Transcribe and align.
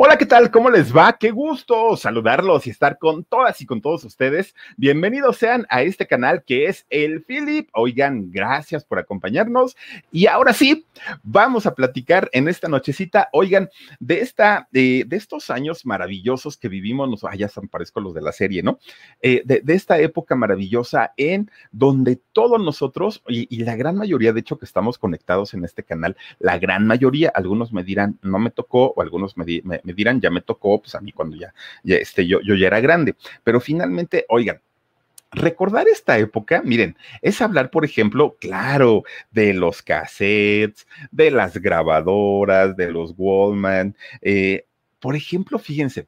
Hola, 0.00 0.16
¿qué 0.16 0.26
tal? 0.26 0.52
¿Cómo 0.52 0.70
les 0.70 0.96
va? 0.96 1.18
Qué 1.18 1.32
gusto 1.32 1.96
saludarlos 1.96 2.68
y 2.68 2.70
estar 2.70 2.98
con 2.98 3.24
todas 3.24 3.60
y 3.60 3.66
con 3.66 3.80
todos 3.80 4.04
ustedes. 4.04 4.54
Bienvenidos 4.76 5.38
sean 5.38 5.66
a 5.70 5.82
este 5.82 6.06
canal 6.06 6.44
que 6.44 6.66
es 6.66 6.86
el 6.88 7.24
Philip. 7.24 7.68
Oigan, 7.72 8.30
gracias 8.30 8.84
por 8.84 9.00
acompañarnos. 9.00 9.76
Y 10.12 10.28
ahora 10.28 10.52
sí, 10.52 10.86
vamos 11.24 11.66
a 11.66 11.74
platicar 11.74 12.30
en 12.32 12.46
esta 12.46 12.68
nochecita, 12.68 13.28
oigan, 13.32 13.70
de 13.98 14.20
esta, 14.20 14.68
de, 14.70 15.02
de 15.04 15.16
estos 15.16 15.50
años 15.50 15.84
maravillosos 15.84 16.56
que 16.56 16.68
vivimos, 16.68 17.10
nos, 17.10 17.24
ah, 17.24 17.34
ya 17.34 17.50
parezco 17.68 17.98
los 17.98 18.14
de 18.14 18.22
la 18.22 18.30
serie, 18.30 18.62
¿no? 18.62 18.78
Eh, 19.20 19.42
de, 19.44 19.62
esta 19.74 19.98
época 19.98 20.36
maravillosa 20.36 21.12
en 21.16 21.50
donde 21.72 22.20
todos 22.32 22.62
nosotros, 22.62 23.24
y, 23.26 23.64
la 23.64 23.74
gran 23.74 23.96
mayoría, 23.96 24.32
de 24.32 24.38
hecho, 24.38 24.58
que 24.58 24.64
estamos 24.64 24.96
conectados 24.96 25.54
en 25.54 25.64
este 25.64 25.82
canal, 25.82 26.16
la 26.38 26.56
gran 26.60 26.86
mayoría, 26.86 27.32
algunos 27.34 27.72
me 27.72 27.82
dirán, 27.82 28.20
no 28.22 28.38
me 28.38 28.50
tocó, 28.50 28.92
o 28.94 29.02
algunos 29.02 29.36
me, 29.36 29.44
me 29.64 29.87
me 29.88 29.94
dirán, 29.94 30.20
ya 30.20 30.30
me 30.30 30.42
tocó, 30.42 30.80
pues 30.80 30.94
a 30.94 31.00
mí 31.00 31.12
cuando 31.12 31.36
ya, 31.36 31.54
ya 31.82 31.96
este, 31.96 32.26
yo, 32.26 32.40
yo 32.42 32.54
ya 32.54 32.66
era 32.66 32.80
grande. 32.80 33.16
Pero 33.42 33.60
finalmente, 33.60 34.26
oigan, 34.28 34.60
recordar 35.30 35.88
esta 35.88 36.18
época, 36.18 36.62
miren, 36.62 36.96
es 37.22 37.40
hablar, 37.40 37.70
por 37.70 37.84
ejemplo, 37.84 38.36
claro, 38.40 39.04
de 39.30 39.54
los 39.54 39.82
cassettes, 39.82 40.86
de 41.10 41.30
las 41.30 41.58
grabadoras, 41.58 42.76
de 42.76 42.90
los 42.90 43.14
Wallman. 43.16 43.96
Eh, 44.20 44.66
por 45.00 45.16
ejemplo, 45.16 45.58
fíjense, 45.58 46.06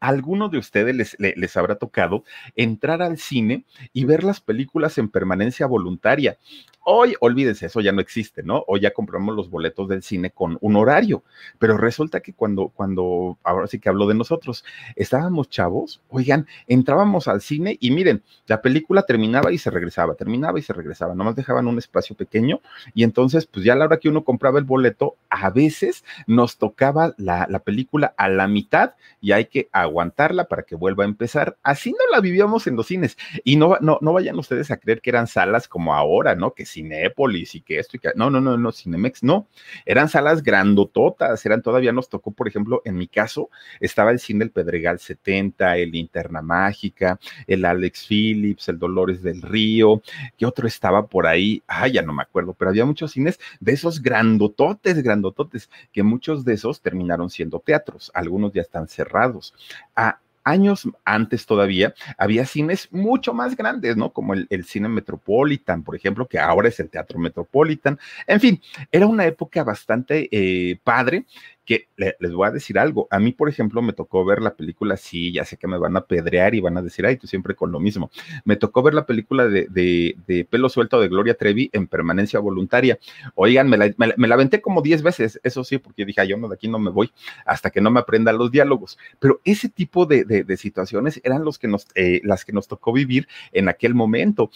a 0.00 0.08
alguno 0.08 0.48
de 0.48 0.58
ustedes 0.58 1.16
les, 1.18 1.56
habrá 1.56 1.76
tocado 1.76 2.24
entrar 2.56 3.02
al 3.02 3.18
cine 3.18 3.64
y 3.92 4.04
ver 4.04 4.24
las 4.24 4.40
películas 4.40 4.98
en 4.98 5.08
permanencia 5.08 5.66
voluntaria. 5.66 6.38
Hoy, 6.84 7.14
olvídense, 7.20 7.66
eso 7.66 7.80
ya 7.80 7.92
no 7.92 8.00
existe, 8.00 8.42
¿no? 8.42 8.64
Hoy 8.66 8.80
ya 8.80 8.92
compramos 8.92 9.36
los 9.36 9.48
boletos 9.50 9.88
del 9.88 10.02
cine 10.02 10.32
con 10.32 10.58
un 10.60 10.74
horario, 10.74 11.22
pero 11.60 11.76
resulta 11.76 12.18
que 12.18 12.32
cuando, 12.32 12.72
cuando, 12.74 13.38
ahora 13.44 13.68
sí 13.68 13.78
que 13.78 13.88
hablo 13.88 14.08
de 14.08 14.14
nosotros, 14.14 14.64
estábamos 14.96 15.48
chavos, 15.48 16.02
oigan, 16.08 16.48
entrábamos 16.66 17.28
al 17.28 17.40
cine 17.40 17.76
y 17.80 17.92
miren, 17.92 18.24
la 18.48 18.62
película 18.62 19.02
terminaba 19.02 19.52
y 19.52 19.58
se 19.58 19.70
regresaba, 19.70 20.16
terminaba 20.16 20.58
y 20.58 20.62
se 20.62 20.72
regresaba, 20.72 21.14
nomás 21.14 21.36
dejaban 21.36 21.68
un 21.68 21.78
espacio 21.78 22.16
pequeño 22.16 22.60
y 22.94 23.04
entonces, 23.04 23.46
pues 23.46 23.64
ya 23.64 23.74
a 23.74 23.76
la 23.76 23.84
hora 23.84 23.98
que 23.98 24.08
uno 24.08 24.24
compraba 24.24 24.58
el 24.58 24.64
boleto, 24.64 25.14
a 25.30 25.50
veces 25.50 26.04
nos 26.26 26.58
tocaba 26.58 27.14
la, 27.16 27.46
la 27.48 27.60
película 27.60 28.12
a 28.16 28.28
la 28.28 28.48
mitad 28.48 28.94
y 29.20 29.30
hay 29.30 29.44
que 29.44 29.68
aguantarla 29.70 30.46
para 30.46 30.64
que 30.64 30.74
vuelva 30.74 31.04
a 31.04 31.06
empezar. 31.06 31.56
Así 31.62 31.92
no 31.92 32.10
la 32.10 32.20
vivíamos 32.20 32.66
en 32.66 32.74
los 32.74 32.88
cines 32.88 33.16
y 33.44 33.54
no, 33.54 33.76
no, 33.80 33.98
no 34.00 34.12
vayan 34.12 34.36
ustedes 34.36 34.72
a 34.72 34.78
creer 34.78 35.00
que 35.00 35.10
eran 35.10 35.28
salas 35.28 35.68
como 35.68 35.94
ahora, 35.94 36.34
¿no? 36.34 36.54
Que 36.54 36.66
Cinépolis 36.72 37.54
y 37.54 37.60
que 37.60 37.78
esto 37.78 37.96
y 37.96 38.00
que 38.00 38.10
no, 38.14 38.30
no, 38.30 38.40
no, 38.40 38.56
no, 38.56 38.72
Cinemex, 38.72 39.22
no, 39.22 39.48
eran 39.86 40.08
salas 40.08 40.42
grandototas, 40.42 41.44
eran 41.46 41.62
todavía 41.62 41.92
nos 41.92 42.08
tocó, 42.08 42.30
por 42.30 42.48
ejemplo, 42.48 42.82
en 42.84 42.96
mi 42.96 43.08
caso, 43.08 43.50
estaba 43.80 44.10
el 44.10 44.18
cine 44.18 44.44
El 44.44 44.50
Pedregal 44.50 44.98
70, 44.98 45.76
el 45.76 45.90
Linterna 45.90 46.42
Mágica, 46.42 47.18
el 47.46 47.64
Alex 47.64 48.06
Phillips, 48.08 48.68
el 48.68 48.78
Dolores 48.78 49.22
del 49.22 49.42
Río, 49.42 50.02
¿qué 50.36 50.46
otro 50.46 50.66
estaba 50.66 51.06
por 51.06 51.26
ahí? 51.26 51.62
Ah, 51.66 51.88
ya 51.88 52.02
no 52.02 52.12
me 52.12 52.22
acuerdo, 52.22 52.54
pero 52.54 52.70
había 52.70 52.84
muchos 52.84 53.12
cines 53.12 53.38
de 53.60 53.72
esos 53.72 54.02
grandototes, 54.02 55.02
grandototes, 55.02 55.70
que 55.92 56.02
muchos 56.02 56.44
de 56.44 56.54
esos 56.54 56.80
terminaron 56.80 57.30
siendo 57.30 57.60
teatros, 57.60 58.10
algunos 58.14 58.52
ya 58.52 58.62
están 58.62 58.88
cerrados. 58.88 59.54
Ah, 59.94 60.18
años 60.44 60.88
antes 61.04 61.46
todavía, 61.46 61.94
había 62.18 62.46
cines 62.46 62.88
mucho 62.90 63.34
más 63.34 63.56
grandes, 63.56 63.96
¿no? 63.96 64.10
Como 64.10 64.34
el, 64.34 64.46
el, 64.50 64.64
cine 64.64 64.88
Metropolitan, 64.88 65.82
por 65.82 65.96
ejemplo, 65.96 66.26
que 66.26 66.38
ahora 66.38 66.68
es 66.68 66.80
el 66.80 66.90
Teatro 66.90 67.18
Metropolitan. 67.18 67.98
En 68.26 68.40
fin, 68.40 68.60
era 68.90 69.06
una 69.06 69.26
época 69.26 69.64
bastante 69.64 70.28
eh, 70.30 70.78
padre 70.82 71.24
que 71.64 71.88
le, 71.96 72.16
les 72.18 72.32
voy 72.32 72.48
a 72.48 72.50
decir 72.50 72.78
algo. 72.78 73.06
A 73.10 73.18
mí, 73.18 73.32
por 73.32 73.48
ejemplo, 73.48 73.82
me 73.82 73.92
tocó 73.92 74.24
ver 74.24 74.42
la 74.42 74.54
película, 74.54 74.96
sí, 74.96 75.32
ya 75.32 75.44
sé 75.44 75.56
que 75.56 75.68
me 75.68 75.78
van 75.78 75.96
a 75.96 76.06
pedrear 76.06 76.54
y 76.54 76.60
van 76.60 76.76
a 76.76 76.82
decir, 76.82 77.06
ay, 77.06 77.16
tú 77.16 77.26
siempre 77.26 77.54
con 77.54 77.70
lo 77.72 77.80
mismo. 77.80 78.10
Me 78.44 78.56
tocó 78.56 78.82
ver 78.82 78.94
la 78.94 79.06
película 79.06 79.46
de, 79.46 79.66
de, 79.70 80.16
de 80.26 80.44
Pelo 80.44 80.68
Suelto 80.68 81.00
de 81.00 81.08
Gloria 81.08 81.34
Trevi 81.34 81.70
en 81.72 81.86
permanencia 81.86 82.40
voluntaria. 82.40 82.98
Oigan, 83.34 83.68
me 83.68 83.76
la, 83.76 83.94
me, 83.96 84.28
la 84.28 84.34
aventé 84.34 84.60
como 84.60 84.82
10 84.82 85.02
veces, 85.02 85.40
eso 85.42 85.64
sí, 85.64 85.78
porque 85.78 86.04
dije, 86.04 86.26
yo 86.26 86.36
no, 86.36 86.48
de 86.48 86.54
aquí 86.54 86.68
no 86.68 86.78
me 86.78 86.90
voy 86.90 87.12
hasta 87.46 87.70
que 87.70 87.80
no 87.80 87.90
me 87.90 88.00
aprenda 88.00 88.32
los 88.32 88.50
diálogos. 88.50 88.98
Pero 89.18 89.40
ese 89.44 89.68
tipo 89.68 90.06
de, 90.06 90.24
de 90.24 90.56
situaciones 90.56 91.20
eran 91.24 91.44
los 91.44 91.58
que 91.58 91.68
nos, 91.68 91.86
eh, 91.94 92.20
las 92.24 92.44
que 92.44 92.52
nos 92.52 92.68
tocó 92.68 92.92
vivir 92.92 93.28
en 93.52 93.68
aquel 93.68 93.94
momento. 93.94 94.50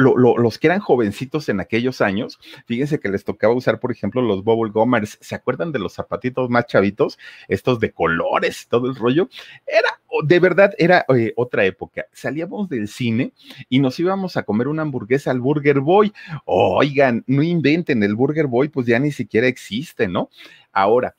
Lo, 0.00 0.16
lo, 0.16 0.38
los 0.38 0.58
que 0.58 0.68
eran 0.68 0.80
jovencitos 0.80 1.48
en 1.50 1.60
aquellos 1.60 2.00
años, 2.00 2.38
fíjense 2.64 2.98
que 3.00 3.10
les 3.10 3.22
tocaba 3.22 3.52
usar, 3.52 3.80
por 3.80 3.92
ejemplo, 3.92 4.22
los 4.22 4.42
bubble 4.42 4.72
gummers. 4.72 5.18
¿Se 5.20 5.34
acuerdan 5.34 5.72
de 5.72 5.78
los 5.78 5.92
zapatitos 5.92 6.48
más 6.48 6.66
chavitos? 6.66 7.18
Estos 7.48 7.80
de 7.80 7.92
colores, 7.92 8.66
todo 8.68 8.88
el 8.88 8.96
rollo. 8.96 9.28
Era, 9.66 10.00
de 10.24 10.40
verdad, 10.40 10.72
era 10.78 11.04
eh, 11.14 11.34
otra 11.36 11.64
época. 11.66 12.06
Salíamos 12.12 12.68
del 12.70 12.88
cine 12.88 13.32
y 13.68 13.78
nos 13.78 14.00
íbamos 14.00 14.36
a 14.36 14.42
comer 14.42 14.68
una 14.68 14.82
hamburguesa 14.82 15.30
al 15.30 15.40
Burger 15.40 15.80
Boy. 15.80 16.12
Oigan, 16.46 17.22
no 17.26 17.42
inventen, 17.42 18.02
el 18.02 18.14
Burger 18.14 18.46
Boy 18.46 18.68
pues 18.68 18.86
ya 18.86 18.98
ni 18.98 19.12
siquiera 19.12 19.46
existe, 19.46 20.08
¿no? 20.08 20.30
Ahora, 20.72 21.14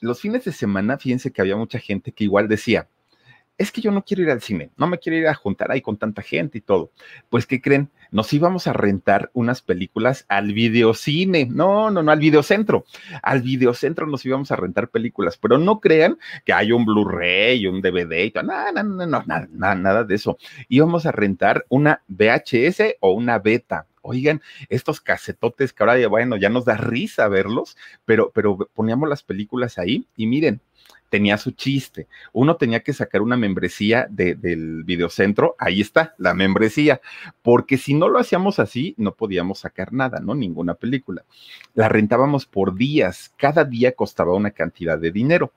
los 0.00 0.20
fines 0.20 0.44
de 0.44 0.52
semana, 0.52 0.98
fíjense 0.98 1.32
que 1.32 1.40
había 1.40 1.56
mucha 1.56 1.78
gente 1.78 2.12
que 2.12 2.24
igual 2.24 2.48
decía, 2.48 2.88
es 3.56 3.70
que 3.70 3.80
yo 3.80 3.90
no 3.90 4.04
quiero 4.04 4.22
ir 4.22 4.30
al 4.30 4.42
cine, 4.42 4.70
no 4.76 4.86
me 4.86 4.98
quiero 4.98 5.16
ir 5.16 5.28
a 5.28 5.34
juntar 5.34 5.70
ahí 5.70 5.80
con 5.80 5.96
tanta 5.96 6.22
gente 6.22 6.58
y 6.58 6.60
todo. 6.60 6.90
Pues, 7.30 7.46
¿qué 7.46 7.60
creen? 7.60 7.90
Nos 8.10 8.32
íbamos 8.32 8.66
a 8.66 8.72
rentar 8.72 9.30
unas 9.32 9.62
películas 9.62 10.24
al 10.28 10.52
videocine, 10.52 11.46
no, 11.46 11.90
no, 11.90 12.02
no, 12.02 12.12
al 12.12 12.18
videocentro. 12.18 12.84
Al 13.22 13.42
videocentro 13.42 14.06
nos 14.06 14.24
íbamos 14.24 14.50
a 14.50 14.56
rentar 14.56 14.88
películas, 14.88 15.36
pero 15.36 15.58
no 15.58 15.80
crean 15.80 16.18
que 16.44 16.52
hay 16.52 16.72
un 16.72 16.84
Blu-ray, 16.84 17.66
un 17.66 17.80
DVD 17.80 18.24
y 18.24 18.30
todo, 18.30 18.44
no, 18.44 18.72
no, 18.72 18.82
no, 18.82 19.06
no, 19.06 19.22
nada, 19.26 19.48
nada, 19.52 19.74
nada 19.74 20.04
de 20.04 20.14
eso. 20.14 20.36
Íbamos 20.68 21.06
a 21.06 21.12
rentar 21.12 21.64
una 21.68 22.02
VHS 22.08 22.96
o 23.00 23.12
una 23.12 23.38
beta, 23.38 23.86
oigan, 24.02 24.42
estos 24.68 25.00
casetotes 25.00 25.72
que 25.72 25.82
ahora 25.82 25.98
ya, 25.98 26.08
bueno, 26.08 26.36
ya 26.36 26.50
nos 26.50 26.64
da 26.64 26.76
risa 26.76 27.26
verlos, 27.28 27.76
pero, 28.04 28.30
pero 28.34 28.58
poníamos 28.74 29.08
las 29.08 29.22
películas 29.22 29.78
ahí 29.78 30.06
y 30.16 30.26
miren, 30.26 30.60
tenía 31.14 31.38
su 31.38 31.52
chiste. 31.52 32.08
Uno 32.32 32.56
tenía 32.56 32.80
que 32.80 32.92
sacar 32.92 33.22
una 33.22 33.36
membresía 33.36 34.08
de, 34.10 34.34
del 34.34 34.82
videocentro, 34.82 35.54
ahí 35.60 35.80
está, 35.80 36.12
la 36.18 36.34
membresía, 36.34 37.00
porque 37.40 37.78
si 37.78 37.94
no 37.94 38.08
lo 38.08 38.18
hacíamos 38.18 38.58
así, 38.58 38.96
no 38.98 39.14
podíamos 39.14 39.60
sacar 39.60 39.92
nada, 39.92 40.18
¿no? 40.18 40.34
Ninguna 40.34 40.74
película. 40.74 41.24
La 41.74 41.88
rentábamos 41.88 42.46
por 42.46 42.74
días, 42.74 43.32
cada 43.36 43.62
día 43.64 43.92
costaba 43.92 44.34
una 44.34 44.50
cantidad 44.50 44.98
de 44.98 45.12
dinero. 45.12 45.52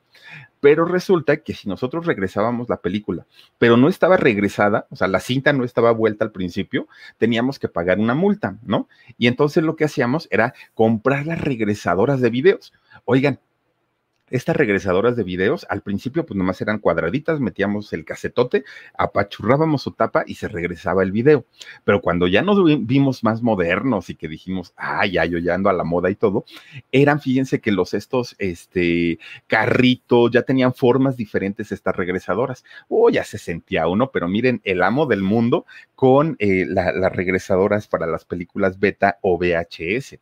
Pero 0.60 0.86
resulta 0.86 1.38
que 1.38 1.56
si 1.56 1.68
nosotros 1.68 2.06
regresábamos 2.06 2.70
la 2.70 2.78
película, 2.78 3.26
pero 3.58 3.78
no 3.78 3.88
estaba 3.90 4.16
regresada, 4.16 4.86
o 4.92 4.96
sea, 4.96 5.08
la 5.08 5.20
cinta 5.20 5.54
no 5.54 5.64
estaba 5.64 5.92
vuelta 5.92 6.24
al 6.24 6.31
principio, 6.31 6.88
teníamos 7.18 7.58
que 7.58 7.68
pagar 7.68 7.98
una 7.98 8.14
multa, 8.14 8.58
¿no? 8.64 8.88
Y 9.18 9.26
entonces 9.26 9.64
lo 9.64 9.76
que 9.76 9.86
hacíamos 9.86 10.28
era 10.30 10.54
comprar 10.76 11.26
las 11.26 11.42
regresadoras 11.42 12.22
de 12.22 12.30
videos. 12.30 12.74
Oigan, 13.06 13.40
estas 14.30 14.56
regresadoras 14.56 15.16
de 15.16 15.24
videos, 15.24 15.66
al 15.70 15.82
principio 15.82 16.26
pues 16.26 16.38
nomás 16.38 16.62
eran 16.62 16.80
cuadraditas, 16.80 17.40
metíamos 17.40 17.94
el 17.94 18.06
casetote, 18.06 18.64
apachurrábamos 18.98 19.82
su 19.82 19.92
tapa 19.92 20.24
y 20.28 20.36
se 20.36 20.48
regresaba 20.48 21.04
el 21.04 21.12
video. 21.12 21.46
Pero 21.84 22.02
cuando 22.02 22.28
ya 22.28 22.42
nos 22.42 22.60
vimos 22.86 23.24
más 23.24 23.42
modernos 23.42 24.10
y 24.10 24.16
que 24.16 24.28
dijimos, 24.28 24.74
ay, 24.76 25.12
ya, 25.12 25.26
yo 25.26 25.38
ya 25.38 25.56
ando 25.56 25.70
a 25.70 25.74
la 25.74 25.84
moda 25.84 26.10
y 26.10 26.16
todo, 26.16 26.46
eran, 26.92 27.22
fíjense 27.22 27.62
que 27.62 27.72
los 27.72 27.94
estos, 27.94 28.36
este, 28.40 29.20
carritos, 29.48 30.32
ya 30.32 30.42
tenían 30.42 30.74
formas 30.74 31.18
diferentes 31.18 31.72
estas 31.72 31.96
regresadoras. 31.96 32.64
Oh, 32.90 33.10
ya 33.10 33.24
se 33.24 33.38
sentía 33.38 33.88
uno, 33.88 34.12
pero 34.12 34.28
miren, 34.28 34.62
el 34.64 34.84
amo 34.84 35.06
del 35.06 35.22
mundo 35.22 35.66
con 35.96 36.36
eh, 36.40 36.66
las 36.68 37.16
regresadoras 37.16 37.88
para 37.88 38.08
las 38.08 38.26
películas 38.26 38.80
beta 38.80 39.18
o 39.22 39.38
VHS 39.38 40.20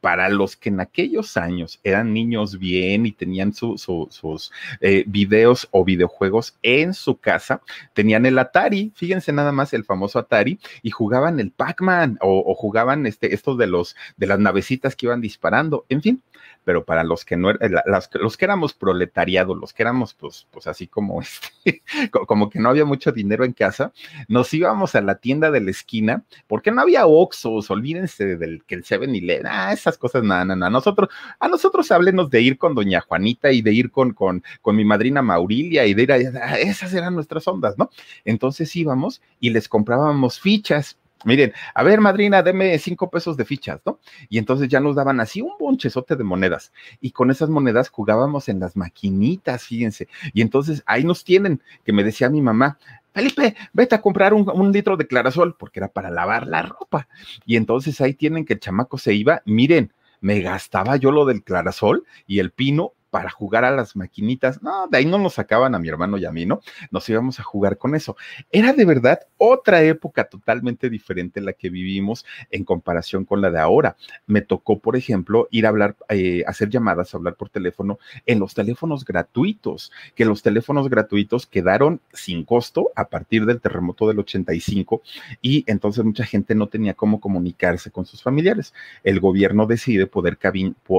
para 0.00 0.28
los 0.28 0.56
que 0.56 0.68
en 0.68 0.80
aquellos 0.80 1.36
años 1.36 1.80
eran 1.82 2.12
niños 2.12 2.58
bien 2.58 3.06
y 3.06 3.12
tenían 3.12 3.52
sus 3.52 4.52
eh, 4.80 5.04
videos 5.06 5.68
o 5.70 5.84
videojuegos 5.84 6.56
en 6.62 6.94
su 6.94 7.16
casa, 7.16 7.62
tenían 7.94 8.26
el 8.26 8.38
Atari, 8.38 8.92
fíjense 8.94 9.32
nada 9.32 9.52
más 9.52 9.72
el 9.72 9.84
famoso 9.84 10.18
Atari, 10.18 10.58
y 10.82 10.90
jugaban 10.90 11.40
el 11.40 11.50
Pac-Man 11.50 12.18
o, 12.20 12.54
jugaban 12.54 13.06
este, 13.06 13.34
estos 13.34 13.58
de 13.58 13.66
los 13.66 13.96
de 14.16 14.26
las 14.26 14.38
navecitas 14.38 14.96
que 14.96 15.06
iban 15.06 15.20
disparando, 15.20 15.84
en 15.88 16.02
fin, 16.02 16.22
pero 16.68 16.84
para 16.84 17.02
los 17.02 17.24
que 17.24 17.38
no 17.38 17.48
eran, 17.48 17.82
los 18.20 18.36
que 18.36 18.44
éramos 18.44 18.74
proletariados, 18.74 19.56
los 19.56 19.72
que 19.72 19.82
éramos 19.82 20.12
pues, 20.12 20.46
pues 20.50 20.66
así 20.66 20.86
como 20.86 21.22
este, 21.22 21.82
como 22.26 22.50
que 22.50 22.58
no 22.58 22.68
había 22.68 22.84
mucho 22.84 23.10
dinero 23.10 23.46
en 23.46 23.54
casa, 23.54 23.90
nos 24.28 24.52
íbamos 24.52 24.94
a 24.94 25.00
la 25.00 25.14
tienda 25.14 25.50
de 25.50 25.62
la 25.62 25.70
esquina, 25.70 26.24
porque 26.46 26.70
no 26.70 26.82
había 26.82 27.06
Oxxos, 27.06 27.70
olvídense 27.70 28.36
del 28.36 28.64
que 28.66 28.74
el 28.74 28.84
7-Eleven, 28.84 29.46
ah, 29.46 29.72
esas 29.72 29.96
cosas, 29.96 30.22
nada, 30.24 30.44
nada, 30.44 30.68
nosotros, 30.68 31.08
a 31.40 31.48
nosotros 31.48 31.90
háblenos 31.90 32.28
de 32.28 32.42
ir 32.42 32.58
con 32.58 32.74
doña 32.74 33.00
Juanita 33.00 33.50
y 33.50 33.62
de 33.62 33.72
ir 33.72 33.90
con, 33.90 34.12
con, 34.12 34.44
con 34.60 34.76
mi 34.76 34.84
madrina 34.84 35.22
Maurilia 35.22 35.86
y 35.86 35.94
de 35.94 36.02
ir 36.02 36.12
a, 36.12 36.58
esas 36.58 36.92
eran 36.92 37.14
nuestras 37.14 37.48
ondas, 37.48 37.78
¿no? 37.78 37.88
Entonces 38.26 38.76
íbamos 38.76 39.22
y 39.40 39.48
les 39.48 39.70
comprábamos 39.70 40.38
fichas 40.38 40.98
Miren, 41.24 41.52
a 41.74 41.82
ver, 41.82 42.00
madrina, 42.00 42.42
deme 42.42 42.78
cinco 42.78 43.10
pesos 43.10 43.36
de 43.36 43.44
fichas, 43.44 43.80
¿no? 43.84 43.98
Y 44.28 44.38
entonces 44.38 44.68
ya 44.68 44.80
nos 44.80 44.94
daban 44.94 45.20
así 45.20 45.40
un 45.40 45.52
bonchezote 45.58 46.14
de 46.14 46.24
monedas. 46.24 46.72
Y 47.00 47.10
con 47.10 47.30
esas 47.30 47.48
monedas 47.48 47.88
jugábamos 47.88 48.48
en 48.48 48.60
las 48.60 48.76
maquinitas, 48.76 49.64
fíjense. 49.64 50.08
Y 50.32 50.42
entonces 50.42 50.82
ahí 50.86 51.04
nos 51.04 51.24
tienen, 51.24 51.62
que 51.84 51.92
me 51.92 52.04
decía 52.04 52.30
mi 52.30 52.40
mamá, 52.40 52.78
Felipe, 53.12 53.56
vete 53.72 53.96
a 53.96 54.00
comprar 54.00 54.32
un, 54.32 54.48
un, 54.48 54.70
litro 54.70 54.96
de 54.96 55.08
clarasol, 55.08 55.56
porque 55.56 55.80
era 55.80 55.88
para 55.88 56.10
lavar 56.10 56.46
la 56.46 56.62
ropa. 56.62 57.08
Y 57.46 57.56
entonces 57.56 58.00
ahí 58.00 58.14
tienen 58.14 58.44
que 58.44 58.52
el 58.52 58.60
chamaco 58.60 58.96
se 58.96 59.12
iba. 59.14 59.42
Miren, 59.44 59.92
me 60.20 60.40
gastaba 60.40 60.96
yo 60.96 61.10
lo 61.10 61.24
del 61.24 61.42
clarasol 61.42 62.04
y 62.26 62.38
el 62.38 62.52
pino 62.52 62.92
para 63.10 63.30
jugar 63.30 63.64
a 63.64 63.70
las 63.70 63.96
maquinitas. 63.96 64.62
No, 64.62 64.86
de 64.88 64.98
ahí 64.98 65.06
no 65.06 65.18
nos 65.18 65.34
sacaban 65.34 65.74
a 65.74 65.78
mi 65.78 65.88
hermano 65.88 66.18
y 66.18 66.24
a 66.24 66.32
mí, 66.32 66.46
¿no? 66.46 66.60
Nos 66.90 67.08
íbamos 67.08 67.40
a 67.40 67.42
jugar 67.42 67.78
con 67.78 67.94
eso. 67.94 68.16
Era 68.50 68.72
de 68.72 68.84
verdad 68.84 69.20
otra 69.36 69.82
época 69.82 70.24
totalmente 70.24 70.90
diferente 70.90 71.40
la 71.40 71.52
que 71.52 71.70
vivimos 71.70 72.24
en 72.50 72.64
comparación 72.64 73.24
con 73.24 73.40
la 73.40 73.50
de 73.50 73.60
ahora. 73.60 73.96
Me 74.26 74.42
tocó, 74.42 74.78
por 74.78 74.96
ejemplo, 74.96 75.48
ir 75.50 75.66
a 75.66 75.70
hablar, 75.70 75.96
eh, 76.08 76.44
hacer 76.46 76.68
llamadas, 76.68 77.14
hablar 77.14 77.34
por 77.34 77.48
teléfono 77.48 77.98
en 78.26 78.38
los 78.38 78.54
teléfonos 78.54 79.04
gratuitos, 79.04 79.92
que 80.14 80.24
los 80.24 80.42
teléfonos 80.42 80.88
gratuitos 80.88 81.46
quedaron 81.46 82.00
sin 82.12 82.44
costo 82.44 82.90
a 82.94 83.08
partir 83.08 83.46
del 83.46 83.60
terremoto 83.60 84.08
del 84.08 84.18
85 84.18 85.02
y 85.42 85.64
entonces 85.66 86.04
mucha 86.04 86.24
gente 86.24 86.54
no 86.54 86.68
tenía 86.68 86.94
cómo 86.94 87.20
comunicarse 87.20 87.90
con 87.90 88.06
sus 88.06 88.22
familiares. 88.22 88.74
El 89.04 89.20
gobierno 89.20 89.66
decide 89.66 90.06
poder 90.06 90.38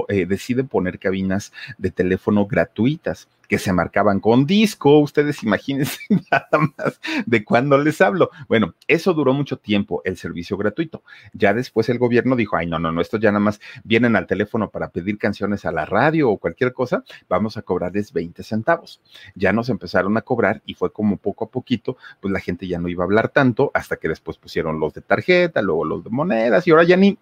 eh, 0.08 0.26
decide 0.26 0.64
poner 0.64 0.98
cabinas 0.98 1.52
de 1.78 1.90
teléfono 2.00 2.46
gratuitas 2.46 3.28
que 3.50 3.58
se 3.58 3.72
marcaban 3.72 4.20
con 4.20 4.46
disco. 4.46 5.00
Ustedes 5.00 5.42
imagínense 5.42 5.98
nada 6.30 6.48
más 6.52 7.00
de 7.26 7.44
cuándo 7.44 7.76
les 7.78 8.00
hablo. 8.00 8.30
Bueno, 8.46 8.76
eso 8.86 9.12
duró 9.12 9.32
mucho 9.32 9.56
tiempo, 9.58 10.02
el 10.04 10.16
servicio 10.16 10.56
gratuito. 10.56 11.02
Ya 11.32 11.52
después 11.52 11.88
el 11.88 11.98
gobierno 11.98 12.36
dijo, 12.36 12.56
ay, 12.56 12.68
no, 12.68 12.78
no, 12.78 12.92
no, 12.92 13.00
estos 13.00 13.18
ya 13.18 13.32
nada 13.32 13.40
más 13.40 13.60
vienen 13.82 14.14
al 14.14 14.28
teléfono 14.28 14.70
para 14.70 14.90
pedir 14.90 15.18
canciones 15.18 15.64
a 15.64 15.72
la 15.72 15.84
radio 15.84 16.30
o 16.30 16.38
cualquier 16.38 16.72
cosa, 16.72 17.02
vamos 17.28 17.56
a 17.56 17.62
cobrarles 17.62 18.12
20 18.12 18.40
centavos. 18.44 19.00
Ya 19.34 19.52
nos 19.52 19.68
empezaron 19.68 20.16
a 20.16 20.22
cobrar 20.22 20.62
y 20.64 20.74
fue 20.74 20.92
como 20.92 21.16
poco 21.16 21.46
a 21.46 21.50
poquito, 21.50 21.96
pues 22.20 22.30
la 22.30 22.38
gente 22.38 22.68
ya 22.68 22.78
no 22.78 22.88
iba 22.88 23.02
a 23.02 23.06
hablar 23.06 23.30
tanto 23.30 23.72
hasta 23.74 23.96
que 23.96 24.08
después 24.08 24.38
pusieron 24.38 24.78
los 24.78 24.94
de 24.94 25.00
tarjeta, 25.00 25.60
luego 25.60 25.84
los 25.84 26.04
de 26.04 26.10
monedas 26.10 26.68
y 26.68 26.70
ahora 26.70 26.84
ya 26.84 26.96
ni, 26.96 27.18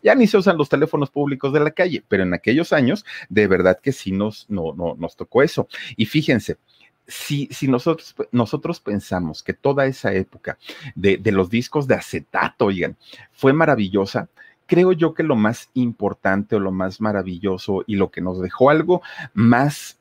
ya 0.00 0.14
ni 0.14 0.28
se 0.28 0.38
usan 0.38 0.56
los 0.56 0.68
teléfonos 0.68 1.10
públicos 1.10 1.52
de 1.52 1.58
la 1.58 1.72
calle, 1.72 2.04
pero 2.06 2.22
en 2.22 2.34
aquellos 2.34 2.72
años 2.72 3.04
de 3.28 3.48
verdad 3.48 3.80
que 3.82 3.90
sí 3.90 4.12
nos, 4.12 4.48
no, 4.48 4.74
no, 4.74 4.94
nos 4.96 5.16
tocó 5.16 5.42
eso. 5.42 5.66
Y 5.96 6.06
fíjense, 6.06 6.58
si, 7.06 7.48
si, 7.50 7.68
nosotros, 7.68 8.14
nosotros 8.30 8.80
pensamos 8.80 9.42
que 9.42 9.52
toda 9.52 9.86
esa 9.86 10.12
época 10.14 10.58
de, 10.94 11.16
de, 11.16 11.32
los 11.32 11.50
discos 11.50 11.86
de 11.86 11.94
acetato, 11.94 12.66
oigan, 12.66 12.96
fue 13.32 13.52
maravillosa, 13.52 14.28
creo 14.66 14.92
yo 14.92 15.12
que 15.12 15.22
lo 15.22 15.36
más 15.36 15.68
importante 15.74 16.56
o 16.56 16.60
lo 16.60 16.72
más 16.72 17.00
maravilloso 17.00 17.84
y 17.86 17.96
lo 17.96 18.10
que 18.10 18.20
nos 18.20 18.40
dejó 18.40 18.70
algo 18.70 19.02
más 19.34 19.98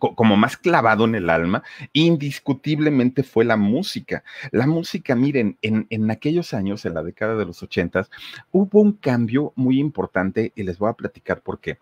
como 0.00 0.36
más 0.36 0.56
clavado 0.56 1.04
en 1.04 1.14
el 1.14 1.30
alma, 1.30 1.62
indiscutiblemente 1.92 3.22
fue 3.22 3.44
la 3.44 3.56
música. 3.56 4.24
La 4.50 4.66
música, 4.66 5.14
miren, 5.14 5.58
en, 5.62 5.86
en 5.90 6.10
aquellos 6.10 6.52
años, 6.54 6.84
en 6.84 6.94
la 6.94 7.02
década 7.02 7.36
de 7.36 7.46
los 7.46 7.62
ochentas, 7.62 8.10
hubo 8.50 8.80
un 8.80 8.92
cambio 8.92 9.52
muy 9.54 9.78
importante 9.78 10.52
y 10.56 10.62
les 10.64 10.78
voy 10.78 10.90
a 10.90 10.94
platicar 10.94 11.42
por 11.42 11.60
qué. 11.60 11.78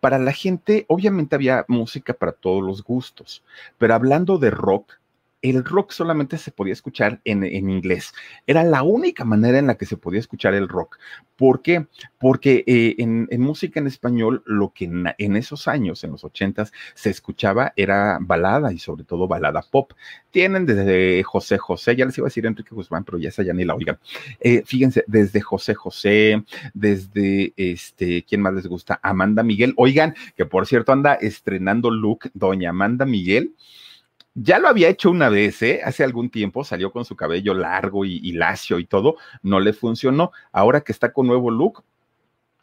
Para 0.00 0.18
la 0.18 0.32
gente, 0.32 0.84
obviamente 0.88 1.34
había 1.34 1.64
música 1.68 2.12
para 2.12 2.32
todos 2.32 2.62
los 2.62 2.82
gustos, 2.84 3.42
pero 3.78 3.94
hablando 3.94 4.38
de 4.38 4.50
rock, 4.50 4.94
el 5.42 5.64
rock 5.64 5.90
solamente 5.90 6.38
se 6.38 6.52
podía 6.52 6.72
escuchar 6.72 7.20
en, 7.24 7.42
en, 7.42 7.68
inglés. 7.68 8.12
Era 8.46 8.62
la 8.62 8.82
única 8.82 9.24
manera 9.24 9.58
en 9.58 9.66
la 9.66 9.76
que 9.76 9.86
se 9.86 9.96
podía 9.96 10.20
escuchar 10.20 10.54
el 10.54 10.68
rock. 10.68 10.98
¿Por 11.36 11.62
qué? 11.62 11.86
Porque 12.18 12.62
eh, 12.66 12.94
en, 12.98 13.28
música 13.40 13.80
en 13.80 13.88
español, 13.88 14.42
lo 14.46 14.72
que 14.72 14.84
en, 14.84 15.06
en, 15.18 15.36
esos 15.36 15.66
años, 15.66 16.04
en 16.04 16.12
los 16.12 16.24
ochentas, 16.24 16.72
se 16.94 17.10
escuchaba 17.10 17.72
era 17.76 18.18
balada 18.20 18.72
y 18.72 18.78
sobre 18.78 19.02
todo 19.04 19.26
balada 19.26 19.62
pop. 19.62 19.92
Tienen 20.30 20.64
desde 20.64 21.22
José 21.24 21.58
José, 21.58 21.96
ya 21.96 22.06
les 22.06 22.16
iba 22.16 22.26
a 22.26 22.30
decir 22.30 22.46
Enrique 22.46 22.74
Guzmán, 22.74 23.04
pero 23.04 23.18
ya 23.18 23.28
esa 23.28 23.42
ya 23.42 23.52
ni 23.52 23.64
la 23.64 23.74
oigan. 23.74 23.98
Eh, 24.40 24.62
fíjense, 24.64 25.04
desde 25.08 25.40
José 25.40 25.74
José, 25.74 26.44
desde 26.72 27.52
este, 27.56 28.24
¿quién 28.24 28.42
más 28.42 28.54
les 28.54 28.66
gusta? 28.68 29.00
Amanda 29.02 29.42
Miguel. 29.42 29.74
Oigan, 29.76 30.14
que 30.36 30.46
por 30.46 30.66
cierto 30.66 30.92
anda 30.92 31.14
estrenando 31.14 31.90
look, 31.90 32.30
doña 32.34 32.70
Amanda 32.70 33.04
Miguel. 33.04 33.54
Ya 34.34 34.58
lo 34.58 34.68
había 34.68 34.88
hecho 34.88 35.10
una 35.10 35.28
vez, 35.28 35.60
¿eh? 35.62 35.80
Hace 35.84 36.04
algún 36.04 36.30
tiempo 36.30 36.64
salió 36.64 36.90
con 36.90 37.04
su 37.04 37.16
cabello 37.16 37.52
largo 37.54 38.04
y, 38.04 38.16
y, 38.22 38.32
lacio 38.32 38.78
y 38.78 38.86
todo, 38.86 39.16
no 39.42 39.60
le 39.60 39.72
funcionó. 39.74 40.32
Ahora 40.52 40.80
que 40.80 40.92
está 40.92 41.12
con 41.12 41.26
nuevo 41.26 41.50
look, 41.50 41.84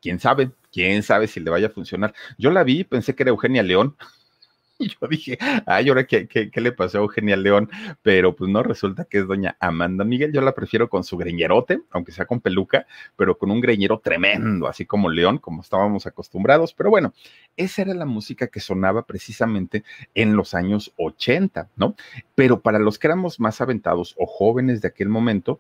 quién 0.02 0.20
sabe, 0.20 0.52
quién 0.72 1.04
sabe 1.04 1.28
si 1.28 1.40
le 1.40 1.52
vaya 1.52 1.68
a 1.68 1.72
funcionar. 1.72 2.14
Yo 2.38 2.52
la 2.52 2.64
vi, 2.64 2.84
pensé 2.84 3.16
que 3.16 3.24
era 3.24 3.30
Eugenia 3.32 3.64
León. 3.64 3.96
Y 4.80 4.88
yo 5.02 5.08
dije, 5.08 5.38
ay, 5.66 5.90
ahora 5.90 6.08
qué, 6.08 6.28
qué, 6.28 6.50
qué, 6.50 6.62
le 6.62 6.72
pasó 6.72 6.98
a 6.98 7.02
Eugenia 7.02 7.36
León, 7.36 7.70
pero 8.02 8.36
pues 8.36 8.50
no, 8.50 8.64
resulta 8.64 9.04
que 9.04 9.20
es 9.20 9.28
doña 9.28 9.58
Amanda 9.60 10.06
Miguel. 10.06 10.32
Yo 10.32 10.42
la 10.42 10.56
prefiero 10.56 10.90
con 10.90 11.04
su 11.04 11.18
greñerote, 11.18 11.82
aunque 11.92 12.14
sea 12.14 12.26
con 12.26 12.40
peluca, 12.40 12.88
pero 13.18 13.38
con 13.38 13.52
un 13.52 13.60
greñero 13.60 14.00
tremendo, 14.00 14.68
así 14.68 14.86
como 14.86 15.10
León, 15.10 15.38
como 15.38 15.62
estábamos 15.62 16.08
acostumbrados. 16.08 16.74
Pero 16.74 16.90
bueno, 16.90 17.14
esa 17.58 17.82
era 17.82 17.94
la 17.94 18.06
música 18.06 18.48
que 18.48 18.62
sonaba 18.62 19.06
precisamente 19.06 19.84
en 20.16 20.36
los 20.36 20.54
años 20.54 20.94
80, 20.98 21.70
¿no? 21.76 21.96
Pero 22.34 22.62
para 22.62 22.80
los 22.80 22.98
que 22.98 23.08
éramos 23.08 23.40
más 23.40 23.60
aventados 23.60 24.16
o 24.18 24.26
jóvenes 24.26 24.82
de 24.82 24.88
aquel 24.88 25.10
momento, 25.10 25.60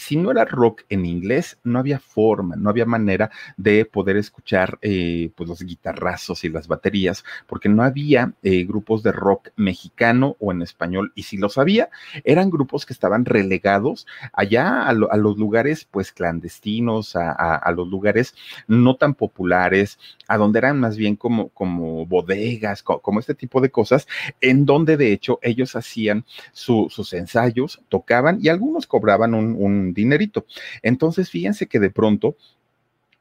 si 0.00 0.16
no 0.16 0.30
era 0.30 0.46
rock 0.46 0.82
en 0.88 1.04
inglés, 1.04 1.58
no 1.62 1.78
había 1.78 2.00
forma, 2.00 2.56
no 2.56 2.70
había 2.70 2.86
manera 2.86 3.30
de 3.58 3.84
poder 3.84 4.16
escuchar 4.16 4.78
eh, 4.80 5.30
pues 5.36 5.46
los 5.46 5.62
guitarrazos 5.62 6.42
y 6.42 6.48
las 6.48 6.68
baterías, 6.68 7.22
porque 7.46 7.68
no 7.68 7.82
había 7.82 8.32
eh, 8.42 8.64
grupos 8.64 9.02
de 9.02 9.12
rock 9.12 9.50
mexicano 9.56 10.36
o 10.40 10.52
en 10.52 10.62
español, 10.62 11.12
y 11.14 11.24
si 11.24 11.36
los 11.36 11.58
había, 11.58 11.90
eran 12.24 12.48
grupos 12.48 12.86
que 12.86 12.94
estaban 12.94 13.26
relegados 13.26 14.06
allá 14.32 14.86
a, 14.88 14.94
lo, 14.94 15.12
a 15.12 15.18
los 15.18 15.36
lugares 15.36 15.86
pues 15.90 16.12
clandestinos, 16.12 17.14
a, 17.14 17.70
los 17.76 17.88
lugares 17.88 18.34
no 18.66 18.96
tan 18.96 19.14
populares, 19.14 19.98
a 20.28 20.38
donde 20.38 20.60
eran 20.60 20.80
más 20.80 20.96
bien 20.96 21.14
como, 21.14 21.50
como 21.50 22.06
bodegas, 22.06 22.82
como, 22.82 23.20
este 23.20 23.34
tipo 23.34 23.60
de 23.60 23.70
cosas, 23.70 24.08
en 24.40 24.64
donde 24.64 24.96
de 24.96 25.12
hecho 25.12 25.38
ellos 25.42 25.76
hacían 25.76 26.24
su, 26.52 26.86
sus 26.88 27.12
ensayos, 27.12 27.82
tocaban 27.90 28.38
y 28.40 28.48
algunos 28.48 28.86
cobraban 28.86 29.34
un 29.34 29.89
dinerito. 29.94 30.46
Entonces, 30.82 31.30
fíjense 31.30 31.66
que 31.66 31.80
de 31.80 31.90
pronto, 31.90 32.36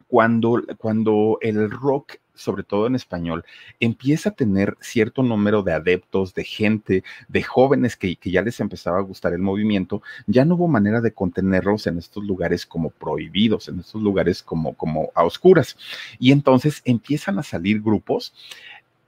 cuando, 0.07 0.63
cuando 0.77 1.38
el 1.41 1.69
rock 1.69 2.17
sobre 2.39 2.63
todo 2.63 2.88
en 2.88 2.95
español, 2.95 3.43
empieza 3.79 4.29
a 4.29 4.33
tener 4.33 4.77
cierto 4.79 5.21
número 5.21 5.61
de 5.61 5.73
adeptos, 5.73 6.33
de 6.33 6.45
gente, 6.45 7.03
de 7.27 7.43
jóvenes 7.43 7.97
que, 7.97 8.15
que 8.15 8.31
ya 8.31 8.41
les 8.41 8.59
empezaba 8.59 8.97
a 8.97 9.03
gustar 9.03 9.33
el 9.33 9.39
movimiento, 9.39 10.01
ya 10.25 10.45
no 10.45 10.55
hubo 10.55 10.67
manera 10.67 11.01
de 11.01 11.13
contenerlos 11.13 11.85
en 11.88 11.97
estos 11.97 12.23
lugares 12.23 12.65
como 12.65 12.89
prohibidos, 12.89 13.67
en 13.67 13.79
estos 13.79 14.01
lugares 14.01 14.41
como, 14.41 14.73
como 14.73 15.11
a 15.15 15.23
oscuras. 15.23 15.77
Y 16.17 16.31
entonces 16.31 16.81
empiezan 16.85 17.38
a 17.39 17.43
salir 17.43 17.81
grupos 17.81 18.33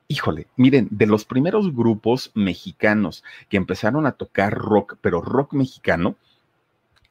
híjole, 0.08 0.48
miren, 0.58 0.90
de 0.92 1.06
los 1.06 1.24
primeros 1.24 1.74
grupos 1.74 2.32
mexicanos 2.36 3.24
que 3.48 3.56
empezaron 3.56 4.06
a 4.06 4.12
tocar 4.12 4.54
rock, 4.54 4.98
pero 5.00 5.22
rock 5.22 5.54
mexicano, 5.54 6.18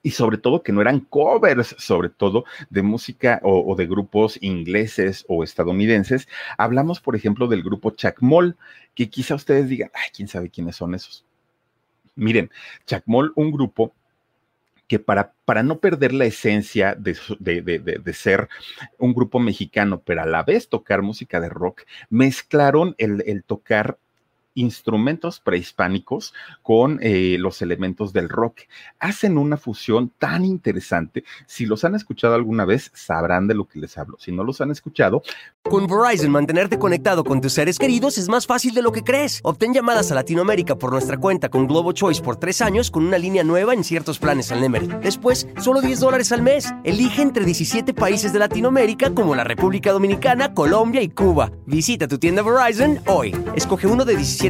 y 0.03 0.13
sobre 0.13 0.39
todo 0.39 0.63
que 0.63 0.73
no 0.73 0.81
eran 0.81 1.01
covers, 1.01 1.75
sobre 1.79 2.09
todo 2.09 2.45
de 2.71 2.83
música 2.83 3.41
o, 3.43 3.75
de 3.77 3.87
grupos 3.87 4.39
ingleses 4.41 5.25
o 5.29 5.45
estadounidenses. 5.45 6.29
Hablamos, 6.57 7.01
por 7.01 7.17
ejemplo, 7.17 7.49
del 7.49 7.63
grupo 7.63 7.91
Chacmol, 7.91 8.57
que 8.95 9.11
quizá 9.11 9.35
ustedes 9.35 9.69
digan, 9.69 9.91
ay, 9.95 10.11
quién 10.15 10.29
sabe 10.29 10.51
quiénes 10.51 10.77
son 10.77 10.95
esos. 10.95 11.25
Miren, 12.15 12.51
Chacmol, 12.87 13.33
un 13.37 13.53
grupo 13.53 13.93
que 14.89 14.99
para, 14.99 15.33
para 15.45 15.63
no 15.63 15.79
perder 15.79 16.13
la 16.13 16.25
esencia 16.25 16.97
de, 16.97 17.17
de, 17.39 18.13
ser 18.13 18.49
un 18.99 19.15
grupo 19.15 19.39
mexicano, 19.39 20.03
pero 20.05 20.23
a 20.23 20.27
la 20.27 20.43
vez 20.43 20.69
tocar 20.69 21.03
música 21.03 21.41
de 21.41 21.49
rock, 21.49 21.83
mezclaron 22.09 22.97
el, 22.99 23.23
el 23.27 23.45
tocar 23.45 23.99
instrumentos 24.61 25.41
prehispánicos 25.41 26.35
con 26.63 26.99
eh, 27.03 27.37
los 27.39 27.63
elementos 27.63 28.13
del 28.13 28.29
rock. 28.29 28.61
Hacen 28.99 29.39
una 29.39 29.57
fusión 29.57 30.11
tan 30.19 30.45
interesante. 30.45 31.25
Si 31.47 31.67
los 31.67 31.85
han 31.85 31.95
escuchado 31.95 32.35
alguna 32.35 32.65
vez, 32.65 32.91
sabrán 32.95 33.49
de 33.49 33.55
lo 33.55 33.67
que 33.67 33.79
les 33.79 33.97
hablo. 33.99 34.17
Si 34.19 34.33
no 34.33 34.45
los 34.45 34.61
han 34.61 34.71
escuchado. 34.71 35.23
Con 35.63 35.87
Verizon, 35.87 36.31
mantenerte 36.31 36.79
conectado 36.79 37.25
con 37.25 37.41
tus 37.41 37.53
seres 37.53 37.79
queridos 37.79 38.19
es 38.19 38.29
más 38.29 38.47
fácil 38.47 38.75
de 38.75 38.83
lo 38.83 38.93
que 38.93 39.03
crees. 39.03 39.41
Obtén 39.43 39.75
llamadas 39.75 40.11
a 40.11 40.15
Latinoamérica 40.15 40.77
por 40.77 40.93
nuestra 40.93 41.17
cuenta 41.19 41.49
con 41.49 41.67
Globo 41.67 41.93
Choice 41.93 42.23
por 42.23 42.37
tres 42.37 42.61
años 42.61 42.91
con 42.91 43.05
una 43.05 43.19
línea 43.19 43.45
nueva 43.45 43.75
en 43.75 43.85
ciertos 43.85 44.19
planes 44.19 44.51
al 44.53 44.61
Nemery. 44.61 44.89
Después, 45.03 45.47
solo 45.61 45.81
10 45.81 46.01
dólares 46.01 46.33
al 46.33 46.43
mes. 46.43 46.73
Elige 46.85 47.23
entre 47.23 47.45
17 47.45 47.95
países 47.95 48.33
de 48.33 48.39
Latinoamérica 48.39 49.15
como 49.15 49.35
la 49.35 49.45
República 49.45 49.93
Dominicana, 49.93 50.55
Colombia 50.55 51.03
y 51.03 51.09
Cuba. 51.09 51.51
Visita 51.67 52.09
tu 52.09 52.19
tienda 52.19 52.43
Verizon 52.43 53.01
hoy. 53.07 53.35
Escoge 53.55 53.87
uno 53.87 54.05
de 54.05 54.17
17 54.17 54.50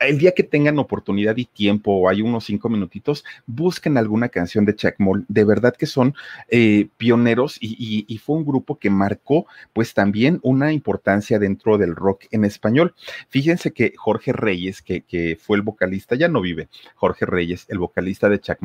el 0.00 0.18
día 0.18 0.32
que 0.32 0.42
tengan 0.42 0.78
oportunidad 0.78 1.36
y 1.36 1.44
tiempo 1.44 1.92
o 1.92 2.08
hay 2.08 2.22
unos 2.22 2.44
cinco 2.44 2.68
minutitos, 2.68 3.24
busquen 3.46 3.98
alguna 3.98 4.28
canción 4.28 4.64
de 4.64 4.74
Chuck 4.74 4.94
Moll. 4.98 5.24
De 5.28 5.44
verdad 5.44 5.74
que 5.76 5.86
son 5.86 6.14
eh, 6.48 6.88
pioneros 6.96 7.58
y, 7.60 8.18
fue 8.20 8.36
un 8.36 8.44
grupo 8.44 8.78
que 8.78 8.90
marcó 8.90 9.46
pues 9.72 9.94
también 9.94 10.40
una 10.42 10.72
importancia 10.72 11.38
dentro 11.38 11.78
del 11.78 11.96
rock 11.96 12.24
en 12.30 12.44
español. 12.44 12.94
Fíjense 13.28 13.72
que 13.72 13.94
Jorge 13.96 14.32
Reyes, 14.32 14.82
que, 14.82 15.38
fue 15.40 15.56
el 15.56 15.62
vocalista, 15.62 16.14
ya 16.16 16.28
no 16.28 16.40
vive, 16.40 16.68
Jorge 16.96 17.26
Reyes, 17.26 17.66
el 17.68 17.78
vocalista 17.78 18.28
de 18.28 18.40
Chuck 18.40 18.58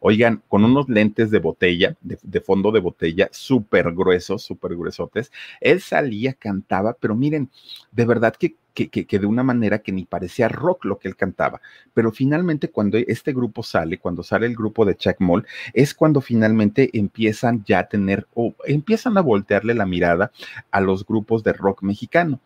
oigan, 0.00 0.42
con 0.48 0.64
unos 0.64 0.88
lentes 0.88 1.30
de 1.30 1.38
botella, 1.38 1.96
de, 2.00 2.18
de 2.22 2.40
fondo 2.40 2.72
de 2.72 2.80
botella, 2.80 3.28
súper 3.32 3.92
gruesos, 3.92 4.42
súper 4.42 4.76
gruesotes, 4.76 5.32
él 5.60 5.80
salía, 5.80 6.34
cantaba, 6.34 6.96
pero 6.98 7.14
miren, 7.14 7.50
de 7.92 8.04
verdad 8.04 8.34
que 8.36 8.54
que, 8.72 9.18
de 9.18 9.26
una 9.26 9.42
manera 9.42 9.80
que 9.80 9.92
ni 9.92 10.04
parecía 10.04 10.48
rock 10.48 10.84
lo 10.84 10.98
que 10.98 11.08
él 11.08 11.16
cantaba. 11.16 11.60
Pero 11.94 12.12
finalmente 12.12 12.70
cuando 12.70 12.98
este 12.98 13.32
grupo 13.32 13.62
sale, 13.62 13.98
cuando 13.98 14.22
sale 14.22 14.46
el 14.46 14.54
grupo 14.54 14.84
de 14.84 14.96
Chuck 14.96 15.16
Moll, 15.20 15.46
es 15.72 15.94
cuando 15.94 16.20
finalmente 16.20 16.90
empiezan 16.92 17.64
ya 17.64 17.80
a 17.80 17.88
tener 17.88 18.26
o 18.34 18.54
empiezan 18.64 19.16
a 19.18 19.22
voltearle 19.22 19.74
la 19.74 19.86
mirada 19.86 20.32
a 20.70 20.80
los 20.80 21.06
grupos 21.06 21.42
de 21.42 21.52
rock 21.52 21.82
mexicano. 21.82 22.40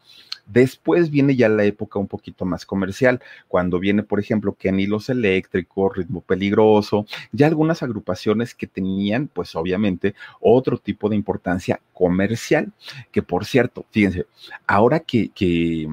Después 0.47 1.11
viene 1.11 1.37
ya 1.37 1.49
la 1.49 1.65
época 1.65 1.99
un 1.99 2.07
poquito 2.07 2.45
más 2.45 2.67
comercial, 2.67 3.21
cuando 3.49 3.79
viene, 3.79 4.03
por 4.03 4.21
ejemplo, 4.21 4.55
Kenny 4.55 4.87
Los 4.87 5.09
Eléctricos, 5.09 5.97
Ritmo 5.97 6.21
Peligroso, 6.21 7.07
ya 7.33 7.47
algunas 7.47 7.83
agrupaciones 7.83 8.55
que 8.55 8.67
tenían, 8.67 9.29
pues 9.29 9.55
obviamente, 9.57 10.15
otro 10.41 10.79
tipo 10.79 11.09
de 11.09 11.17
importancia 11.17 11.81
comercial, 11.93 12.73
que 13.11 13.23
por 13.23 13.45
cierto, 13.45 13.85
fíjense, 13.91 14.27
ahora 14.67 15.01
que, 15.01 15.31
que 15.31 15.89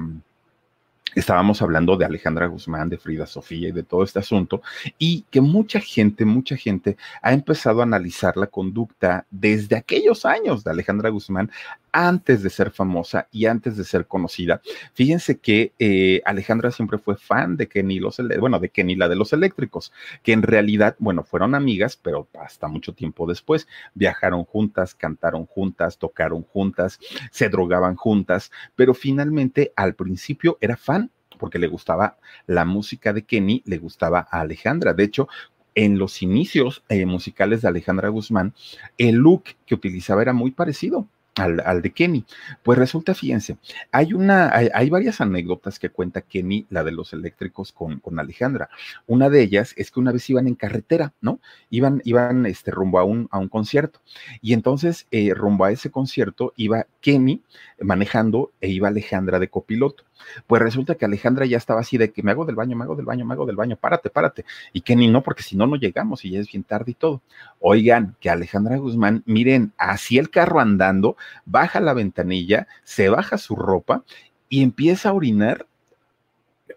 estábamos 1.14 1.60
hablando 1.62 1.96
de 1.96 2.04
Alejandra 2.04 2.46
Guzmán, 2.46 2.88
de 2.88 2.98
Frida 2.98 3.26
Sofía 3.26 3.68
y 3.68 3.72
de 3.72 3.82
todo 3.82 4.04
este 4.04 4.18
asunto, 4.18 4.62
y 4.98 5.24
que 5.30 5.40
mucha 5.40 5.80
gente, 5.80 6.24
mucha 6.24 6.56
gente 6.56 6.96
ha 7.20 7.32
empezado 7.32 7.80
a 7.80 7.84
analizar 7.84 8.36
la 8.36 8.46
conducta 8.46 9.26
desde 9.30 9.76
aquellos 9.76 10.24
años 10.24 10.64
de 10.64 10.70
Alejandra 10.70 11.10
Guzmán 11.10 11.50
antes 11.92 12.42
de 12.42 12.50
ser 12.50 12.70
famosa 12.70 13.28
y 13.30 13.46
antes 13.46 13.76
de 13.76 13.84
ser 13.84 14.06
conocida. 14.06 14.60
Fíjense 14.94 15.38
que 15.38 15.72
eh, 15.78 16.22
Alejandra 16.24 16.70
siempre 16.70 16.98
fue 16.98 17.16
fan 17.16 17.56
de 17.56 17.68
Kenny, 17.68 17.98
los, 18.00 18.20
bueno, 18.40 18.58
de 18.58 18.70
Kenny, 18.70 18.96
la 18.96 19.08
de 19.08 19.16
los 19.16 19.32
eléctricos, 19.32 19.92
que 20.22 20.32
en 20.32 20.42
realidad, 20.42 20.96
bueno, 20.98 21.22
fueron 21.22 21.54
amigas, 21.54 21.96
pero 21.96 22.28
hasta 22.40 22.66
mucho 22.68 22.94
tiempo 22.94 23.26
después 23.26 23.68
viajaron 23.94 24.44
juntas, 24.44 24.94
cantaron 24.94 25.46
juntas, 25.46 25.98
tocaron 25.98 26.42
juntas, 26.42 26.98
se 27.30 27.48
drogaban 27.48 27.96
juntas, 27.96 28.50
pero 28.74 28.94
finalmente 28.94 29.72
al 29.76 29.94
principio 29.94 30.58
era 30.60 30.76
fan 30.76 31.10
porque 31.38 31.58
le 31.58 31.66
gustaba 31.66 32.18
la 32.46 32.64
música 32.64 33.12
de 33.12 33.24
Kenny, 33.24 33.62
le 33.66 33.78
gustaba 33.78 34.28
a 34.30 34.40
Alejandra. 34.40 34.94
De 34.94 35.02
hecho, 35.02 35.28
en 35.74 35.98
los 35.98 36.22
inicios 36.22 36.84
eh, 36.88 37.04
musicales 37.04 37.62
de 37.62 37.68
Alejandra 37.68 38.10
Guzmán, 38.10 38.54
el 38.96 39.16
look 39.16 39.44
que 39.66 39.74
utilizaba 39.74 40.22
era 40.22 40.32
muy 40.32 40.52
parecido 40.52 41.08
al, 41.36 41.82
de 41.82 41.92
Kenny. 41.92 42.24
Pues 42.62 42.78
resulta, 42.78 43.14
fíjense, 43.14 43.56
hay 43.90 44.12
una, 44.12 44.50
hay, 44.52 44.90
varias 44.90 45.20
anécdotas 45.20 45.78
que 45.78 45.90
cuenta 45.90 46.22
Kenny, 46.22 46.66
la 46.70 46.84
de 46.84 46.92
los 46.92 47.12
eléctricos 47.12 47.72
con, 47.72 48.00
con, 48.00 48.18
Alejandra. 48.18 48.68
Una 49.06 49.30
de 49.30 49.42
ellas 49.42 49.74
es 49.76 49.90
que 49.90 50.00
una 50.00 50.12
vez 50.12 50.28
iban 50.28 50.46
en 50.46 50.54
carretera, 50.54 51.14
¿no? 51.20 51.40
Iban, 51.70 52.02
iban 52.04 52.46
este, 52.46 52.70
rumbo 52.70 52.98
a 52.98 53.04
un, 53.04 53.28
a 53.30 53.38
un 53.38 53.48
concierto. 53.48 54.00
Y 54.40 54.52
entonces, 54.52 55.06
eh, 55.10 55.32
rumbo 55.34 55.64
a 55.64 55.72
ese 55.72 55.90
concierto, 55.90 56.52
iba 56.56 56.86
Kenny 57.00 57.42
manejando 57.80 58.52
e 58.60 58.68
iba 58.68 58.88
Alejandra 58.88 59.38
de 59.38 59.48
copiloto. 59.48 60.04
Pues 60.46 60.62
resulta 60.62 60.94
que 60.94 61.04
Alejandra 61.04 61.46
ya 61.46 61.56
estaba 61.56 61.80
así 61.80 61.98
de 61.98 62.12
que 62.12 62.22
me 62.22 62.30
hago 62.30 62.44
del 62.44 62.56
baño, 62.56 62.76
me 62.76 62.84
hago 62.84 62.96
del 62.96 63.06
baño, 63.06 63.24
me 63.24 63.34
hago 63.34 63.46
del 63.46 63.56
baño, 63.56 63.76
párate, 63.76 64.10
párate. 64.10 64.44
Y 64.72 64.80
Kenny 64.80 65.08
no, 65.08 65.22
porque 65.22 65.42
si 65.42 65.56
no, 65.56 65.66
no 65.66 65.76
llegamos 65.76 66.24
y 66.24 66.30
ya 66.30 66.40
es 66.40 66.50
bien 66.50 66.64
tarde 66.64 66.92
y 66.92 66.94
todo. 66.94 67.22
Oigan, 67.60 68.16
que 68.20 68.30
Alejandra 68.30 68.76
Guzmán, 68.76 69.22
miren, 69.26 69.72
así 69.76 70.18
el 70.18 70.30
carro 70.30 70.60
andando, 70.60 71.16
baja 71.44 71.80
la 71.80 71.94
ventanilla, 71.94 72.66
se 72.84 73.08
baja 73.08 73.38
su 73.38 73.56
ropa 73.56 74.04
y 74.48 74.62
empieza 74.62 75.08
a 75.08 75.12
orinar 75.14 75.66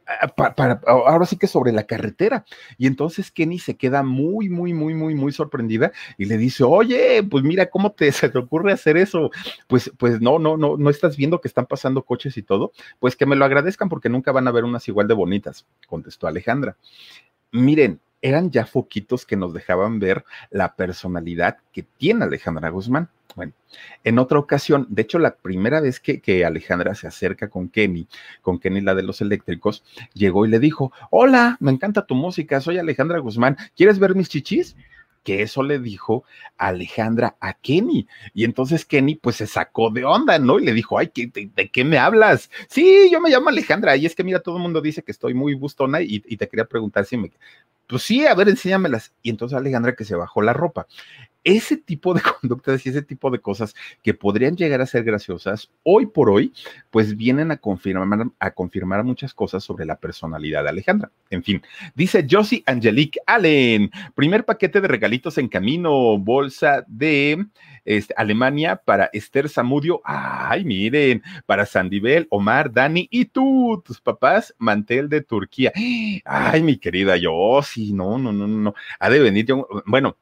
Ah, 0.07 0.79
ahora 0.85 1.25
sí 1.25 1.38
que 1.38 1.47
sobre 1.47 1.71
la 1.71 1.83
carretera. 1.83 2.45
Y 2.77 2.88
entonces 2.88 3.31
Kenny 3.31 3.59
se 3.59 3.75
queda 3.75 4.03
muy, 4.03 4.50
muy, 4.50 4.74
muy, 4.74 4.93
muy, 4.93 5.15
muy 5.15 5.31
sorprendida 5.31 5.91
y 6.17 6.25
le 6.25 6.38
dice, 6.38 6.63
oye, 6.63 7.24
pues 7.24 7.43
mira, 7.43 7.69
¿cómo 7.69 7.91
te, 7.91 8.12
se 8.12 8.29
te 8.29 8.38
ocurre 8.38 8.71
hacer 8.71 8.97
eso? 8.97 9.31
Pues, 9.67 9.91
pues 9.97 10.21
no, 10.21 10.39
no, 10.39 10.57
no, 10.57 10.77
no 10.77 10.89
estás 10.89 11.17
viendo 11.17 11.41
que 11.41 11.47
están 11.47 11.65
pasando 11.65 12.03
coches 12.03 12.38
y 12.38 12.43
todo. 12.43 12.71
Pues 13.00 13.15
que 13.15 13.25
me 13.25 13.35
lo 13.35 13.45
agradezcan 13.45 13.89
porque 13.89 14.09
nunca 14.09 14.31
van 14.31 14.47
a 14.47 14.51
ver 14.51 14.63
unas 14.63 14.88
igual 14.88 15.07
de 15.07 15.13
bonitas, 15.13 15.65
contestó 15.88 16.27
Alejandra. 16.27 16.77
Miren, 17.51 18.00
eran 18.21 18.51
ya 18.51 18.65
foquitos 18.65 19.25
que 19.25 19.38
nos 19.38 19.53
dejaban 19.53 20.00
ver 20.00 20.25
la 20.50 20.75
personalidad 20.75 21.57
que 21.71 21.83
tiene 21.83 22.25
Alejandra 22.25 22.69
Guzmán. 22.69 23.09
Bueno, 23.36 23.51
en 24.04 24.18
otra 24.18 24.39
ocasión, 24.39 24.88
de 24.89 25.01
hecho, 25.01 25.20
la 25.20 25.36
primera 25.36 25.82
vez 25.82 26.00
que, 26.00 26.22
que, 26.22 26.46
Alejandra 26.46 26.96
se 26.96 27.08
acerca 27.08 27.50
con 27.50 27.68
Kenny, 27.68 28.08
con 28.42 28.60
Kenny 28.60 28.82
la 28.82 28.96
de 28.96 29.04
los 29.04 29.20
eléctricos, 29.22 29.84
llegó 30.13 30.46
y 30.46 30.50
le 30.50 30.60
dijo, 30.60 30.94
hola, 31.12 31.58
me 31.60 31.72
encanta 31.72 32.06
tu 32.06 32.15
música, 32.15 32.62
soy 32.62 32.77
Alejandra 32.77 33.20
Guzmán, 33.20 33.58
¿quieres 33.75 34.00
ver 34.00 34.15
mis 34.15 34.30
chichis? 34.30 34.75
que 35.25 35.42
eso 35.42 35.63
le 35.63 35.80
dijo 35.80 36.24
Alejandra 36.56 37.36
a 37.42 37.54
Kenny. 37.56 38.08
Y 38.34 38.46
entonces 38.46 38.86
Kenny 38.86 39.15
pues 39.15 39.38
se 39.38 39.48
sacó 39.48 39.89
de 39.89 40.06
onda, 40.06 40.38
¿no? 40.38 40.60
Y 40.60 40.65
le 40.65 40.72
dijo, 40.72 41.00
ay, 41.00 41.12
de, 41.15 41.70
qué 41.70 41.84
me 41.84 41.98
hablas? 41.98 42.51
Sí, 42.70 43.10
yo 43.12 43.20
me 43.20 43.32
llamo 43.32 43.50
Alejandra 43.50 43.98
y 43.98 44.06
es 44.06 44.15
que 44.15 44.24
mira, 44.24 44.39
todo 44.39 44.58
el 44.58 44.62
mundo 44.62 44.82
dice 44.82 45.01
que 45.01 45.12
estoy 45.12 45.34
muy 45.34 45.56
bustona 45.56 46.00
y, 46.01 46.24
y 46.25 46.38
te 46.38 46.48
quería 46.48 46.65
preguntar 46.65 47.06
si 47.06 47.18
me... 47.18 47.32
Pues 47.88 48.04
sí, 48.04 48.25
a 48.25 48.36
ver, 48.36 48.50
enséñamelas. 48.50 49.13
Y 49.24 49.32
entonces 49.32 49.58
Alejandra 49.58 49.96
que 49.96 50.06
se 50.06 50.15
bajó 50.15 50.44
la 50.44 50.54
ropa 50.54 50.88
ese 51.45 51.77
tipo 51.77 52.13
de 52.13 52.21
conductas 52.41 52.85
y 52.85 52.89
ese 52.89 53.01
tipo 53.01 53.31
de 53.31 53.39
cosas 53.39 53.73
que 54.03 54.13
podrían 54.13 54.57
llegar 54.57 54.81
a 54.81 54.85
ser 54.85 55.05
graciosas, 55.05 55.71
hoy 55.83 56.07
por 56.07 56.29
hoy, 56.29 56.51
pues 56.89 57.15
vienen 57.15 57.51
a 57.51 57.57
confirmar, 57.57 58.27
a 58.39 58.51
confirmar 58.51 59.05
muchas 59.05 59.33
cosas 59.33 59.63
sobre 59.63 59.85
la 59.85 59.97
personalidad 59.97 60.63
de 60.63 60.69
Alejandra. 60.69 61.11
En 61.29 61.43
fin, 61.43 61.61
dice 61.93 62.25
Josie 62.29 62.63
Angelique 62.65 63.19
Allen, 63.25 63.91
primer 64.15 64.43
paquete 64.43 64.81
de 64.81 64.87
regalitos 64.87 65.37
en 65.37 65.47
camino, 65.47 66.17
bolsa 66.17 66.83
de 66.87 67.45
este, 67.85 68.13
Alemania 68.17 68.75
para 68.83 69.09
Esther 69.13 69.47
Zamudio. 69.47 70.01
Ay, 70.03 70.65
miren, 70.65 71.21
para 71.45 71.65
Sandibel, 71.65 72.27
Omar, 72.31 72.73
Dani 72.73 73.07
y 73.11 73.25
tú, 73.25 73.81
tus 73.85 74.01
papás, 74.01 74.53
mantel 74.57 75.07
de 75.07 75.21
Turquía. 75.21 75.71
Ay, 76.25 76.63
mi 76.63 76.77
querida 76.77 77.15
Josie, 77.21 77.93
no, 77.93 78.17
no, 78.17 78.33
no, 78.33 78.47
no, 78.47 78.73
ha 78.99 79.09
de 79.09 79.19
venir 79.19 79.45
yo, 79.45 79.67
bueno, 79.85 80.17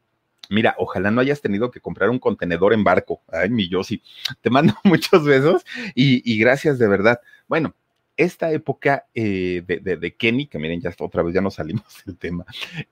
Mira, 0.49 0.75
ojalá 0.77 1.11
no 1.11 1.21
hayas 1.21 1.41
tenido 1.41 1.71
que 1.71 1.79
comprar 1.79 2.09
un 2.09 2.19
contenedor 2.19 2.73
en 2.73 2.83
barco. 2.83 3.21
Ay, 3.31 3.49
mi 3.49 3.69
Yossi, 3.69 4.01
te 4.41 4.49
mando 4.49 4.73
muchos 4.83 5.25
besos 5.25 5.63
y, 5.95 6.21
y 6.31 6.37
gracias 6.37 6.79
de 6.79 6.87
verdad. 6.87 7.19
Bueno, 7.47 7.75
esta 8.15 8.51
época 8.51 9.07
eh, 9.15 9.63
de, 9.65 10.15
Kenny, 10.15 10.45
que 10.47 10.59
miren, 10.59 10.81
ya 10.81 10.93
otra 10.99 11.23
vez 11.23 11.33
ya 11.33 11.41
no 11.41 11.49
salimos 11.49 12.03
del 12.05 12.17
tema, 12.17 12.45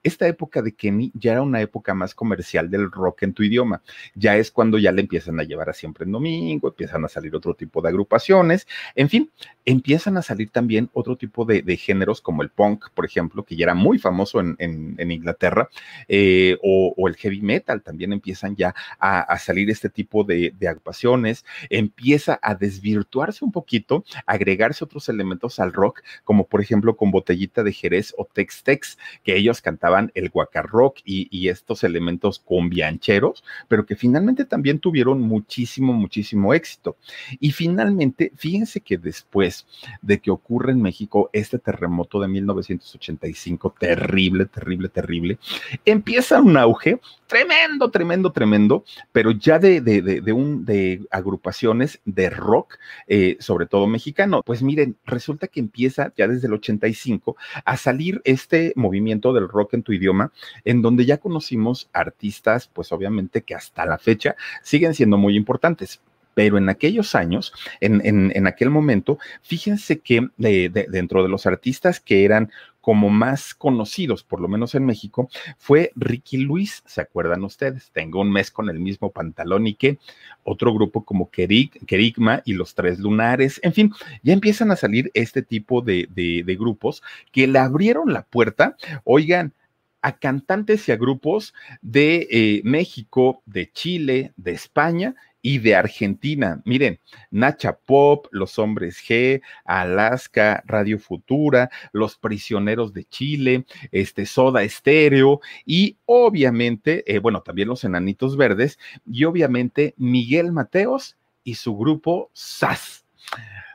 esta 0.04 0.28
época 0.28 0.62
de 0.62 0.74
Kenny 0.74 1.12
ya 1.14 1.34
era 1.34 1.42
una 1.42 1.62
época 1.62 1.94
más 1.94 2.16
comercial 2.16 2.70
del 2.70 2.92
rock 2.92 3.24
en 3.24 3.34
tu 3.34 3.44
idioma. 3.44 3.82
Ya 4.16 4.38
es 4.38 4.52
cuando 4.52 4.78
ya 4.78 4.92
le 4.92 5.02
empiezan 5.02 5.40
a 5.40 5.44
llevar 5.44 5.70
a 5.70 5.74
siempre 5.74 6.06
en 6.06 6.12
domingo, 6.12 6.70
empiezan 6.70 7.06
a 7.06 7.08
salir 7.08 7.36
otro 7.36 7.54
tipo 7.54 7.82
de 7.82 7.90
agrupaciones, 7.90 8.68
en 8.96 9.10
fin, 9.10 9.32
empiezan 9.66 10.18
a 10.18 10.22
salir 10.22 10.50
también 10.50 10.90
otro 10.94 11.16
tipo 11.16 11.46
de, 11.46 11.62
géneros 11.78 12.22
como 12.22 12.42
el 12.44 12.50
punk, 12.50 12.90
por 12.94 13.06
ejemplo, 13.06 13.44
que 13.44 13.56
ya 13.56 13.66
era 13.66 13.74
muy 13.74 13.98
famoso 13.98 14.40
en, 14.40 15.12
Inglaterra, 15.12 15.70
eh, 16.08 16.58
o, 16.64 17.08
el 17.08 17.16
heavy 17.16 17.42
metal, 17.42 17.82
también 17.82 18.14
empiezan 18.14 18.56
ya 18.56 18.74
a, 19.00 19.38
salir 19.38 19.70
este 19.70 19.90
tipo 19.90 20.24
de 20.24 20.54
agrupaciones, 20.68 21.46
empieza 21.70 22.40
a 22.42 22.56
desvirtuarse 22.56 23.44
un 23.44 23.52
poquito, 23.52 24.04
agregarse 24.26 24.84
otros 24.84 25.11
elementos 25.12 25.60
al 25.60 25.74
rock, 25.74 26.02
como 26.24 26.48
por 26.48 26.62
ejemplo 26.62 26.96
con 26.96 27.12
Botellita 27.12 27.64
de 27.64 27.74
Jerez 27.74 28.14
o 28.18 28.26
Tex 28.26 28.64
Tex, 28.64 28.98
que 29.24 29.36
ellos 29.36 29.62
cantaban 29.62 30.12
el 30.16 30.30
guacarrock 30.30 31.00
y, 31.06 31.28
y 31.30 31.50
estos 31.50 31.84
elementos 31.84 32.40
combiancheros, 32.40 33.44
pero 33.68 33.86
que 33.86 33.96
finalmente 33.96 34.46
también 34.46 34.80
tuvieron 34.80 35.22
muchísimo, 35.22 35.94
muchísimo 35.94 36.54
éxito. 36.54 36.98
Y 37.40 37.52
finalmente, 37.52 38.32
fíjense 38.36 38.82
que 38.82 38.98
después 38.98 39.68
de 40.02 40.20
que 40.20 40.32
ocurre 40.32 40.72
en 40.72 40.82
México 40.82 41.30
este 41.34 41.60
terremoto 41.60 42.20
de 42.20 42.28
1985, 42.28 43.76
terrible, 43.80 44.46
terrible, 44.46 44.90
terrible, 44.90 45.40
empieza 45.86 46.42
un 46.42 46.58
auge 46.58 47.00
tremendo, 47.28 47.90
tremendo, 47.90 48.32
tremendo, 48.32 48.84
pero 49.12 49.32
ya 49.32 49.58
de, 49.58 49.80
de, 49.80 50.02
de, 50.02 50.34
un, 50.34 50.66
de 50.66 51.02
agrupaciones 51.12 52.02
de 52.04 52.30
rock, 52.30 52.78
eh, 53.08 53.38
sobre 53.40 53.68
todo 53.68 53.88
mexicano. 53.88 54.42
Pues 54.46 54.62
miren, 54.62 54.98
resulta 55.06 55.48
que 55.48 55.60
empieza 55.60 56.14
ya 56.16 56.28
desde 56.28 56.48
el 56.48 56.54
85 56.54 57.36
a 57.66 57.78
salir 57.78 58.22
este 58.24 58.74
movimiento 58.76 59.34
del 59.34 59.48
rock 59.48 59.74
en 59.74 59.84
tu 59.84 59.94
idioma, 59.94 60.32
en 60.64 60.82
donde 60.82 61.06
ya 61.06 61.18
conocimos 61.18 61.90
artistas, 61.94 62.68
pues 62.68 62.92
obviamente 62.92 63.42
que 63.42 63.56
hasta 63.56 63.86
la 63.86 63.98
fecha 63.98 64.36
siguen 64.64 64.94
siendo 64.94 65.18
muy 65.18 65.36
importantes. 65.36 66.02
Pero 66.34 66.58
en 66.58 66.70
aquellos 66.70 67.14
años, 67.14 67.54
en, 67.82 68.02
en, 68.06 68.48
aquel 68.48 68.70
momento, 68.70 69.20
fíjense 69.42 70.00
que 70.00 70.30
eh, 70.40 70.70
dentro 70.70 71.24
de 71.24 71.30
los 71.30 71.46
artistas 71.46 72.00
que 72.00 72.24
eran 72.24 72.52
como 72.82 73.10
más 73.10 73.54
conocidos, 73.54 74.24
por 74.24 74.42
lo 74.42 74.48
menos 74.48 74.76
en 74.76 74.86
México, 74.86 75.30
fue 75.58 75.92
Ricky 75.96 76.38
Luis, 76.38 76.84
¿se 76.86 77.02
acuerdan 77.02 77.44
ustedes? 77.44 77.92
Tengo 77.92 78.22
un 78.22 78.32
mes 78.32 78.52
con 78.52 78.70
el 78.70 78.80
mismo 78.80 79.12
pantalón 79.12 79.68
y 79.68 79.76
que 79.76 80.00
otro 80.44 80.74
grupo 80.74 81.06
como 81.06 81.30
Kerigma 81.30 82.42
y 82.44 82.54
los 82.54 82.76
Tres 82.76 83.00
Lunares, 83.00 83.60
en 83.64 83.74
fin, 83.74 83.94
ya 84.24 84.34
empiezan 84.34 84.72
a 84.72 84.76
salir 84.76 85.12
este 85.14 85.42
tipo 85.44 85.82
de, 85.82 86.08
de 86.10 86.56
grupos 86.56 87.04
que 87.32 87.48
le 87.48 87.60
abrieron 87.60 88.12
la 88.12 88.24
puerta, 88.24 88.76
oigan, 89.04 89.54
a 90.02 90.18
cantantes 90.18 90.88
y 90.90 90.92
a 90.92 90.98
grupos 90.98 91.54
de 91.82 92.28
eh, 92.32 92.62
México, 92.64 93.42
de 93.46 93.72
Chile, 93.72 94.34
de 94.36 94.52
España 94.52 95.16
y 95.42 95.60
de 95.60 95.76
Argentina. 95.76 96.62
Miren, 96.66 97.00
Nacha 97.30 97.78
Pop, 97.78 98.28
Los 98.32 98.60
Hombres 98.60 98.98
G, 98.98 99.42
Alaska, 99.66 100.64
Radio 100.66 101.00
Futura, 101.00 101.70
Los 101.92 102.18
Prisioneros 102.18 102.94
de 102.94 103.06
Chile, 103.06 103.66
este 103.92 104.26
Soda 104.26 104.64
Estéreo 104.64 105.42
y 105.66 105.98
obviamente, 106.06 107.04
eh, 107.12 107.20
bueno, 107.20 107.42
también 107.42 107.68
los 107.68 107.84
Enanitos 107.84 108.38
Verdes 108.38 108.80
y 109.06 109.24
obviamente 109.26 109.94
Miguel 109.98 110.52
Mateos 110.52 111.18
y 111.44 111.56
su 111.56 111.78
grupo 111.78 112.30
SAS. 112.34 113.06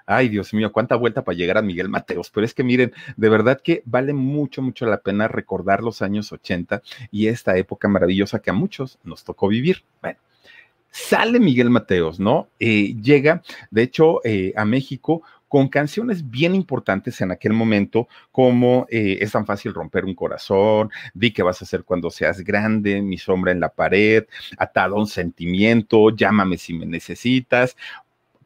Ay, 0.09 0.29
Dios 0.29 0.55
mío, 0.55 0.71
cuánta 0.71 0.95
vuelta 0.95 1.25
para 1.25 1.37
llegar 1.37 1.59
a 1.59 1.63
Miguel 1.63 1.89
Mateos. 1.89 2.31
Pero 2.31 2.45
es 2.45 2.55
que 2.55 2.63
miren, 2.63 2.93
de 3.17 3.29
verdad 3.29 3.61
que 3.61 3.83
vale 3.87 4.13
mucho, 4.13 4.63
mucho 4.63 4.87
la 4.87 4.99
pena 4.99 5.27
recordar 5.27 5.83
los 5.83 6.01
años 6.01 6.31
80 6.31 6.81
y 7.11 7.27
esta 7.27 7.57
época 7.57 7.89
maravillosa 7.89 8.39
que 8.39 8.51
a 8.51 8.53
muchos 8.53 9.01
nos 9.03 9.25
tocó 9.25 9.49
vivir. 9.49 9.83
Bueno, 10.01 10.21
sale 10.97 11.39
Miguel 11.39 11.69
Mateos, 11.69 12.19
¿no? 12.19 12.49
Eh, 12.59 12.97
llega, 13.03 13.43
de 13.71 13.83
hecho, 13.83 14.25
eh, 14.25 14.55
a 14.57 14.65
México 14.65 15.23
con 15.47 15.69
canciones 15.69 16.29
bien 16.29 16.55
importantes 16.55 17.21
en 17.21 17.31
aquel 17.31 17.53
momento, 17.53 18.09
como 18.33 18.87
eh, 18.91 19.19
Es 19.21 19.33
tan 19.33 19.47
fácil 19.47 19.75
romper 19.75 20.05
un 20.07 20.15
corazón, 20.15 20.91
Di 21.13 21.33
que 21.33 21.43
vas 21.43 21.61
a 21.61 21.67
hacer 21.67 21.85
cuando 21.85 22.11
seas 22.11 22.41
grande, 22.41 23.03
Mi 23.03 23.19
sombra 23.19 23.53
en 23.53 23.61
la 23.61 23.69
pared, 23.69 24.25
Atado 24.57 24.97
a 24.97 24.99
un 24.99 25.07
sentimiento, 25.07 26.11
Llámame 26.11 26.57
si 26.57 26.73
me 26.73 26.87
necesitas. 26.87 27.77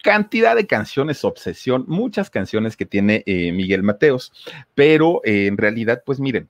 Cantidad 0.02 0.56
de 0.56 0.66
canciones, 0.66 1.24
obsesión, 1.24 1.84
muchas 1.86 2.30
canciones 2.30 2.76
que 2.76 2.86
tiene 2.86 3.22
Miguel 3.26 3.82
Mateos, 3.82 4.32
pero 4.74 5.20
en 5.24 5.58
realidad, 5.58 6.02
pues 6.06 6.18
miren, 6.20 6.48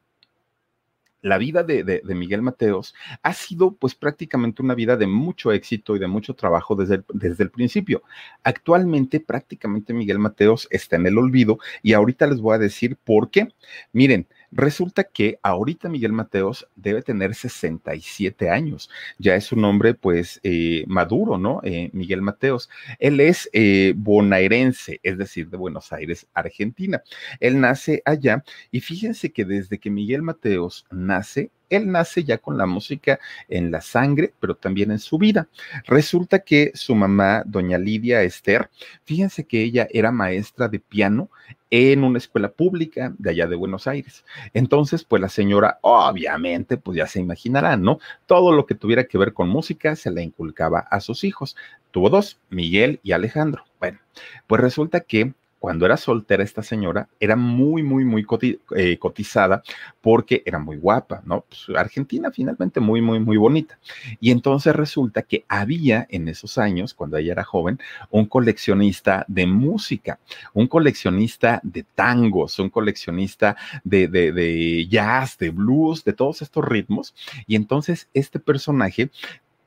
la 1.23 1.39
vida 1.39 1.63
de, 1.63 2.03
Miguel 2.05 2.43
Mateos 2.43 2.95
ha 3.23 3.33
sido 3.33 3.75
pues 3.75 3.95
prácticamente 3.95 4.63
una 4.63 4.75
vida 4.75 4.97
de 4.97 5.07
mucho 5.07 5.53
éxito 5.53 5.97
y 5.97 5.99
de 5.99 6.07
mucho 6.07 6.35
trabajo 6.35 6.75
desde 6.75 6.97
el, 6.97 7.05
desde 7.13 7.45
el 7.45 7.51
principio. 7.51 8.03
Actualmente 8.43 9.21
prácticamente 9.21 9.93
Miguel 9.93 10.19
Mateos 10.19 10.69
está 10.71 10.97
en 10.97 11.07
el 11.07 11.19
olvido 11.19 11.59
y 11.83 11.93
ahorita 11.93 12.27
les 12.27 12.41
voy 12.41 12.55
a 12.55 12.59
decir 12.59 12.97
por 12.97 13.31
qué. 13.31 13.49
Miren, 13.93 14.27
Resulta 14.53 15.05
que 15.05 15.39
ahorita 15.43 15.89
Miguel 15.89 16.13
Mateos 16.13 16.69
debe 16.75 17.03
tener 17.03 17.35
67 17.35 18.51
años. 18.51 18.91
Ya 19.19 19.37
es 19.37 19.53
un 19.53 19.65
hombre, 19.65 19.95
pues, 19.95 20.41
eh, 20.43 20.85
maduro, 20.89 21.39
¿no? 21.39 21.61
Eh, 21.63 21.91
Miguel 21.93 22.23
Mateos. 22.23 22.69
Él 22.99 23.21
es 23.21 23.49
eh, 23.53 23.95
bonaerense, 23.97 25.01
es 25.03 25.19
decir, 25.19 25.49
de 25.51 25.57
Buenos 25.57 25.93
Aires, 25.93 26.27
Argentina. 26.35 27.03
Él 27.39 27.61
nace 27.61 28.03
allá 28.05 28.45
y 28.71 28.81
fíjense 28.81 29.33
que 29.33 29.45
desde 29.45 29.79
que 29.79 29.91
Miguel 29.91 30.23
Mateos 30.23 30.85
nace, 30.91 31.51
él 31.71 31.91
nace 31.91 32.25
ya 32.25 32.39
con 32.39 32.59
la 32.59 32.67
música 32.67 33.19
en 33.49 33.71
la 33.71 33.81
sangre, 33.81 34.35
pero 34.41 34.55
también 34.55 34.91
en 34.91 34.99
su 34.99 35.17
vida. 35.19 35.49
Resulta 35.87 36.41
que 36.41 36.73
su 36.75 36.95
mamá, 36.95 37.43
doña 37.47 37.79
Lidia 37.79 38.23
Esther, 38.23 38.71
fíjense 39.05 39.45
que 39.45 39.63
ella 39.63 39.89
era 39.91 40.13
maestra 40.13 40.69
de 40.69 40.81
piano 40.81 41.31
en 41.71 42.03
una 42.03 42.19
escuela 42.19 42.51
pública 42.51 43.15
de 43.17 43.31
allá 43.31 43.47
de 43.47 43.57
Buenos 43.57 43.87
Aires. 43.87 44.25
Entonces, 44.53 45.05
pues 45.05 45.23
la 45.23 45.29
señora, 45.29 45.79
obviamente, 45.83 46.77
pues 46.77 46.97
ya 46.97 47.07
se 47.07 47.21
imaginarán, 47.21 47.83
¿no? 47.83 48.01
Todo 48.27 48.53
lo 48.53 48.67
que 48.67 48.75
tuviera 48.75 49.05
que 49.05 49.19
ver 49.19 49.33
con 49.33 49.49
música 49.49 49.95
se 49.97 50.11
le 50.11 50.23
inculcaba 50.23 50.81
a 50.81 51.01
sus 51.01 51.25
hijos. 51.25 51.57
Tuvo 51.93 52.11
dos, 52.11 52.41
Miguel 52.51 53.01
y 53.03 53.13
Alejandro. 53.13 53.65
Bueno, 53.79 53.99
pues 54.47 54.61
resulta 54.61 55.01
que 55.01 55.33
cuando 55.61 55.85
era 55.85 55.99
soltera 55.99 56.43
esta 56.43 56.63
señora, 56.63 57.07
era 57.21 57.37
muy, 57.37 57.83
muy, 57.83 58.03
muy 58.07 58.27
eh, 58.75 58.97
cotizada 58.99 59.63
porque 60.01 60.43
era 60.47 60.59
muy 60.59 60.79
guapa, 60.79 61.21
¿no? 61.27 61.43
Pues, 61.43 61.67
Argentina 61.77 62.31
finalmente 62.33 62.81
muy, 62.81 63.03
muy, 63.03 63.21
muy 63.21 63.37
bonita. 63.37 63.79
Y 64.21 64.31
entonces 64.31 64.75
resulta 64.75 65.21
que 65.21 65.45
había 65.49 66.07
en 66.09 66.29
esos 66.29 66.57
años, 66.57 66.95
cuando 66.95 67.19
ella 67.19 67.33
era 67.33 67.45
joven, 67.45 67.79
un 68.09 68.25
coleccionista 68.25 69.27
de 69.29 69.47
música, 69.47 70.19
un 70.55 70.67
coleccionista 70.67 71.61
de 71.63 71.85
tangos, 71.95 72.59
un 72.59 72.71
coleccionista 72.71 73.55
de, 73.85 74.09
de, 74.09 74.33
de 74.33 74.89
jazz, 74.89 75.37
de 75.37 75.51
blues, 75.51 76.05
de 76.05 76.15
todos 76.15 76.41
estos 76.41 76.65
ritmos. 76.65 77.15
Y 77.47 77.55
entonces 77.55 78.09
este 78.15 78.39
personaje 78.39 79.11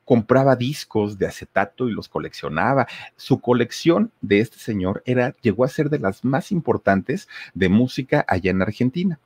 compraba 0.04 0.56
discos 0.56 1.18
de 1.18 1.26
acetato 1.26 1.88
y 1.88 1.92
los 1.92 2.08
coleccionaba. 2.08 2.86
Su 3.16 3.40
colección 3.40 4.12
de 4.20 4.40
este 4.40 4.58
señor 4.58 5.02
era, 5.06 5.34
llegó 5.42 5.64
a 5.64 5.68
ser 5.68 5.90
de 5.90 5.98
las 5.98 6.24
más 6.24 6.52
importantes 6.52 7.28
de 7.54 7.68
música 7.68 8.24
allá 8.28 8.50
en 8.50 8.62
Argentina. 8.62 9.18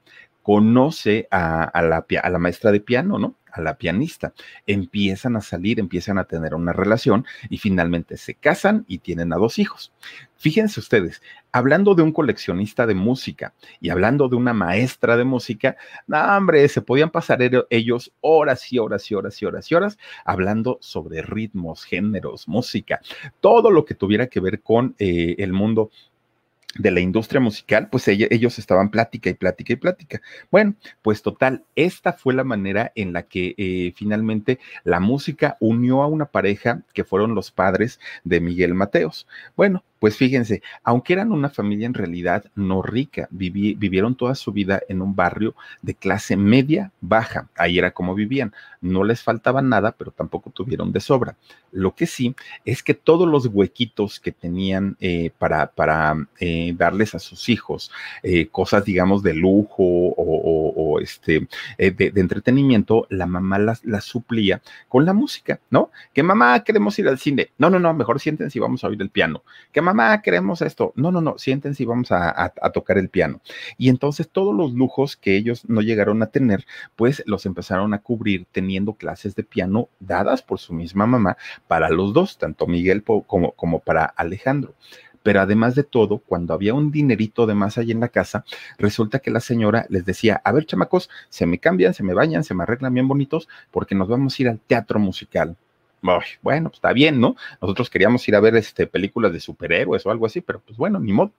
Conoce 0.43 1.29
a, 1.31 1.71
la, 1.83 2.07
a 2.23 2.31
la 2.31 2.38
maestra 2.38 2.73
de 2.73 2.81
piano, 2.81 3.19
¿no? 3.19 3.35
A 3.59 3.62
la 3.62 3.77
pianista. 3.77 4.33
Empiezan 4.66 5.37
a 5.37 5.40
salir, 5.40 5.81
empiezan 5.81 6.18
a 6.18 6.25
tener 6.25 6.55
una 6.55 6.73
relación 6.73 7.25
y 7.51 7.59
finalmente 7.59 8.16
se 8.16 8.35
casan 8.35 8.85
y 8.88 8.99
tienen 8.99 9.33
a 9.33 9.37
dos 9.37 9.59
hijos. 9.59 9.92
Fíjense 10.37 10.79
ustedes, 10.79 11.21
hablando 11.51 11.97
de 11.97 12.03
un 12.03 12.12
coleccionista 12.12 12.87
de 12.87 12.94
música 12.94 13.55
y 13.81 13.90
hablando 13.90 14.29
de 14.29 14.37
una 14.37 14.53
maestra 14.53 15.16
de 15.16 15.25
música, 15.25 15.77
hombre, 16.09 16.68
se 16.68 16.81
podían 16.81 17.11
pasar 17.11 17.40
ellos 17.71 18.12
horas 18.21 18.73
y 18.73 18.79
horas 18.79 19.11
y 19.11 19.14
horas 19.14 19.42
y 19.42 19.47
horas 19.47 19.71
y 19.71 19.75
horas 19.75 19.99
hablando 20.25 20.79
sobre 20.81 21.23
ritmos, 21.23 21.85
géneros, 21.85 22.47
música, 22.47 23.01
todo 23.40 23.73
lo 23.73 23.85
que 23.85 23.94
tuviera 23.94 24.29
que 24.29 24.40
ver 24.40 24.62
con 24.62 24.94
eh, 24.99 25.35
el 25.38 25.53
mundo 25.53 25.90
de 26.76 26.90
la 26.90 27.00
industria 27.00 27.40
musical, 27.40 27.88
pues 27.90 28.07
ellos 28.09 28.59
estaban 28.59 28.90
plática 28.90 29.31
y 29.31 29.35
plática 29.35 29.72
y 29.72 29.76
plática. 29.76 30.20
Bueno, 30.50 30.74
pues 31.02 31.22
total, 31.22 31.64
esta 31.74 32.12
fue 32.12 32.35
la 32.35 32.44
manera 32.44 32.92
en 32.94 33.12
la 33.12 33.22
que 33.22 33.54
eh, 33.57 33.92
finalmente 33.96 34.59
la 34.85 35.00
música 35.00 35.57
unió 35.61 36.02
a 36.02 36.07
una 36.07 36.26
pareja 36.26 36.83
que 36.92 37.04
fueron 37.04 37.35
los 37.35 37.50
padres 37.50 37.98
de 38.24 38.40
Miguel 38.40 38.74
Mateos. 38.74 39.26
Bueno, 39.57 39.83
pues 39.98 40.16
fíjense, 40.16 40.62
aunque 40.84 41.12
eran 41.12 41.32
una 41.32 41.50
familia 41.50 41.87
en 41.87 41.94
realidad 41.94 42.44
no 42.54 42.82
rica, 42.82 43.28
vivieron 43.30 44.14
toda 44.14 44.34
su 44.34 44.52
vida 44.52 44.80
en 44.88 45.02
un 45.02 45.16
barrio 45.16 45.54
de 45.82 45.94
clase 45.94 46.37
media 46.37 46.92
baja. 47.00 47.48
Ahí 47.56 47.78
era 47.78 47.90
como 47.90 48.14
vivían. 48.14 48.52
No 48.80 49.02
les 49.02 49.22
faltaba 49.22 49.61
nada, 49.61 49.92
pero 49.92 50.12
tampoco 50.12 50.50
tuvieron 50.50 50.92
de 50.92 51.00
sobra. 51.00 51.37
Lo 51.72 51.94
que 51.94 52.06
sí 52.06 52.34
es 52.64 52.82
que 52.82 52.94
todos 52.94 53.28
los 53.28 53.46
huequitos 53.46 54.20
que 54.20 54.30
tenían 54.30 54.96
eh, 55.00 55.30
para, 55.37 56.28
eh, 56.38 56.74
darles 56.76 57.14
a 57.14 57.18
sus 57.18 57.48
hijos 57.48 57.90
eh, 58.22 58.46
cosas, 58.48 58.84
digamos, 58.84 59.22
de 59.22 59.34
lujo 59.34 59.78
o, 59.78 61.00
este, 61.00 61.48
de, 61.78 62.12
entretenimiento, 62.14 63.06
la 63.11 63.26
mamá 63.26 63.58
las, 63.58 63.82
suplía 64.04 64.62
con 64.88 65.04
la 65.04 65.12
música, 65.12 65.61
¿no? 65.70 65.90
Que 66.12 66.22
mamá, 66.22 66.62
queremos 66.62 66.98
ir 66.98 67.08
al 67.08 67.18
cine. 67.18 67.50
No, 67.58 67.68
no, 67.68 67.78
no, 67.78 67.92
mejor 67.94 68.20
siéntense 68.20 68.58
y 68.58 68.61
vamos 68.61 68.84
a 68.84 68.88
oír 68.88 69.00
el 69.02 69.11
piano. 69.11 69.42
Mamá, 69.94 70.22
queremos 70.22 70.62
esto. 70.62 70.92
No, 70.96 71.11
no, 71.11 71.20
no, 71.20 71.38
siéntense 71.38 71.83
y 71.83 71.87
vamos 71.87 72.12
a, 72.12 72.53
tocar 72.72 72.98
el 72.98 73.09
piano. 73.09 73.40
Y 73.77 73.88
entonces 73.88 74.29
todos 74.29 74.55
los 74.55 74.72
lujos 74.72 75.16
que 75.16 75.37
ellos 75.37 75.64
no 75.68 75.81
llegaron 75.81 76.22
a 76.22 76.27
tener, 76.27 76.66
pues 76.96 77.22
los 77.27 77.46
empezaron 77.46 77.94
a 77.94 78.03
cubrir 78.03 78.46
teniendo 78.53 78.94
clases 78.94 79.35
de 79.35 79.44
piano 79.44 79.88
dadas 80.01 80.42
por 80.42 80.59
su 80.59 80.72
misma 80.74 81.07
mamá 81.07 81.37
para 81.66 81.88
los 81.90 82.12
dos, 82.12 82.38
tanto 82.38 82.66
Miguel 82.66 83.03
como, 83.03 83.53
como 83.53 83.81
para 83.81 84.05
Alejandro 84.05 84.74
pero 85.20 85.42
además 85.42 85.74
de 85.74 85.83
todo, 85.83 86.20
cuando 86.20 86.55
había 86.55 86.72
un 86.72 86.90
dinerito 86.90 87.44
de 87.46 87.55
más 87.55 87.77
ahí 87.77 87.90
en 87.90 88.01
la 88.01 88.09
casa, 88.09 88.44
resulta 88.79 89.18
que 89.18 89.31
la 89.31 89.40
señora 89.40 89.85
les 89.90 90.07
decía, 90.07 90.40
a 90.42 90.53
ver, 90.53 90.64
chamacos, 90.64 91.11
se 91.29 91.44
me 91.44 91.59
cambian, 91.59 91.92
se 91.92 92.03
me 92.03 92.14
bañan, 92.14 92.44
se 92.44 92.55
me 92.55 92.62
arreglan 92.62 92.94
bien 92.94 93.09
bonitos, 93.09 93.46
porque 93.70 93.94
nos 93.94 94.09
vamos 94.09 94.38
a 94.38 94.42
ir 94.42 94.48
al 94.48 94.59
teatro 94.59 94.98
musical 94.98 95.59
bueno, 96.02 96.68
pues 96.70 96.78
está 96.78 96.92
bien, 96.92 97.20
¿no? 97.20 97.37
Nosotros 97.61 97.90
queríamos 97.90 98.26
ir 98.28 98.37
a 98.37 98.40
ver 98.40 98.56
este, 98.56 98.87
películas 98.87 99.32
de 99.32 99.40
superhéroes 99.40 100.04
o 100.06 100.11
algo 100.11 100.26
así, 100.26 100.40
pero 100.40 100.61
pues 100.61 100.76
bueno, 100.76 100.98
ni 100.98 101.12
modo. 101.12 101.32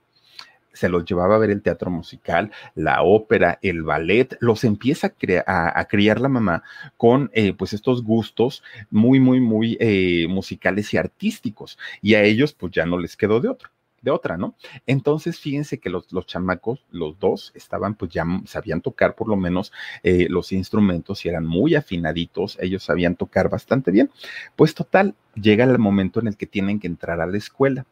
Se 0.72 0.88
los 0.88 1.04
llevaba 1.04 1.34
a 1.34 1.38
ver 1.38 1.50
el 1.50 1.62
teatro 1.62 1.90
musical, 1.90 2.52
la 2.76 3.02
ópera, 3.02 3.58
el 3.60 3.82
ballet, 3.82 4.36
los 4.38 4.62
empieza 4.62 5.12
a, 5.46 5.84
criar 5.86 6.20
la 6.20 6.28
mamá 6.28 6.62
con 6.96 7.28
eh, 7.34 7.54
pues 7.54 7.72
estos 7.72 8.04
gustos 8.04 8.62
muy, 8.88 9.18
muy, 9.18 9.40
muy 9.40 9.76
eh, 9.80 10.26
musicales 10.28 10.94
y 10.94 10.96
artísticos. 10.96 11.76
Y 12.00 12.14
a 12.14 12.22
ellos 12.22 12.52
pues 12.52 12.70
ya 12.72 12.86
no 12.86 12.98
les 12.98 13.16
quedó 13.16 13.40
de 13.40 13.48
otro 13.48 13.70
de 14.02 14.10
otra, 14.10 14.36
¿no? 14.36 14.54
Entonces, 14.86 15.38
fíjense 15.38 15.78
que 15.78 15.90
los, 15.90 16.12
los 16.12 16.26
chamacos, 16.26 16.84
los 16.90 17.18
dos, 17.18 17.52
estaban, 17.54 17.94
pues 17.94 18.10
ya 18.10 18.24
sabían 18.46 18.80
tocar 18.80 19.14
por 19.14 19.28
lo 19.28 19.36
menos 19.36 19.72
eh, 20.02 20.26
los 20.28 20.52
instrumentos 20.52 21.24
y 21.24 21.28
eran 21.28 21.46
muy 21.46 21.74
afinaditos, 21.74 22.58
ellos 22.60 22.82
sabían 22.84 23.16
tocar 23.16 23.48
bastante 23.48 23.90
bien. 23.90 24.10
Pues 24.56 24.74
total, 24.74 25.14
llega 25.34 25.64
el 25.64 25.78
momento 25.78 26.20
en 26.20 26.28
el 26.28 26.36
que 26.36 26.46
tienen 26.46 26.80
que 26.80 26.86
entrar 26.86 27.20
a 27.20 27.26
la 27.26 27.36
escuela. 27.36 27.86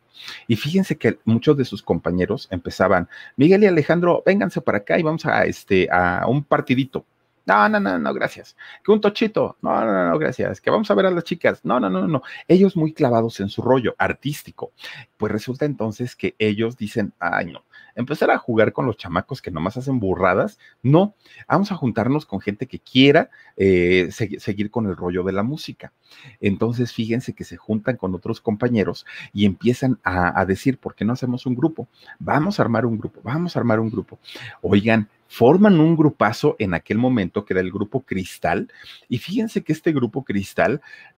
Y 0.47 0.57
fíjense 0.57 0.97
que 0.97 1.18
muchos 1.25 1.57
de 1.57 1.64
sus 1.64 1.83
compañeros 1.83 2.49
empezaban, 2.51 3.09
Miguel 3.37 3.62
y 3.62 3.66
Alejandro, 3.66 4.23
vénganse 4.27 4.61
para 4.61 4.79
acá 4.79 4.99
y 4.99 5.03
vamos 5.03 5.27
a, 5.27 5.44
este, 5.44 5.88
a 5.90 6.27
un 6.27 6.42
partidito. 6.42 7.05
No, 7.49 7.67
no, 7.67 7.81
no, 7.81 7.99
no, 7.99 8.13
gracias. 8.13 8.55
Que 8.85 8.93
un 8.93 9.01
tochito. 9.01 9.57
No, 9.63 9.83
no, 9.83 10.11
no, 10.11 10.19
gracias. 10.19 10.61
Que 10.61 10.71
vamos 10.71 10.91
a 10.91 10.95
ver 10.95 11.07
a 11.07 11.11
las 11.11 11.25
chicas. 11.25 11.65
No, 11.65 11.81
no, 11.81 11.89
no, 11.89 12.07
no. 12.07 12.23
Ellos 12.47 12.77
muy 12.77 12.93
clavados 12.93 13.41
en 13.41 13.49
su 13.49 13.63
rollo 13.63 13.95
artístico. 13.97 14.73
Pues 15.17 15.33
resulta 15.33 15.65
entonces 15.65 16.15
que 16.15 16.35
ellos 16.39 16.77
dicen, 16.77 17.15
ay, 17.19 17.47
no, 17.47 17.65
empezar 17.95 18.31
a 18.31 18.37
jugar 18.37 18.75
con 18.75 18.85
los 18.85 18.99
chamacos 18.99 19.41
que 19.41 19.51
nomás 19.51 19.79
hacen 19.79 19.99
burradas. 19.99 20.59
No, 20.83 21.15
vamos 21.49 21.73
a 21.73 21.77
juntarnos 21.77 22.27
con 22.27 22.41
gente 22.41 22.67
que 22.67 22.81
quiera 22.81 23.31
eh, 23.57 24.11
seguir 24.11 24.71
con 24.71 24.85
el 24.85 24.95
rollo 24.95 25.23
de 25.23 25.33
la 25.33 25.43
música. 25.43 25.95
Entonces, 26.43 26.93
fíjense 26.93 27.33
que 27.33 27.45
se 27.45 27.57
juntan 27.57 27.97
con 27.97 28.15
otros 28.15 28.43
compañeros 28.43 29.07
y 29.33 29.47
empiezan 29.47 29.99
a, 30.05 30.39
a 30.39 30.45
decir, 30.45 30.77
¿por 30.77 30.95
qué 30.95 31.07
no 31.07 31.15
hacemos 31.15 31.47
un 31.47 31.55
grupo? 31.55 31.89
Vamos 32.19 32.61
a 32.61 32.63
armar 32.63 32.85
un 32.85 32.99
grupo, 32.99 33.23
vamos 33.25 33.57
a 33.57 33.59
armar 33.59 33.81
un 33.81 33.89
grupo. 33.89 34.19
Oigan, 34.61 35.09
forman 35.29 35.79
un 35.79 35.95
grupazo 35.95 36.57
en 36.59 36.75
aquel 36.75 36.99
momento 36.99 37.45
que 37.45 37.53
era 37.53 37.61
el 37.61 37.71
grupo 37.71 38.03
Cristal. 38.03 38.73
Y 39.09 39.19
fíjense 39.19 39.62
que 39.62 39.73
este 39.73 39.93
grupo 39.93 40.25
Cristal 40.25 40.81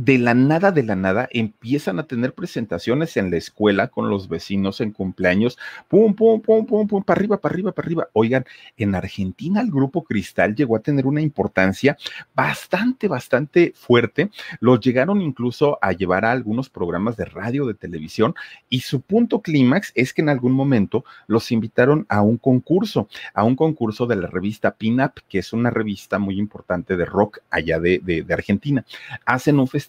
de 0.00 0.16
la 0.16 0.32
nada, 0.32 0.70
de 0.70 0.84
la 0.84 0.94
nada, 0.94 1.28
empiezan 1.32 1.98
a 1.98 2.04
tener 2.04 2.32
presentaciones 2.32 3.16
en 3.16 3.32
la 3.32 3.36
escuela 3.36 3.88
con 3.88 4.08
los 4.08 4.28
vecinos 4.28 4.80
en 4.80 4.92
cumpleaños, 4.92 5.58
pum, 5.88 6.14
pum, 6.14 6.40
pum, 6.40 6.64
pum, 6.66 6.86
pum, 6.86 7.02
para 7.02 7.18
arriba, 7.18 7.38
para 7.38 7.52
arriba, 7.52 7.72
para 7.72 7.86
arriba. 7.86 8.08
Oigan, 8.12 8.44
en 8.76 8.94
Argentina 8.94 9.60
el 9.60 9.72
grupo 9.72 10.04
Cristal 10.04 10.54
llegó 10.54 10.76
a 10.76 10.82
tener 10.82 11.04
una 11.04 11.20
importancia 11.20 11.96
bastante, 12.32 13.08
bastante 13.08 13.72
fuerte. 13.74 14.30
Los 14.60 14.78
llegaron 14.78 15.20
incluso 15.20 15.80
a 15.82 15.90
llevar 15.90 16.24
a 16.24 16.30
algunos 16.30 16.70
programas 16.70 17.16
de 17.16 17.24
radio, 17.24 17.66
de 17.66 17.74
televisión, 17.74 18.36
y 18.68 18.80
su 18.80 19.00
punto 19.00 19.42
clímax 19.42 19.90
es 19.96 20.14
que 20.14 20.22
en 20.22 20.28
algún 20.28 20.52
momento 20.52 21.04
los 21.26 21.50
invitaron 21.50 22.06
a 22.08 22.22
un 22.22 22.36
concurso, 22.36 23.08
a 23.34 23.42
un 23.42 23.56
concurso 23.56 24.06
de 24.06 24.14
la 24.14 24.28
revista 24.28 24.76
Pinup, 24.76 25.18
que 25.28 25.40
es 25.40 25.52
una 25.52 25.70
revista 25.70 26.20
muy 26.20 26.38
importante 26.38 26.96
de 26.96 27.04
rock 27.04 27.40
allá 27.50 27.80
de, 27.80 27.98
de, 27.98 28.22
de 28.22 28.34
Argentina. 28.34 28.84
Hacen 29.26 29.58
un 29.58 29.66
festival 29.66 29.87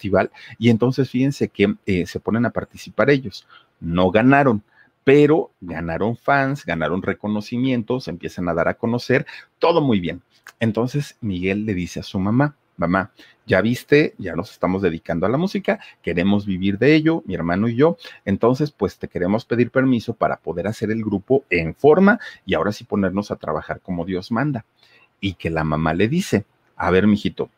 y 0.58 0.70
entonces 0.70 1.10
fíjense 1.10 1.50
que 1.50 1.76
eh, 1.86 2.06
se 2.06 2.20
ponen 2.20 2.46
a 2.46 2.52
participar 2.52 3.10
ellos. 3.10 3.48
No 3.80 4.12
ganaron, 4.12 4.64
pero 5.04 5.52
ganaron 5.62 6.18
fans, 6.18 6.66
ganaron 6.66 7.02
reconocimientos, 7.02 8.08
empiezan 8.08 8.50
a 8.50 8.54
dar 8.54 8.68
a 8.68 8.76
conocer, 8.76 9.26
todo 9.58 9.82
muy 9.82 10.00
bien. 10.00 10.22
Entonces 10.60 11.18
Miguel 11.22 11.66
le 11.66 11.74
dice 11.74 12.00
a 12.02 12.04
su 12.04 12.20
mamá, 12.20 12.56
mamá, 12.78 13.12
ya 13.46 13.62
viste, 13.62 14.16
ya 14.18 14.36
nos 14.36 14.52
estamos 14.52 14.82
dedicando 14.82 15.26
a 15.26 15.30
la 15.30 15.38
música, 15.38 15.80
queremos 16.02 16.46
vivir 16.46 16.78
de 16.78 16.96
ello, 16.96 17.24
mi 17.26 17.36
hermano 17.36 17.68
y 17.68 17.76
yo, 17.76 17.98
entonces 18.26 18.72
pues 18.72 18.98
te 18.98 19.08
queremos 19.08 19.46
pedir 19.46 19.72
permiso 19.72 20.14
para 20.14 20.38
poder 20.38 20.68
hacer 20.68 20.92
el 20.92 21.04
grupo 21.04 21.44
en 21.50 21.76
forma 21.76 22.20
y 22.46 22.54
ahora 22.54 22.72
sí 22.72 22.84
ponernos 22.84 23.32
a 23.32 23.36
trabajar 23.36 23.82
como 23.82 24.06
Dios 24.06 24.32
manda. 24.32 24.66
Y 25.22 25.34
que 25.34 25.50
la 25.50 25.66
mamá 25.66 25.94
le 25.94 26.08
dice, 26.08 26.46
a 26.78 26.92
ver, 26.92 27.06
mijito, 27.06 27.50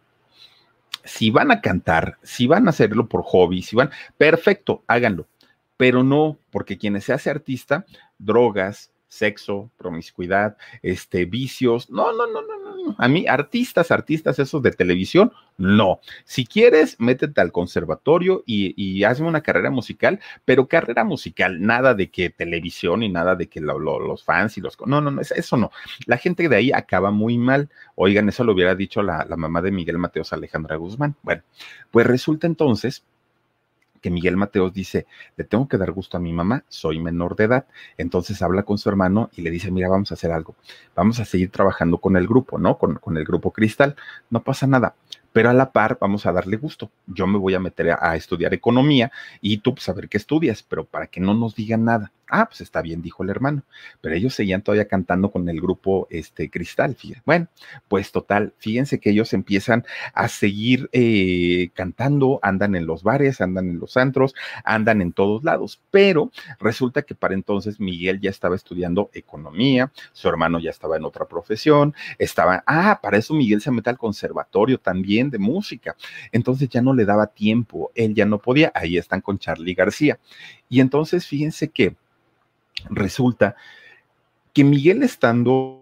si 1.03 1.31
van 1.31 1.51
a 1.51 1.61
cantar, 1.61 2.17
si 2.23 2.47
van 2.47 2.67
a 2.67 2.71
hacerlo 2.71 3.07
por 3.07 3.23
hobby, 3.23 3.61
si 3.61 3.75
van, 3.75 3.91
perfecto, 4.17 4.83
háganlo, 4.87 5.27
pero 5.77 6.03
no, 6.03 6.37
porque 6.51 6.77
quienes 6.77 7.05
se 7.05 7.13
hace 7.13 7.29
artista, 7.29 7.85
drogas, 8.17 8.91
sexo, 9.11 9.69
promiscuidad, 9.77 10.55
este, 10.81 11.25
vicios. 11.25 11.89
No, 11.89 12.13
no, 12.13 12.27
no, 12.27 12.41
no, 12.41 12.57
no. 12.57 12.95
A 12.97 13.09
mí, 13.09 13.27
artistas, 13.27 13.91
artistas 13.91 14.39
esos 14.39 14.61
de 14.61 14.71
televisión, 14.71 15.33
no. 15.57 15.99
Si 16.23 16.45
quieres, 16.45 16.95
métete 16.97 17.41
al 17.41 17.51
conservatorio 17.51 18.41
y, 18.45 18.73
y 18.81 19.03
hazme 19.03 19.27
una 19.27 19.41
carrera 19.41 19.69
musical, 19.69 20.21
pero 20.45 20.69
carrera 20.69 21.03
musical, 21.03 21.61
nada 21.61 21.93
de 21.93 22.09
que 22.09 22.29
televisión 22.29 23.03
y 23.03 23.09
nada 23.09 23.35
de 23.35 23.49
que 23.49 23.59
los 23.59 24.23
fans 24.23 24.57
y 24.57 24.61
los... 24.61 24.79
No, 24.87 25.01
no, 25.01 25.11
no, 25.11 25.21
eso 25.21 25.57
no. 25.57 25.71
La 26.05 26.17
gente 26.17 26.47
de 26.47 26.55
ahí 26.55 26.71
acaba 26.71 27.11
muy 27.11 27.37
mal. 27.37 27.69
Oigan, 27.95 28.29
eso 28.29 28.45
lo 28.45 28.53
hubiera 28.53 28.75
dicho 28.75 29.03
la, 29.03 29.25
la 29.29 29.35
mamá 29.35 29.61
de 29.61 29.71
Miguel 29.71 29.97
Mateos, 29.97 30.31
Alejandra 30.31 30.77
Guzmán. 30.77 31.17
Bueno, 31.21 31.43
pues 31.91 32.07
resulta 32.07 32.47
entonces 32.47 33.03
que 34.01 34.09
Miguel 34.09 34.37
Mateos 34.37 34.73
dice, 34.73 35.05
le 35.37 35.43
tengo 35.43 35.67
que 35.67 35.77
dar 35.77 35.91
gusto 35.91 36.17
a 36.17 36.19
mi 36.19 36.33
mamá, 36.33 36.63
soy 36.67 36.99
menor 36.99 37.35
de 37.35 37.45
edad. 37.45 37.65
Entonces 37.97 38.41
habla 38.41 38.63
con 38.63 38.77
su 38.77 38.89
hermano 38.89 39.29
y 39.35 39.41
le 39.41 39.51
dice, 39.51 39.71
mira, 39.71 39.89
vamos 39.89 40.11
a 40.11 40.15
hacer 40.15 40.31
algo, 40.31 40.55
vamos 40.95 41.19
a 41.19 41.25
seguir 41.25 41.51
trabajando 41.51 41.99
con 41.99 42.17
el 42.17 42.27
grupo, 42.27 42.57
¿no? 42.57 42.77
Con, 42.77 42.95
con 42.95 43.17
el 43.17 43.25
grupo 43.25 43.51
Cristal, 43.51 43.95
no 44.29 44.43
pasa 44.43 44.67
nada 44.67 44.95
pero 45.33 45.49
a 45.49 45.53
la 45.53 45.71
par 45.71 45.97
vamos 45.99 46.25
a 46.25 46.31
darle 46.31 46.57
gusto. 46.57 46.91
Yo 47.07 47.27
me 47.27 47.37
voy 47.37 47.53
a 47.53 47.59
meter 47.59 47.91
a, 47.99 48.15
estudiar 48.15 48.53
economía 48.53 49.11
y 49.41 49.57
tú 49.59 49.75
pues 49.75 49.87
a 49.89 49.93
ver 49.93 50.09
qué 50.09 50.17
estudias, 50.17 50.63
pero 50.63 50.85
para 50.85 51.07
que 51.07 51.21
no 51.21 51.33
nos 51.33 51.55
digan 51.55 51.85
nada. 51.85 52.11
Ah, 52.33 52.45
pues 52.45 52.61
está 52.61 52.81
bien, 52.81 53.01
dijo 53.01 53.23
el 53.23 53.29
hermano. 53.29 53.63
Pero 53.99 54.15
ellos 54.15 54.33
seguían 54.33 54.61
todavía 54.61 54.87
cantando 54.87 55.29
con 55.29 55.49
el 55.49 55.59
grupo 55.59 56.07
este, 56.09 56.49
Cristal. 56.49 56.95
Bueno, 57.25 57.47
pues 57.89 58.13
total, 58.13 58.53
fíjense 58.57 59.01
que 59.01 59.09
ellos 59.09 59.33
empiezan 59.33 59.85
a 60.13 60.29
seguir 60.29 60.89
eh, 60.93 61.71
cantando, 61.73 62.39
andan 62.41 62.75
en 62.75 62.85
los 62.85 63.03
bares, 63.03 63.41
andan 63.41 63.69
en 63.69 63.79
los 63.79 63.97
antros, 63.97 64.33
andan 64.63 65.01
en 65.01 65.11
todos 65.11 65.43
lados. 65.43 65.81
Pero 65.91 66.31
resulta 66.57 67.01
que 67.01 67.15
para 67.15 67.33
entonces 67.33 67.81
Miguel 67.81 68.21
ya 68.21 68.29
estaba 68.29 68.55
estudiando 68.55 69.09
economía, 69.13 69.91
su 70.13 70.29
hermano 70.29 70.59
ya 70.59 70.69
estaba 70.69 70.95
en 70.95 71.03
otra 71.03 71.25
profesión, 71.25 71.93
estaba, 72.17 72.63
ah, 72.65 72.99
para 73.03 73.17
eso 73.17 73.33
Miguel 73.33 73.59
se 73.59 73.71
mete 73.71 73.89
al 73.89 73.97
conservatorio 73.97 74.79
también 74.79 75.20
de 75.29 75.39
música. 75.39 75.95
Entonces 76.31 76.69
ya 76.69 76.81
no 76.81 76.93
le 76.93 77.05
daba 77.05 77.27
tiempo, 77.27 77.91
él 77.95 78.13
ya 78.15 78.25
no 78.25 78.39
podía. 78.39 78.71
Ahí 78.73 78.97
están 78.97 79.21
con 79.21 79.37
Charlie 79.39 79.73
García. 79.73 80.19
Y 80.69 80.79
entonces 80.79 81.27
fíjense 81.27 81.69
que 81.69 81.95
resulta 82.89 83.55
que 84.53 84.63
Miguel 84.63 85.03
estando 85.03 85.80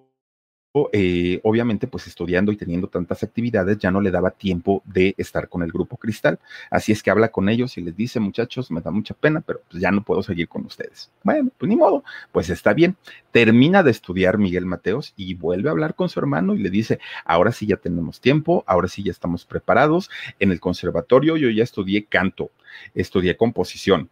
eh, 0.93 1.39
obviamente 1.43 1.87
pues 1.87 2.07
estudiando 2.07 2.51
y 2.51 2.57
teniendo 2.57 2.87
tantas 2.87 3.23
actividades 3.23 3.77
ya 3.79 3.91
no 3.91 3.99
le 3.99 4.11
daba 4.11 4.31
tiempo 4.31 4.81
de 4.85 5.15
estar 5.17 5.49
con 5.49 5.63
el 5.63 5.71
grupo 5.71 5.97
Cristal. 5.97 6.39
Así 6.69 6.91
es 6.91 7.03
que 7.03 7.11
habla 7.11 7.29
con 7.29 7.49
ellos 7.49 7.77
y 7.77 7.81
les 7.81 7.95
dice, 7.95 8.19
muchachos, 8.19 8.71
me 8.71 8.81
da 8.81 8.91
mucha 8.91 9.13
pena, 9.13 9.41
pero 9.41 9.61
pues 9.69 9.81
ya 9.81 9.91
no 9.91 10.03
puedo 10.03 10.23
seguir 10.23 10.47
con 10.47 10.65
ustedes. 10.65 11.09
Bueno, 11.23 11.49
pues 11.57 11.69
ni 11.69 11.75
modo, 11.75 12.03
pues 12.31 12.49
está 12.49 12.73
bien. 12.73 12.95
Termina 13.31 13.83
de 13.83 13.91
estudiar 13.91 14.37
Miguel 14.37 14.65
Mateos 14.65 15.13
y 15.17 15.33
vuelve 15.33 15.69
a 15.69 15.71
hablar 15.71 15.95
con 15.95 16.09
su 16.09 16.19
hermano 16.19 16.55
y 16.55 16.59
le 16.59 16.69
dice, 16.69 16.99
ahora 17.25 17.51
sí 17.51 17.65
ya 17.65 17.77
tenemos 17.77 18.21
tiempo, 18.21 18.63
ahora 18.67 18.87
sí 18.87 19.03
ya 19.03 19.11
estamos 19.11 19.45
preparados. 19.45 20.09
En 20.39 20.51
el 20.51 20.59
conservatorio 20.59 21.37
yo 21.37 21.49
ya 21.49 21.63
estudié 21.63 22.05
canto, 22.05 22.51
estudié 22.93 23.37
composición 23.37 24.09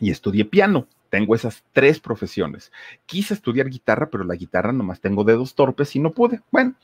y 0.00 0.10
estudié 0.10 0.44
piano 0.44 0.86
tengo 1.10 1.34
esas 1.34 1.64
tres 1.72 2.00
profesiones. 2.00 2.72
Quise 3.06 3.34
estudiar 3.34 3.68
guitarra, 3.68 4.10
pero 4.10 4.24
la 4.24 4.34
guitarra 4.34 4.72
nomás 4.72 5.00
tengo 5.00 5.24
dedos 5.24 5.54
torpes 5.54 5.94
y 5.96 6.00
no 6.00 6.12
pude. 6.12 6.40
Bueno, 6.50 6.74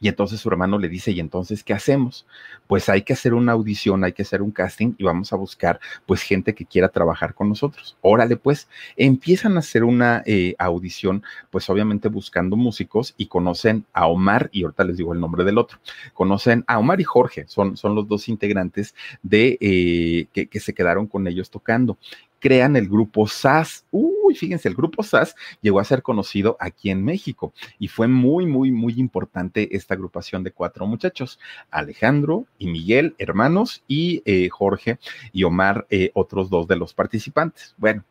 y 0.00 0.08
entonces 0.08 0.40
su 0.40 0.48
hermano 0.48 0.78
le 0.78 0.88
dice, 0.88 1.10
¿y 1.12 1.20
entonces 1.20 1.64
qué 1.64 1.72
hacemos? 1.72 2.26
Pues 2.66 2.88
hay 2.88 3.02
que 3.02 3.12
hacer 3.12 3.34
una 3.34 3.52
audición, 3.52 4.04
hay 4.04 4.12
que 4.12 4.22
hacer 4.22 4.42
un 4.42 4.50
casting 4.50 4.94
y 4.98 5.04
vamos 5.04 5.32
a 5.32 5.36
buscar 5.36 5.80
pues 6.04 6.22
gente 6.22 6.54
que 6.54 6.66
quiera 6.66 6.88
trabajar 6.88 7.34
con 7.34 7.48
nosotros. 7.48 7.96
Órale, 8.02 8.36
pues 8.36 8.68
empiezan 8.96 9.56
a 9.56 9.60
hacer 9.60 9.84
una 9.84 10.22
eh, 10.26 10.54
audición, 10.58 11.22
pues 11.50 11.70
obviamente 11.70 12.08
buscando 12.08 12.56
músicos 12.56 13.14
y 13.16 13.26
conocen 13.26 13.86
a 13.92 14.06
Omar, 14.06 14.50
y 14.52 14.64
ahorita 14.64 14.84
les 14.84 14.98
digo 14.98 15.12
el 15.12 15.20
nombre 15.20 15.44
del 15.44 15.58
otro, 15.58 15.78
conocen 16.12 16.64
a 16.66 16.78
Omar 16.78 17.00
y 17.00 17.04
Jorge, 17.04 17.44
son, 17.48 17.76
son 17.76 17.94
los 17.94 18.06
dos 18.06 18.28
integrantes 18.28 18.94
de 19.22 19.56
eh, 19.60 20.26
que, 20.32 20.48
que 20.48 20.60
se 20.60 20.74
quedaron 20.74 21.06
con 21.06 21.26
ellos 21.26 21.50
tocando 21.50 21.96
crean 22.38 22.76
el 22.76 22.88
grupo 22.88 23.26
SAS. 23.26 23.84
Uy, 23.90 24.34
fíjense, 24.34 24.68
el 24.68 24.74
grupo 24.74 25.02
SAS 25.02 25.34
llegó 25.60 25.80
a 25.80 25.84
ser 25.84 26.02
conocido 26.02 26.56
aquí 26.60 26.90
en 26.90 27.04
México 27.04 27.52
y 27.78 27.88
fue 27.88 28.08
muy, 28.08 28.46
muy, 28.46 28.70
muy 28.70 28.94
importante 28.98 29.76
esta 29.76 29.94
agrupación 29.94 30.42
de 30.42 30.52
cuatro 30.52 30.86
muchachos, 30.86 31.38
Alejandro 31.70 32.46
y 32.58 32.68
Miguel, 32.68 33.14
hermanos, 33.18 33.82
y 33.88 34.22
eh, 34.24 34.48
Jorge 34.48 34.98
y 35.32 35.44
Omar, 35.44 35.86
eh, 35.90 36.10
otros 36.14 36.50
dos 36.50 36.66
de 36.66 36.76
los 36.76 36.94
participantes. 36.94 37.74
Bueno, 37.78 38.04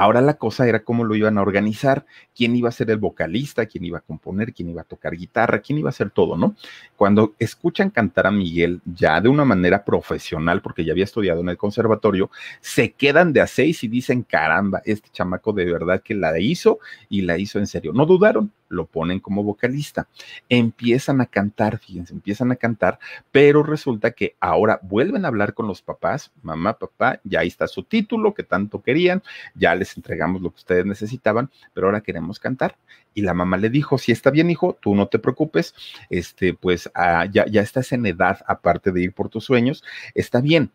Ahora 0.00 0.20
la 0.20 0.34
cosa 0.34 0.68
era 0.68 0.84
cómo 0.84 1.02
lo 1.02 1.16
iban 1.16 1.38
a 1.38 1.42
organizar, 1.42 2.06
quién 2.32 2.54
iba 2.54 2.68
a 2.68 2.72
ser 2.72 2.88
el 2.88 2.98
vocalista, 2.98 3.66
quién 3.66 3.84
iba 3.84 3.98
a 3.98 4.00
componer, 4.00 4.54
quién 4.54 4.68
iba 4.68 4.82
a 4.82 4.84
tocar 4.84 5.16
guitarra, 5.16 5.58
quién 5.58 5.76
iba 5.80 5.88
a 5.88 5.90
hacer 5.90 6.10
todo, 6.10 6.36
¿no? 6.36 6.54
Cuando 6.94 7.34
escuchan 7.40 7.90
cantar 7.90 8.28
a 8.28 8.30
Miguel 8.30 8.80
ya 8.84 9.20
de 9.20 9.28
una 9.28 9.44
manera 9.44 9.84
profesional, 9.84 10.62
porque 10.62 10.84
ya 10.84 10.92
había 10.92 11.02
estudiado 11.02 11.40
en 11.40 11.48
el 11.48 11.56
conservatorio, 11.56 12.30
se 12.60 12.92
quedan 12.92 13.32
de 13.32 13.40
a 13.40 13.48
seis 13.48 13.82
y 13.82 13.88
dicen, 13.88 14.22
caramba, 14.22 14.82
este 14.84 15.10
chamaco 15.10 15.52
de 15.52 15.64
verdad 15.64 16.00
que 16.00 16.14
la 16.14 16.38
hizo 16.38 16.78
y 17.08 17.22
la 17.22 17.36
hizo 17.36 17.58
en 17.58 17.66
serio. 17.66 17.92
No 17.92 18.06
dudaron, 18.06 18.52
lo 18.68 18.86
ponen 18.86 19.20
como 19.20 19.42
vocalista. 19.42 20.08
Empiezan 20.48 21.20
a 21.20 21.26
cantar, 21.26 21.78
fíjense, 21.78 22.14
empiezan 22.14 22.52
a 22.52 22.56
cantar, 22.56 22.98
pero 23.32 23.62
resulta 23.62 24.12
que 24.12 24.34
ahora 24.40 24.80
vuelven 24.82 25.24
a 25.24 25.28
hablar 25.28 25.54
con 25.54 25.66
los 25.66 25.82
papás, 25.82 26.30
mamá, 26.42 26.78
papá, 26.78 27.20
ya 27.24 27.40
ahí 27.40 27.48
está 27.48 27.66
su 27.66 27.82
título 27.82 28.34
que 28.34 28.42
tanto 28.42 28.82
querían, 28.82 29.22
ya 29.54 29.74
les 29.74 29.96
entregamos 29.96 30.42
lo 30.42 30.50
que 30.50 30.56
ustedes 30.56 30.86
necesitaban, 30.86 31.50
pero 31.74 31.86
ahora 31.86 32.00
queremos 32.00 32.38
cantar. 32.38 32.76
Y 33.14 33.22
la 33.22 33.34
mamá 33.34 33.56
le 33.56 33.70
dijo, 33.70 33.98
si 33.98 34.12
está 34.12 34.30
bien, 34.30 34.50
hijo, 34.50 34.78
tú 34.80 34.94
no 34.94 35.08
te 35.08 35.18
preocupes, 35.18 35.74
este, 36.10 36.54
pues 36.54 36.90
ah, 36.94 37.26
ya, 37.26 37.46
ya 37.46 37.62
estás 37.62 37.92
en 37.92 38.06
edad, 38.06 38.40
aparte 38.46 38.92
de 38.92 39.02
ir 39.02 39.12
por 39.12 39.28
tus 39.28 39.44
sueños, 39.44 39.82
está 40.14 40.40
bien. 40.40 40.70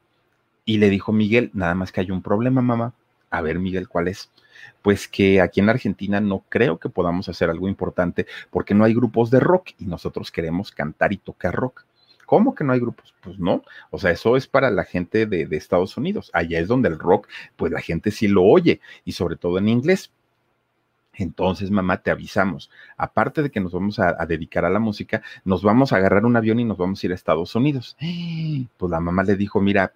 Y 0.65 0.77
le 0.77 0.89
dijo 0.89 1.11
Miguel, 1.11 1.51
nada 1.53 1.75
más 1.75 1.91
que 1.91 2.01
hay 2.01 2.11
un 2.11 2.21
problema, 2.21 2.61
mamá. 2.61 2.93
A 3.33 3.41
ver, 3.41 3.57
Miguel, 3.57 3.89
¿cuál 3.89 4.09
es? 4.09 4.29
Pues 4.83 5.07
que 5.07 5.41
aquí 5.41 5.59
en 5.59 5.67
Argentina 5.67 6.21
no 6.21 6.45
creo 6.49 6.77
que 6.77 6.87
podamos 6.87 7.29
hacer 7.29 7.49
algo 7.49 7.67
importante 7.67 8.27
porque 8.51 8.75
no 8.75 8.83
hay 8.83 8.93
grupos 8.93 9.31
de 9.31 9.39
rock 9.39 9.71
y 9.79 9.85
nosotros 9.85 10.31
queremos 10.31 10.71
cantar 10.71 11.13
y 11.13 11.17
tocar 11.17 11.55
rock. 11.55 11.83
¿Cómo 12.27 12.53
que 12.53 12.63
no 12.63 12.73
hay 12.73 12.79
grupos? 12.79 13.15
Pues 13.23 13.39
no. 13.39 13.63
O 13.89 13.97
sea, 13.97 14.11
eso 14.11 14.37
es 14.37 14.45
para 14.45 14.69
la 14.69 14.83
gente 14.83 15.25
de, 15.25 15.47
Estados 15.57 15.97
Unidos. 15.97 16.29
Allá 16.31 16.59
es 16.59 16.67
donde 16.67 16.89
el 16.89 16.99
rock, 16.99 17.27
pues 17.55 17.71
la 17.71 17.81
gente 17.81 18.11
sí 18.11 18.27
lo 18.27 18.43
oye 18.43 18.81
y 19.03 19.13
sobre 19.13 19.35
todo 19.35 19.57
en 19.57 19.67
inglés. 19.67 20.11
Entonces, 21.15 21.71
mamá, 21.71 22.03
te 22.03 22.11
avisamos. 22.11 22.69
Aparte 22.97 23.41
de 23.41 23.49
que 23.49 23.61
nos 23.61 23.71
vamos 23.71 23.97
a, 23.97 24.13
dedicar 24.27 24.63
a 24.63 24.69
la 24.69 24.79
música, 24.79 25.23
nos 25.43 25.63
vamos 25.63 25.91
a 25.91 25.97
agarrar 25.97 26.23
un 26.23 26.37
avión 26.37 26.59
y 26.59 26.65
nos 26.65 26.77
vamos 26.77 27.03
a 27.03 27.07
ir 27.07 27.13
a 27.13 27.15
Estados 27.15 27.55
Unidos. 27.55 27.97
Pues 28.77 28.91
la 28.91 28.99
mamá 28.99 29.23
le 29.23 29.35
dijo, 29.35 29.59
mira, 29.59 29.91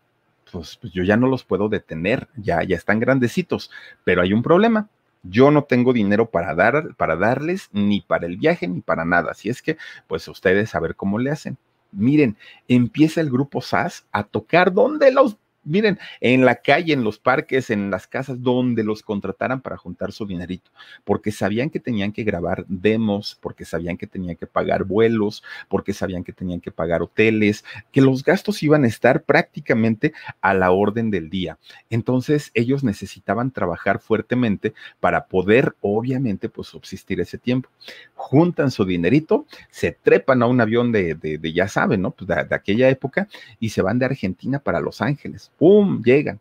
pues, 0.52 0.78
pues 0.78 0.94
yo 0.94 1.04
ya 1.04 1.18
no 1.18 1.28
los 1.28 1.44
puedo 1.44 1.70
detener, 1.70 2.28
ya, 2.36 2.64
ya 2.64 2.76
están 2.76 3.00
grandecitos, 3.00 3.72
pero 4.04 4.22
hay 4.22 4.34
un 4.34 4.44
problema. 4.44 4.90
Yo 5.24 5.52
no 5.52 5.64
tengo 5.64 5.94
dinero 5.94 6.30
para 6.30 6.54
dar, 6.56 6.96
para 6.96 7.16
darles 7.16 7.70
ni 7.74 8.02
para 8.02 8.28
el 8.28 8.38
viaje 8.38 8.68
ni 8.68 8.82
para 8.82 9.04
nada. 9.04 9.32
Así 9.32 9.50
es 9.50 9.62
que, 9.62 9.78
pues 10.08 10.28
ustedes 10.28 10.76
a 10.76 10.80
ver 10.80 10.96
cómo 10.96 11.20
le 11.20 11.32
hacen. 11.32 11.58
Miren, 11.92 12.38
empieza 12.68 13.22
el 13.22 13.30
grupo 13.30 13.62
SAS 13.62 14.06
a 14.12 14.24
tocar 14.24 14.74
donde 14.74 15.12
los 15.12 15.38
miren, 15.68 16.00
en 16.22 16.46
la 16.46 16.56
calle, 16.56 16.94
en 16.94 17.04
los 17.04 17.20
parques, 17.20 17.70
en 17.70 17.92
las 17.92 18.08
casas, 18.08 18.42
donde 18.42 18.84
los 18.84 19.04
contrataran 19.04 19.62
para 19.62 19.78
juntar 19.78 20.12
su 20.12 20.26
dinerito, 20.26 20.72
porque 21.04 21.32
sabían 21.32 21.70
que 21.70 21.80
tenían 21.80 22.12
que 22.12 22.24
grabar 22.24 22.66
demos, 22.68 23.38
porque 23.42 23.66
sabían 23.66 23.98
que 23.98 24.08
tenían 24.08 24.36
que 24.36 24.48
pagar 24.48 24.86
vuelos, 24.86 25.44
porque 25.68 25.94
sabían 25.94 26.24
que 26.24 26.34
tenían 26.34 26.62
que 26.62 26.72
pagar 26.72 27.02
hoteles, 27.02 27.66
que 27.92 28.02
los 28.02 28.24
gastos 28.24 28.64
iban 28.64 28.84
a 28.84 28.88
estar 28.88 29.24
prácticamente 29.24 30.14
a 30.42 30.54
la 30.54 30.72
orden 30.72 31.12
del 31.12 31.30
día. 31.30 31.58
Entonces, 31.90 32.52
ellos 32.54 32.84
necesitaban 32.84 33.52
trabajar 33.52 34.00
fuertemente 34.00 34.74
para 35.00 35.28
poder, 35.28 35.76
obviamente, 35.82 36.50
pues 36.50 36.68
subsistir 36.68 37.20
ese 37.20 37.38
tiempo. 37.38 37.70
Juntan 38.16 38.72
su 38.72 38.86
dinerito, 38.86 39.46
se 39.70 39.92
trepan 39.92 40.42
a 40.42 40.48
un 40.48 40.62
avión 40.62 40.92
de, 40.92 41.16
de, 41.16 41.54
ya 41.54 41.68
saben, 41.68 42.02
¿no? 42.02 42.12
Pues 42.12 42.28
de, 42.28 42.44
de 42.44 42.56
aquella 42.56 42.90
época 42.90 43.28
y 43.60 43.70
se 43.70 43.82
van 43.82 44.00
de 44.00 44.06
Argentina 44.06 44.60
para 44.60 44.80
Los 44.80 45.02
Ángeles 45.02 45.52
¡pum! 45.58 46.02
Llegan. 46.04 46.40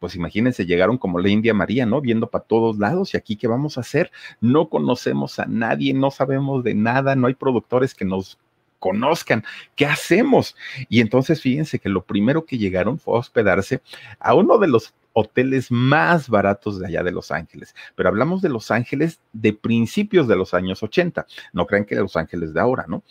Pues 0.00 0.14
imagínense, 0.14 0.64
llegaron 0.64 0.96
como 0.98 1.18
la 1.18 1.28
India 1.28 1.52
María, 1.52 1.86
¿no? 1.86 2.00
Viendo 2.00 2.30
para 2.30 2.44
todos 2.44 2.78
lados 2.78 3.14
y 3.14 3.16
aquí, 3.16 3.36
¿qué 3.36 3.46
vamos 3.46 3.76
a 3.76 3.82
hacer? 3.82 4.10
No 4.40 4.68
conocemos 4.68 5.38
a 5.38 5.46
nadie, 5.46 5.92
no 5.92 6.10
sabemos 6.10 6.64
de 6.64 6.74
nada, 6.74 7.14
no 7.14 7.26
hay 7.26 7.34
productores 7.34 7.94
que 7.94 8.04
nos 8.04 8.38
conozcan. 8.78 9.44
¿Qué 9.76 9.86
hacemos? 9.86 10.56
Y 10.88 11.00
entonces 11.00 11.40
fíjense 11.40 11.78
que 11.78 11.88
lo 11.88 12.04
primero 12.04 12.44
que 12.44 12.58
llegaron 12.58 12.98
fue 12.98 13.16
a 13.16 13.20
hospedarse 13.20 13.80
a 14.18 14.34
uno 14.34 14.58
de 14.58 14.68
los 14.68 14.94
hoteles 15.14 15.70
más 15.70 16.28
baratos 16.28 16.78
de 16.78 16.88
allá 16.88 17.02
de 17.02 17.12
Los 17.12 17.30
Ángeles. 17.30 17.74
Pero 17.94 18.08
hablamos 18.10 18.42
de 18.42 18.50
Los 18.50 18.70
Ángeles 18.70 19.20
de 19.32 19.52
principios 19.52 20.28
de 20.28 20.36
los 20.36 20.52
años 20.52 20.82
80. 20.82 21.26
No 21.52 21.66
crean 21.66 21.86
que 21.86 21.94
Los 21.94 22.16
Ángeles 22.16 22.52
de 22.52 22.60
ahora, 22.60 22.84
¿no? 22.88 23.02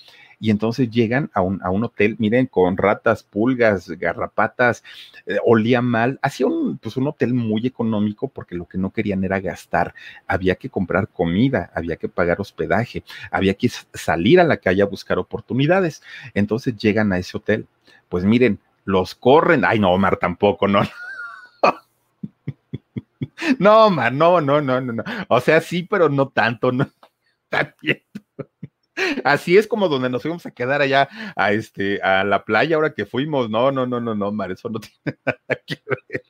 Y 0.43 0.49
entonces 0.49 0.91
llegan 0.91 1.32
a 1.34 1.39
un, 1.39 1.62
a 1.63 1.69
un 1.69 1.86
hotel, 1.86 2.17
miren, 2.19 2.47
con 2.47 2.75
ratas, 2.75 3.23
pulgas, 3.23 3.88
garrapatas, 3.91 4.84
eh, 5.25 5.38
olía 5.45 5.82
mal, 5.82 6.19
hacía 6.21 6.47
un, 6.47 6.77
pues 6.79 6.97
un 6.97 7.08
hotel 7.08 7.34
muy 7.34 7.65
económico 7.65 8.27
porque 8.27 8.53
lo 8.53 8.67
que 8.67 8.77
no 8.77 8.91
querían 8.91 9.23
era 9.23 9.39
gastar, 9.39 9.95
había 10.27 10.56
que 10.56 10.69
comprar 10.69 11.08
comida, 11.08 11.71
había 11.73 11.95
que 11.95 12.10
pagar 12.10 12.41
hospedaje, 12.41 13.06
había 13.32 13.53
que 13.53 13.69
salir 13.93 14.41
a 14.41 14.43
la 14.43 14.58
calle 14.58 14.82
a 14.82 14.86
buscar 14.86 15.17
oportunidades. 15.17 16.03
Entonces 16.34 16.75
llegan 16.75 17.13
a 17.13 17.19
ese 17.19 17.38
hotel, 17.38 17.65
pues 18.10 18.25
miren, 18.25 18.60
los 18.84 19.15
corren, 19.15 19.63
ay 19.63 19.79
no, 19.79 19.93
Omar 19.93 20.17
tampoco, 20.17 20.67
no. 20.67 20.82
No, 23.60 23.86
Omar, 23.86 24.12
no, 24.12 24.41
no, 24.41 24.60
no, 24.60 24.82
no, 24.82 24.91
no. 24.91 25.03
O 25.29 25.39
sea, 25.39 25.62
sí, 25.62 25.84
pero 25.84 26.10
no 26.10 26.27
tanto, 26.27 26.73
no. 26.73 26.91
Está 27.49 27.73
Así 29.23 29.58
es 29.58 29.67
como 29.67 29.89
donde 29.89 30.10
nos 30.10 30.21
fuimos 30.21 30.45
a 30.45 30.51
quedar 30.51 30.82
allá 30.82 31.10
a 31.36 31.51
este 31.51 32.01
a 32.01 32.23
la 32.23 32.45
playa 32.45 32.75
ahora 32.75 32.93
que 32.93 33.06
fuimos. 33.06 33.49
No, 33.49 33.71
no, 33.71 33.86
no, 33.86 33.99
no, 33.99 34.15
no, 34.15 34.32
Mar, 34.32 34.51
eso 34.51 34.69
no 34.69 34.79
tiene 35.03 35.17
nada 35.25 35.62
que 35.65 35.77
ver. 35.86 36.23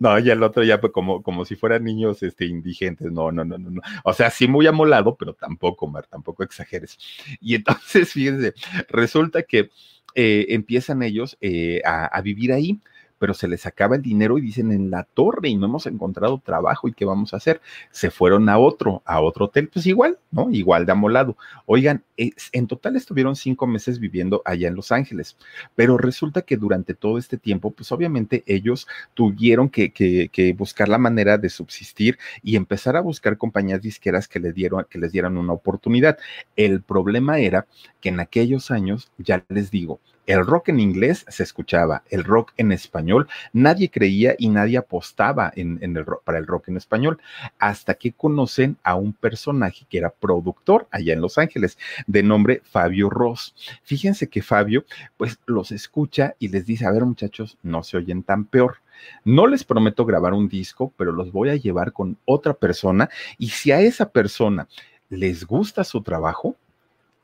No, 0.00 0.18
y 0.18 0.30
el 0.30 0.42
otro 0.42 0.64
ya 0.64 0.78
fue 0.78 0.90
como, 0.90 1.22
como 1.22 1.44
si 1.44 1.56
fueran 1.56 1.84
niños 1.84 2.22
este, 2.22 2.46
indigentes. 2.46 3.12
No, 3.12 3.30
no, 3.30 3.44
no, 3.44 3.58
no, 3.58 3.70
no. 3.70 3.82
O 4.04 4.12
sea, 4.12 4.30
sí 4.30 4.48
muy 4.48 4.66
amolado, 4.66 5.16
pero 5.16 5.34
tampoco, 5.34 5.86
Mar, 5.86 6.06
tampoco 6.06 6.42
exageres. 6.42 6.98
Y 7.40 7.54
entonces, 7.54 8.12
fíjense, 8.12 8.54
resulta 8.88 9.42
que 9.42 9.70
eh, 10.14 10.46
empiezan 10.50 11.02
ellos 11.02 11.36
eh, 11.40 11.82
a 11.84 12.20
vivir 12.22 12.52
ahí 12.52 12.80
pero 13.18 13.34
se 13.34 13.48
les 13.48 13.66
acaba 13.66 13.96
el 13.96 14.02
dinero 14.02 14.38
y 14.38 14.42
dicen 14.42 14.72
en 14.72 14.90
la 14.90 15.04
torre 15.04 15.48
y 15.48 15.56
no 15.56 15.66
hemos 15.66 15.86
encontrado 15.86 16.40
trabajo 16.44 16.88
y 16.88 16.92
qué 16.92 17.04
vamos 17.04 17.32
a 17.32 17.38
hacer. 17.38 17.60
Se 17.90 18.10
fueron 18.10 18.48
a 18.48 18.58
otro, 18.58 19.02
a 19.04 19.20
otro 19.20 19.46
hotel, 19.46 19.68
pues 19.68 19.86
igual, 19.86 20.18
¿no? 20.30 20.50
Igual 20.50 20.86
de 20.86 20.92
amolado. 20.92 21.36
Oigan, 21.66 22.02
en 22.16 22.66
total 22.66 22.96
estuvieron 22.96 23.36
cinco 23.36 23.66
meses 23.66 23.98
viviendo 23.98 24.42
allá 24.44 24.68
en 24.68 24.74
Los 24.74 24.92
Ángeles, 24.92 25.36
pero 25.74 25.98
resulta 25.98 26.42
que 26.42 26.56
durante 26.56 26.94
todo 26.94 27.18
este 27.18 27.38
tiempo, 27.38 27.70
pues 27.70 27.90
obviamente 27.92 28.44
ellos 28.46 28.86
tuvieron 29.14 29.68
que, 29.68 29.92
que, 29.92 30.54
buscar 30.56 30.88
la 30.88 30.98
manera 30.98 31.38
de 31.38 31.48
subsistir 31.48 32.18
y 32.42 32.56
empezar 32.56 32.96
a 32.96 33.00
buscar 33.00 33.36
compañías 33.36 33.82
disqueras 33.82 34.28
que 34.28 34.40
les 34.40 34.54
dieron, 34.54 34.86
que 34.88 34.98
les 34.98 35.12
dieran 35.12 35.36
una 35.36 35.52
oportunidad. 35.52 36.18
El 36.56 36.82
problema 36.82 37.38
era 37.38 37.66
que 38.00 38.10
en 38.10 38.20
aquellos 38.20 38.70
años, 38.70 39.10
ya 39.18 39.44
les 39.48 39.70
digo, 39.70 40.00
el 40.26 40.44
rock 40.44 40.70
en 40.70 40.80
inglés 40.80 41.24
se 41.28 41.42
escuchaba, 41.42 42.02
el 42.10 42.24
rock 42.24 42.52
en 42.56 42.72
español 42.72 43.28
nadie 43.52 43.90
creía 43.90 44.34
y 44.38 44.48
nadie 44.48 44.78
apostaba 44.78 45.52
en, 45.54 45.78
el 45.82 46.04
para 46.24 46.38
el 46.38 46.46
rock 46.46 46.68
en 46.68 46.76
español, 46.76 47.18
hasta 47.58 47.94
que 47.94 48.12
conocen 48.12 48.76
a 48.82 48.94
un 48.94 49.12
personaje 49.12 49.86
que 49.88 49.98
era 49.98 50.10
productor 50.10 50.86
allá 50.90 51.12
en 51.12 51.20
Los 51.20 51.38
Ángeles, 51.38 51.78
de 52.06 52.22
nombre 52.22 52.62
Fabio 52.64 53.10
Ross. 53.10 53.54
Fíjense 53.82 54.28
que 54.28 54.42
Fabio, 54.42 54.84
pues 55.16 55.38
los 55.46 55.72
escucha 55.72 56.34
y 56.38 56.48
les 56.48 56.66
dice, 56.66 56.86
a 56.86 56.92
ver 56.92 57.04
muchachos, 57.04 57.58
no 57.62 57.82
se 57.82 57.96
oyen 57.96 58.22
tan 58.22 58.44
peor. 58.44 58.78
No 59.24 59.46
les 59.46 59.64
prometo 59.64 60.04
grabar 60.06 60.32
un 60.32 60.48
disco, 60.48 60.92
pero 60.96 61.12
los 61.12 61.32
voy 61.32 61.50
a 61.50 61.56
llevar 61.56 61.92
con 61.92 62.16
otra 62.24 62.54
persona 62.54 63.10
y 63.38 63.48
si 63.48 63.72
a 63.72 63.80
esa 63.80 64.10
persona 64.10 64.68
les 65.10 65.44
gusta 65.44 65.84
su 65.84 66.02
trabajo, 66.02 66.56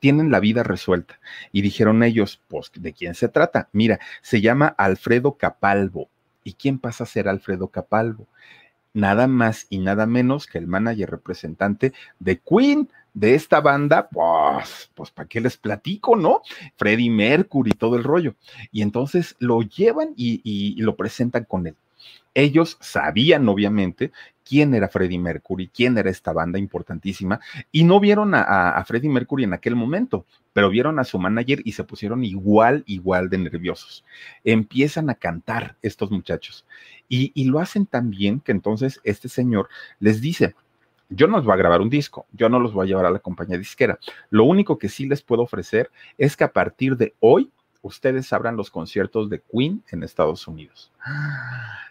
tienen 0.01 0.31
la 0.31 0.41
vida 0.41 0.63
resuelta. 0.63 1.19
Y 1.53 1.61
dijeron 1.61 2.03
ellos, 2.03 2.41
pues, 2.49 2.71
¿de 2.75 2.91
quién 2.91 3.13
se 3.13 3.29
trata? 3.29 3.69
Mira, 3.71 3.99
se 4.21 4.41
llama 4.41 4.67
Alfredo 4.77 5.37
Capalvo. 5.37 6.09
¿Y 6.43 6.53
quién 6.53 6.79
pasa 6.79 7.03
a 7.05 7.07
ser 7.07 7.29
Alfredo 7.29 7.67
Capalvo? 7.67 8.27
Nada 8.93 9.27
más 9.27 9.67
y 9.69 9.77
nada 9.77 10.07
menos 10.07 10.47
que 10.47 10.57
el 10.57 10.67
manager 10.67 11.11
representante 11.11 11.93
de 12.19 12.39
Queen, 12.39 12.89
de 13.13 13.35
esta 13.35 13.61
banda, 13.61 14.09
pues, 14.09 14.89
pues, 14.95 15.11
¿para 15.11 15.29
qué 15.29 15.39
les 15.39 15.55
platico, 15.55 16.15
no? 16.15 16.41
Freddie 16.77 17.11
Mercury 17.11 17.71
y 17.71 17.77
todo 17.77 17.95
el 17.95 18.03
rollo. 18.03 18.33
Y 18.71 18.81
entonces 18.81 19.35
lo 19.37 19.61
llevan 19.61 20.13
y, 20.17 20.41
y 20.43 20.81
lo 20.81 20.95
presentan 20.95 21.45
con 21.45 21.67
él. 21.67 21.75
Ellos 22.33 22.77
sabían, 22.79 23.47
obviamente, 23.49 24.11
quién 24.51 24.73
era 24.73 24.87
Freddie 24.87 25.19
Mercury, 25.19 25.69
quién 25.73 25.97
era 25.97 26.09
esta 26.09 26.33
banda 26.33 26.59
importantísima, 26.59 27.39
y 27.71 27.83
no 27.83 27.99
vieron 27.99 28.33
a, 28.33 28.83
Freddie 28.85 29.09
Mercury 29.09 29.43
en 29.43 29.53
aquel 29.53 29.75
momento, 29.75 30.25
pero 30.53 30.69
vieron 30.69 30.99
a 30.99 31.03
su 31.03 31.19
manager 31.19 31.61
y 31.63 31.73
se 31.73 31.83
pusieron 31.83 32.23
igual, 32.23 32.83
igual 32.85 33.29
de 33.29 33.37
nerviosos. 33.37 34.03
Empiezan 34.43 35.09
a 35.09 35.15
cantar 35.15 35.77
estos 35.81 36.11
muchachos 36.11 36.65
y, 37.07 37.45
lo 37.45 37.59
hacen 37.59 37.85
tan 37.85 38.09
bien 38.09 38.39
que 38.39 38.51
entonces 38.51 39.01
este 39.03 39.27
señor 39.27 39.69
les 39.99 40.21
dice, 40.21 40.55
yo 41.09 41.27
no 41.27 41.37
os 41.37 41.45
voy 41.45 41.53
a 41.53 41.57
grabar 41.57 41.81
un 41.81 41.89
disco, 41.89 42.25
yo 42.31 42.47
no 42.47 42.59
los 42.59 42.73
voy 42.73 42.85
a 42.85 42.87
llevar 42.87 43.05
a 43.05 43.11
la 43.11 43.19
compañía 43.19 43.57
disquera. 43.57 43.99
Lo 44.29 44.45
único 44.45 44.77
que 44.77 44.87
sí 44.87 45.05
les 45.05 45.21
puedo 45.21 45.41
ofrecer 45.41 45.91
es 46.17 46.37
que 46.37 46.45
a 46.45 46.53
partir 46.53 46.95
de 46.95 47.13
hoy 47.19 47.51
ustedes 47.81 48.31
abran 48.33 48.55
los 48.55 48.69
conciertos 48.69 49.29
de 49.29 49.41
Queen 49.41 49.83
en 49.91 50.03
Estados 50.03 50.47
Unidos. 50.47 50.91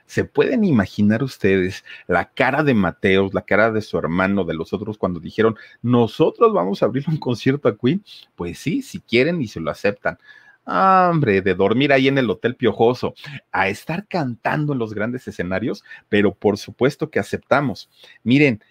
¿Se 0.07 0.25
pueden 0.25 0.65
imaginar 0.65 1.23
ustedes 1.23 1.85
la 2.09 2.31
cara 2.31 2.63
de 2.65 2.75
Mateos, 2.75 3.33
la 3.33 3.43
cara 3.43 3.71
de 3.71 3.81
su 3.81 3.97
hermano, 3.97 4.45
de 4.45 4.55
los 4.55 4.73
otros 4.73 4.99
cuando 4.99 5.21
dijeron, 5.21 5.57
nosotros 5.83 6.53
vamos 6.53 6.83
a 6.83 6.87
abrir 6.87 7.05
un 7.09 7.17
concierto 7.17 7.69
a 7.69 7.77
Queen? 7.77 8.03
Pues 8.35 8.59
sí, 8.59 8.83
si 8.83 9.01
quieren 9.01 9.41
y 9.41 9.47
se 9.47 9.61
lo 9.61 9.71
aceptan. 9.71 10.19
Hombre, 10.65 11.43
de 11.43 11.55
dormir 11.55 11.93
ahí 11.93 12.09
en 12.09 12.19
el 12.19 12.31
Hotel 12.31 12.55
Piojoso, 12.55 13.15
a 13.51 13.69
estar 13.69 14.07
cantando 14.07 14.73
en 14.73 14.79
los 14.79 14.95
grandes 14.95 15.27
escenarios, 15.27 15.85
pero 16.09 16.35
por 16.35 16.59
supuesto 16.59 17.11
que 17.11 17.19
aceptamos. 17.19 17.89
Miren, 18.23 18.63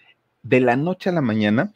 de 0.43 0.59
la 0.61 0.75
noche 0.75 1.09
a 1.09 1.13
la 1.13 1.21
mañana 1.21 1.73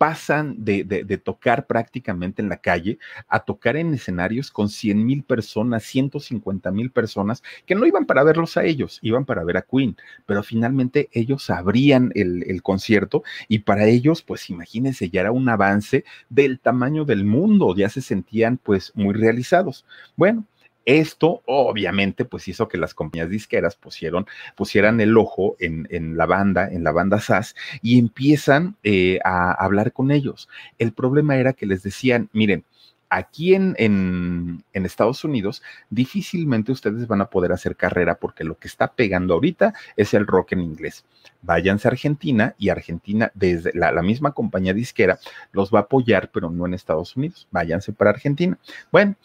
pasan 0.00 0.54
de, 0.56 1.20
tocar 1.22 1.66
prácticamente 1.66 2.40
en 2.40 2.48
la 2.48 2.56
calle 2.56 2.98
a 3.28 3.40
tocar 3.40 3.76
en 3.76 3.92
escenarios 3.92 4.50
con 4.50 4.70
100 4.70 5.04
mil 5.04 5.22
personas, 5.24 5.82
150 5.82 6.70
mil 6.70 6.90
personas, 6.90 7.42
que 7.66 7.74
no 7.74 7.84
iban 7.84 8.06
para 8.06 8.24
verlos 8.24 8.56
a 8.56 8.64
ellos, 8.64 8.98
iban 9.02 9.26
para 9.26 9.44
ver 9.44 9.58
a 9.58 9.66
Queen, 9.70 9.98
pero 10.24 10.42
finalmente 10.42 11.10
ellos 11.12 11.50
abrían 11.50 12.12
el, 12.14 12.44
el 12.44 12.62
concierto 12.62 13.24
y 13.46 13.58
para 13.58 13.84
ellos, 13.88 14.22
pues 14.22 14.48
imagínense, 14.48 15.10
ya 15.10 15.20
era 15.20 15.32
un 15.32 15.46
avance 15.50 16.04
del 16.30 16.60
tamaño 16.60 17.04
del 17.04 17.26
mundo, 17.26 17.76
ya 17.76 17.90
se 17.90 18.00
sentían 18.00 18.56
pues 18.56 18.92
muy 18.94 19.12
realizados. 19.12 19.84
Bueno, 20.16 20.46
esto 20.84 21.42
obviamente 21.46 22.24
pues 22.24 22.48
hizo 22.48 22.68
que 22.68 22.78
las 22.78 22.94
compañías 22.94 23.30
disqueras 23.30 23.76
pusieron, 23.76 24.26
pusieran 24.56 25.00
el 25.00 25.16
ojo 25.16 25.56
en, 25.58 26.16
la 26.16 26.26
banda, 26.26 26.68
en 26.70 26.84
la 26.84 26.92
banda 26.92 27.20
SAS 27.20 27.54
y 27.82 27.98
empiezan 27.98 28.76
eh, 28.82 29.18
a 29.24 29.52
hablar 29.52 29.92
con 29.92 30.10
ellos. 30.10 30.48
El 30.78 30.92
problema 30.92 31.36
era 31.36 31.52
que 31.52 31.66
les 31.66 31.82
decían, 31.82 32.28
miren, 32.32 32.64
aquí 33.10 33.54
en, 33.54 33.74
en, 33.76 34.64
en, 34.72 34.86
Estados 34.86 35.24
Unidos 35.24 35.62
difícilmente 35.90 36.70
ustedes 36.70 37.08
van 37.08 37.20
a 37.20 37.28
poder 37.28 37.52
hacer 37.52 37.76
carrera 37.76 38.14
porque 38.14 38.44
lo 38.44 38.56
que 38.56 38.68
está 38.68 38.92
pegando 38.92 39.34
ahorita 39.34 39.74
es 39.96 40.14
el 40.14 40.26
rock 40.26 40.52
en 40.52 40.60
inglés. 40.60 41.04
Váyanse 41.42 41.88
a 41.88 41.90
Argentina 41.90 42.54
y 42.56 42.68
Argentina, 42.68 43.32
desde 43.34 43.72
la, 43.74 43.90
la, 43.90 44.02
misma 44.02 44.32
compañía 44.32 44.74
disquera, 44.74 45.18
los 45.52 45.74
va 45.74 45.80
a 45.80 45.82
apoyar, 45.82 46.30
pero 46.32 46.50
no 46.50 46.66
en 46.66 46.74
Estados 46.74 47.16
Unidos. 47.16 47.48
Váyanse 47.50 47.92
para 47.92 48.10
Argentina. 48.10 48.56
Bueno, 48.92 49.16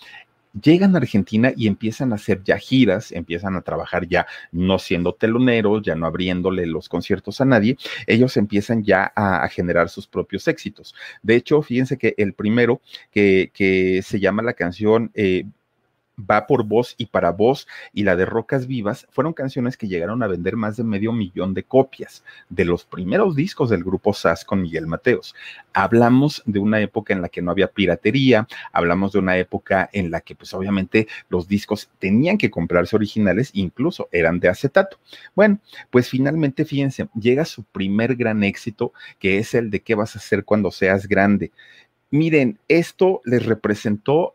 llegan 0.61 0.95
a 0.95 0.99
Argentina 0.99 1.51
y 1.55 1.67
empiezan 1.67 2.11
a 2.11 2.15
hacer 2.15 2.43
ya 2.43 2.57
giras, 2.57 3.11
empiezan 3.11 3.55
a 3.55 3.61
trabajar 3.61 4.07
ya 4.07 4.25
no 4.51 4.79
siendo 4.79 5.13
teloneros, 5.13 5.81
ya 5.83 5.95
no 5.95 6.05
abriéndole 6.05 6.65
los 6.65 6.89
conciertos 6.89 7.41
a 7.41 7.45
nadie, 7.45 7.77
ellos 8.07 8.37
empiezan 8.37 8.83
ya 8.83 9.11
a, 9.15 9.47
generar 9.49 9.89
sus 9.89 10.07
propios 10.07 10.47
éxitos. 10.47 10.95
De 11.21 11.35
hecho, 11.35 11.61
fíjense 11.61 11.97
que 11.97 12.15
el 12.17 12.33
primero 12.33 12.81
que, 13.11 13.51
que 13.53 14.01
se 14.03 14.19
llama 14.19 14.41
la 14.41 14.53
canción 14.53 15.11
eh, 15.13 15.45
Va 16.19 16.47
por 16.47 16.63
voz 16.63 16.95
y 16.97 17.08
para 17.08 17.32
voz 17.32 17.67
y 17.93 18.04
la 18.04 18.15
de 18.15 18.25
Rocas 18.25 18.67
Vivas 18.67 19.08
fueron 19.12 19.34
canciones 19.34 19.78
que 19.78 19.88
llegaron 19.88 20.23
a 20.23 20.28
vender 20.28 20.56
más 20.56 20.78
de 20.78 20.84
medio 20.84 21.12
millón 21.12 21.54
de 21.54 21.63
copias 21.63 22.23
de 22.49 22.65
los 22.65 22.86
primeros 22.86 23.36
discos 23.36 23.69
del 23.69 23.84
grupo 23.84 24.13
SAS 24.13 24.45
con 24.45 24.62
Miguel 24.62 24.88
Mateos. 24.88 25.36
Hablamos 25.73 26.41
de 26.45 26.60
una 26.60 26.80
época 26.80 27.13
en 27.13 27.21
la 27.21 27.30
que 27.30 27.41
no 27.41 27.51
había 27.51 27.67
piratería, 27.67 28.47
hablamos 28.71 29.12
de 29.12 29.19
una 29.19 29.38
época 29.38 29.89
en 29.91 30.12
la 30.12 30.21
que 30.21 30.36
pues 30.36 30.54
obviamente 30.54 31.08
los 31.30 31.47
discos 31.47 31.89
tenían 31.99 32.38
que 32.38 32.51
comprarse 32.51 32.95
originales, 32.95 33.51
incluso 33.54 34.08
eran 34.12 34.39
de 34.39 34.49
acetato. 34.49 34.97
Bueno, 35.36 35.60
pues 35.89 36.10
finalmente 36.10 36.65
fíjense, 36.65 37.10
llega 37.13 37.45
su 37.45 37.63
primer 37.63 38.15
gran 38.15 38.43
éxito 38.43 38.93
que 39.19 39.38
es 39.38 39.54
el 39.54 39.69
de 39.69 39.82
qué 39.82 39.95
vas 39.95 40.15
a 40.15 40.19
hacer 40.19 40.45
cuando 40.45 40.71
seas 40.71 41.08
grande. 41.08 41.51
Miren, 42.12 42.60
esto 42.67 43.21
les 43.25 43.45
representó 43.45 44.34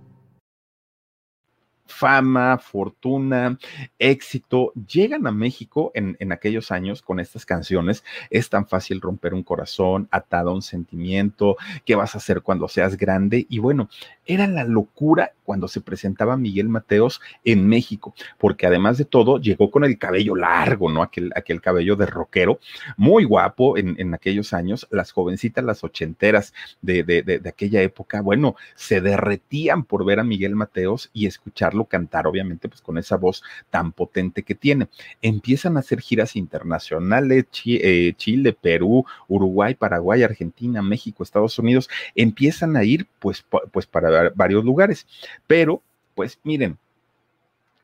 fama, 2.01 2.57
fortuna, 2.57 3.59
éxito, 3.99 4.73
llegan 4.73 5.27
a 5.27 5.31
México 5.31 5.91
en, 5.93 6.31
aquellos 6.31 6.71
años 6.71 7.03
con 7.03 7.19
estas 7.19 7.45
canciones. 7.45 8.03
Es 8.31 8.49
tan 8.49 8.65
fácil 8.65 8.99
romper 8.99 9.35
un 9.35 9.43
corazón, 9.43 10.07
atado 10.09 10.49
a 10.49 10.55
un 10.55 10.63
sentimiento, 10.63 11.57
qué 11.85 11.93
vas 11.93 12.15
a 12.15 12.17
hacer 12.17 12.41
cuando 12.41 12.67
seas 12.67 12.97
grande. 12.97 13.45
Y 13.49 13.59
bueno, 13.59 13.87
era 14.25 14.47
la 14.47 14.63
locura 14.63 15.33
cuando 15.43 15.67
se 15.67 15.81
presentaba 15.81 16.37
Miguel 16.37 16.69
Mateos 16.69 17.19
en 17.43 17.67
México, 17.67 18.13
porque 18.37 18.67
además 18.67 18.97
de 18.97 19.05
todo 19.05 19.39
llegó 19.39 19.69
con 19.69 19.83
el 19.83 19.97
cabello 19.97 20.35
largo, 20.35 20.89
¿no? 20.89 21.03
Aquel, 21.03 21.31
aquel 21.35 21.59
cabello 21.59 21.95
de 21.95 22.05
rockero, 22.05 22.59
muy 22.95 23.25
guapo 23.25 23.77
en, 23.77 23.95
en 23.99 24.13
aquellos 24.13 24.53
años, 24.53 24.87
las 24.91 25.11
jovencitas, 25.11 25.63
las 25.65 25.83
ochenteras 25.83 26.53
de, 26.81 27.03
de, 27.03 27.23
de, 27.23 27.49
aquella 27.49 27.81
época, 27.81 28.21
bueno, 28.21 28.55
se 28.75 29.01
derretían 29.01 29.83
por 29.83 30.05
ver 30.05 30.19
a 30.19 30.23
Miguel 30.23 30.55
Mateos 30.55 31.09
y 31.11 31.25
escucharlo 31.25 31.85
cantar, 31.85 32.27
obviamente, 32.27 32.69
pues 32.69 32.81
con 32.81 32.97
esa 32.97 33.17
voz 33.17 33.43
tan 33.69 33.91
potente 33.91 34.43
que 34.43 34.55
tiene. 34.55 34.87
Empiezan 35.21 35.75
a 35.75 35.81
hacer 35.81 35.99
giras 35.99 36.35
internacionales, 36.35 37.45
eh, 37.65 38.13
Chile, 38.15 38.53
Perú, 38.53 39.05
Uruguay, 39.27 39.75
Paraguay, 39.75 40.23
Argentina, 40.23 40.81
México, 40.81 41.23
Estados 41.23 41.59
Unidos, 41.59 41.89
empiezan 42.15 42.77
a 42.77 42.83
ir 42.83 43.07
pues, 43.19 43.43
pues 43.71 43.85
para 43.85 44.10
varios 44.35 44.63
lugares. 44.63 45.07
Pero, 45.47 45.81
pues 46.15 46.39
miren, 46.43 46.77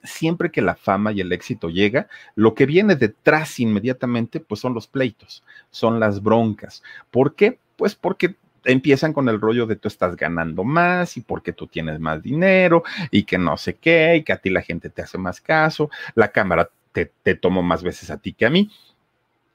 siempre 0.03 0.51
que 0.51 0.61
la 0.61 0.75
fama 0.75 1.11
y 1.11 1.21
el 1.21 1.31
éxito 1.31 1.69
llega, 1.69 2.07
lo 2.35 2.53
que 2.53 2.65
viene 2.65 2.95
detrás 2.95 3.59
inmediatamente, 3.59 4.39
pues 4.39 4.61
son 4.61 4.73
los 4.73 4.87
pleitos, 4.87 5.43
son 5.69 5.99
las 5.99 6.21
broncas. 6.21 6.83
¿Por 7.11 7.35
qué? 7.35 7.59
Pues 7.75 7.95
porque 7.95 8.35
empiezan 8.63 9.13
con 9.13 9.29
el 9.29 9.39
rollo 9.39 9.65
de 9.65 9.75
tú 9.75 9.87
estás 9.87 10.15
ganando 10.15 10.63
más 10.63 11.17
y 11.17 11.21
porque 11.21 11.53
tú 11.53 11.67
tienes 11.67 11.99
más 11.99 12.21
dinero 12.21 12.83
y 13.11 13.23
que 13.23 13.37
no 13.37 13.55
sé 13.57 13.75
qué 13.75 14.17
y 14.17 14.23
que 14.23 14.33
a 14.33 14.37
ti 14.37 14.49
la 14.49 14.61
gente 14.61 14.89
te 14.89 15.01
hace 15.01 15.17
más 15.17 15.39
caso, 15.39 15.89
la 16.15 16.31
cámara 16.31 16.69
te, 16.91 17.11
te 17.23 17.35
tomó 17.35 17.61
más 17.61 17.83
veces 17.83 18.09
a 18.09 18.17
ti 18.17 18.33
que 18.33 18.45
a 18.45 18.49
mí 18.49 18.69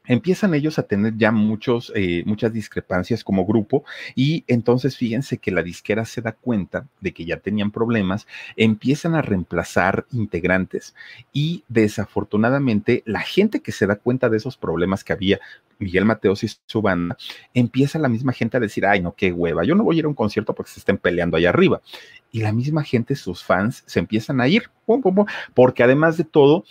empiezan 0.07 0.55
ellos 0.55 0.79
a 0.79 0.85
tener 0.85 1.17
ya 1.17 1.33
muchos, 1.33 1.93
eh, 1.95 2.23
muchas 2.27 2.53
discrepancias 2.53 3.25
como 3.25 3.47
grupo 3.47 3.85
y 4.15 4.45
entonces 4.47 4.97
fíjense 4.97 5.39
que 5.39 5.51
la 5.51 5.63
disquera 5.63 6.05
se 6.05 6.21
da 6.21 6.33
cuenta 6.33 6.87
de 7.01 7.13
que 7.13 7.25
ya 7.25 7.39
tenían 7.39 7.71
problemas, 7.71 8.27
empiezan 8.57 9.15
a 9.15 9.23
reemplazar 9.23 10.07
integrantes 10.13 10.95
y 11.33 11.65
desafortunadamente 11.69 13.03
la 13.07 13.21
gente 13.21 13.61
que 13.61 13.73
se 13.73 13.87
da 13.87 13.97
cuenta 13.97 14.29
de 14.29 14.37
esos 14.37 14.57
problemas 14.57 15.05
que 15.05 15.13
había, 15.13 15.41
Miguel 15.79 16.05
Mateos 16.05 16.45
y 16.45 16.49
su 16.67 16.83
banda, 16.83 17.17
empieza 17.55 17.99
la 17.99 18.09
misma 18.09 18.33
gente 18.33 18.57
a 18.57 18.61
decir, 18.61 18.87
ay 18.87 19.01
no, 19.01 19.15
qué 19.15 19.33
hueva, 19.33 19.65
yo 19.65 19.75
no 19.75 19.85
voy 19.85 19.97
a 19.97 19.99
ir 20.01 20.05
a 20.05 20.09
un 20.09 20.15
concierto 20.15 20.55
porque 20.55 20.73
se 20.73 20.81
estén 20.81 20.99
peleando 20.99 21.37
allá 21.37 21.51
arriba. 21.51 21.81
Y 22.31 22.41
la 22.41 22.53
misma 22.53 22.83
gente, 22.83 23.15
sus 23.15 23.45
fans, 23.45 23.85
se 23.87 23.99
empiezan 23.99 24.41
a 24.41 24.49
ir, 24.49 24.71
porque 25.55 25.83
además 25.83 26.17
de 26.17 26.25
todo, 26.25 26.65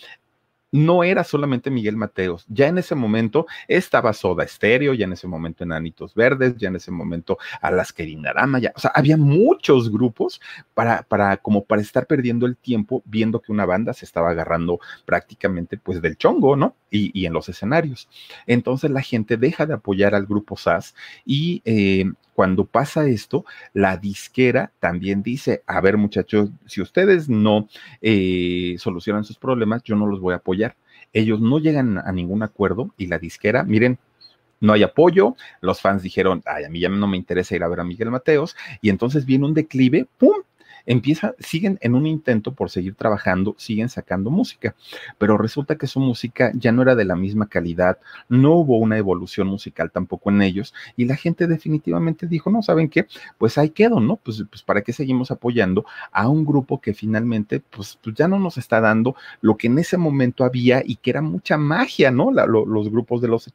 no 0.71 1.03
era 1.03 1.23
solamente 1.23 1.69
Miguel 1.69 1.97
Mateos, 1.97 2.45
ya 2.47 2.67
en 2.67 2.77
ese 2.77 2.95
momento 2.95 3.45
estaba 3.67 4.13
Soda 4.13 4.43
Estéreo, 4.43 4.93
ya 4.93 5.05
en 5.05 5.13
ese 5.13 5.27
momento 5.27 5.63
Enanitos 5.63 6.15
Verdes, 6.15 6.55
ya 6.57 6.69
en 6.69 6.77
ese 6.77 6.91
momento 6.91 7.37
Alaska 7.61 8.03
Dinarama, 8.03 8.59
ya, 8.59 8.71
o 8.75 8.79
sea, 8.79 8.91
había 8.95 9.17
muchos 9.17 9.91
grupos 9.91 10.41
para, 10.73 11.03
para, 11.03 11.37
como 11.37 11.65
para 11.65 11.81
estar 11.81 12.07
perdiendo 12.07 12.45
el 12.45 12.55
tiempo 12.57 13.03
viendo 13.05 13.41
que 13.41 13.51
una 13.51 13.65
banda 13.65 13.93
se 13.93 14.05
estaba 14.05 14.29
agarrando 14.29 14.79
prácticamente 15.05 15.77
pues 15.77 16.01
del 16.01 16.17
chongo, 16.17 16.55
¿no? 16.55 16.75
Y, 16.89 17.11
y 17.19 17.25
en 17.25 17.33
los 17.33 17.49
escenarios. 17.49 18.09
Entonces 18.47 18.91
la 18.91 19.01
gente 19.01 19.37
deja 19.37 19.65
de 19.65 19.73
apoyar 19.73 20.15
al 20.15 20.25
grupo 20.25 20.57
SAS 20.57 20.95
y 21.25 21.61
eh, 21.65 22.05
cuando 22.41 22.65
pasa 22.65 23.05
esto, 23.05 23.45
la 23.71 23.97
disquera 23.97 24.71
también 24.79 25.21
dice, 25.21 25.61
a 25.67 25.79
ver 25.79 25.95
muchachos, 25.97 26.49
si 26.65 26.81
ustedes 26.81 27.29
no 27.29 27.67
eh, 28.01 28.77
solucionan 28.79 29.23
sus 29.23 29.37
problemas, 29.37 29.83
yo 29.83 29.95
no 29.95 30.07
los 30.07 30.19
voy 30.19 30.33
a 30.33 30.37
apoyar. 30.37 30.75
Ellos 31.13 31.39
no 31.39 31.59
llegan 31.59 31.99
a 31.99 32.11
ningún 32.11 32.41
acuerdo 32.41 32.95
y 32.97 33.05
la 33.05 33.19
disquera, 33.19 33.63
miren, 33.63 33.99
no 34.59 34.73
hay 34.73 34.81
apoyo, 34.81 35.35
los 35.61 35.81
fans 35.81 36.01
dijeron, 36.01 36.41
ay, 36.47 36.63
a 36.63 36.69
mí 36.69 36.79
ya 36.79 36.89
no 36.89 37.05
me 37.05 37.15
interesa 37.15 37.55
ir 37.55 37.63
a 37.63 37.67
ver 37.67 37.81
a 37.81 37.83
Miguel 37.83 38.09
Mateos, 38.09 38.55
y 38.81 38.89
entonces 38.89 39.23
viene 39.27 39.45
un 39.45 39.53
declive, 39.53 40.07
¡pum! 40.17 40.37
Empieza, 40.85 41.35
siguen 41.39 41.77
en 41.81 41.95
un 41.95 42.05
intento 42.05 42.53
por 42.53 42.69
seguir 42.69 42.95
trabajando, 42.95 43.55
siguen 43.57 43.89
sacando 43.89 44.29
música, 44.29 44.75
pero 45.17 45.37
resulta 45.37 45.77
que 45.77 45.87
su 45.87 45.99
música 45.99 46.51
ya 46.55 46.71
no 46.71 46.81
era 46.81 46.95
de 46.95 47.05
la 47.05 47.15
misma 47.15 47.47
calidad, 47.47 47.97
no 48.29 48.55
hubo 48.55 48.77
una 48.77 48.97
evolución 48.97 49.47
musical 49.47 49.91
tampoco 49.91 50.29
en 50.29 50.41
ellos 50.41 50.73
y 50.95 51.05
la 51.05 51.15
gente 51.15 51.47
definitivamente 51.47 52.27
dijo, 52.27 52.49
no, 52.49 52.61
¿saben 52.61 52.89
qué? 52.89 53.07
Pues 53.37 53.57
ahí 53.57 53.69
quedo, 53.69 53.99
¿no? 53.99 54.17
Pues, 54.17 54.43
pues 54.49 54.63
para 54.63 54.81
qué 54.81 54.93
seguimos 54.93 55.31
apoyando 55.31 55.85
a 56.11 56.27
un 56.27 56.45
grupo 56.45 56.81
que 56.81 56.93
finalmente 56.93 57.59
pues, 57.59 57.97
pues 58.01 58.15
ya 58.15 58.27
no 58.27 58.39
nos 58.39 58.57
está 58.57 58.81
dando 58.81 59.15
lo 59.41 59.57
que 59.57 59.67
en 59.67 59.79
ese 59.79 59.97
momento 59.97 60.43
había 60.43 60.81
y 60.85 60.95
que 60.95 61.11
era 61.11 61.21
mucha 61.21 61.57
magia, 61.57 62.11
¿no? 62.11 62.31
Los 62.31 62.89
grupos 62.89 63.21
de 63.21 63.27
los 63.27 63.51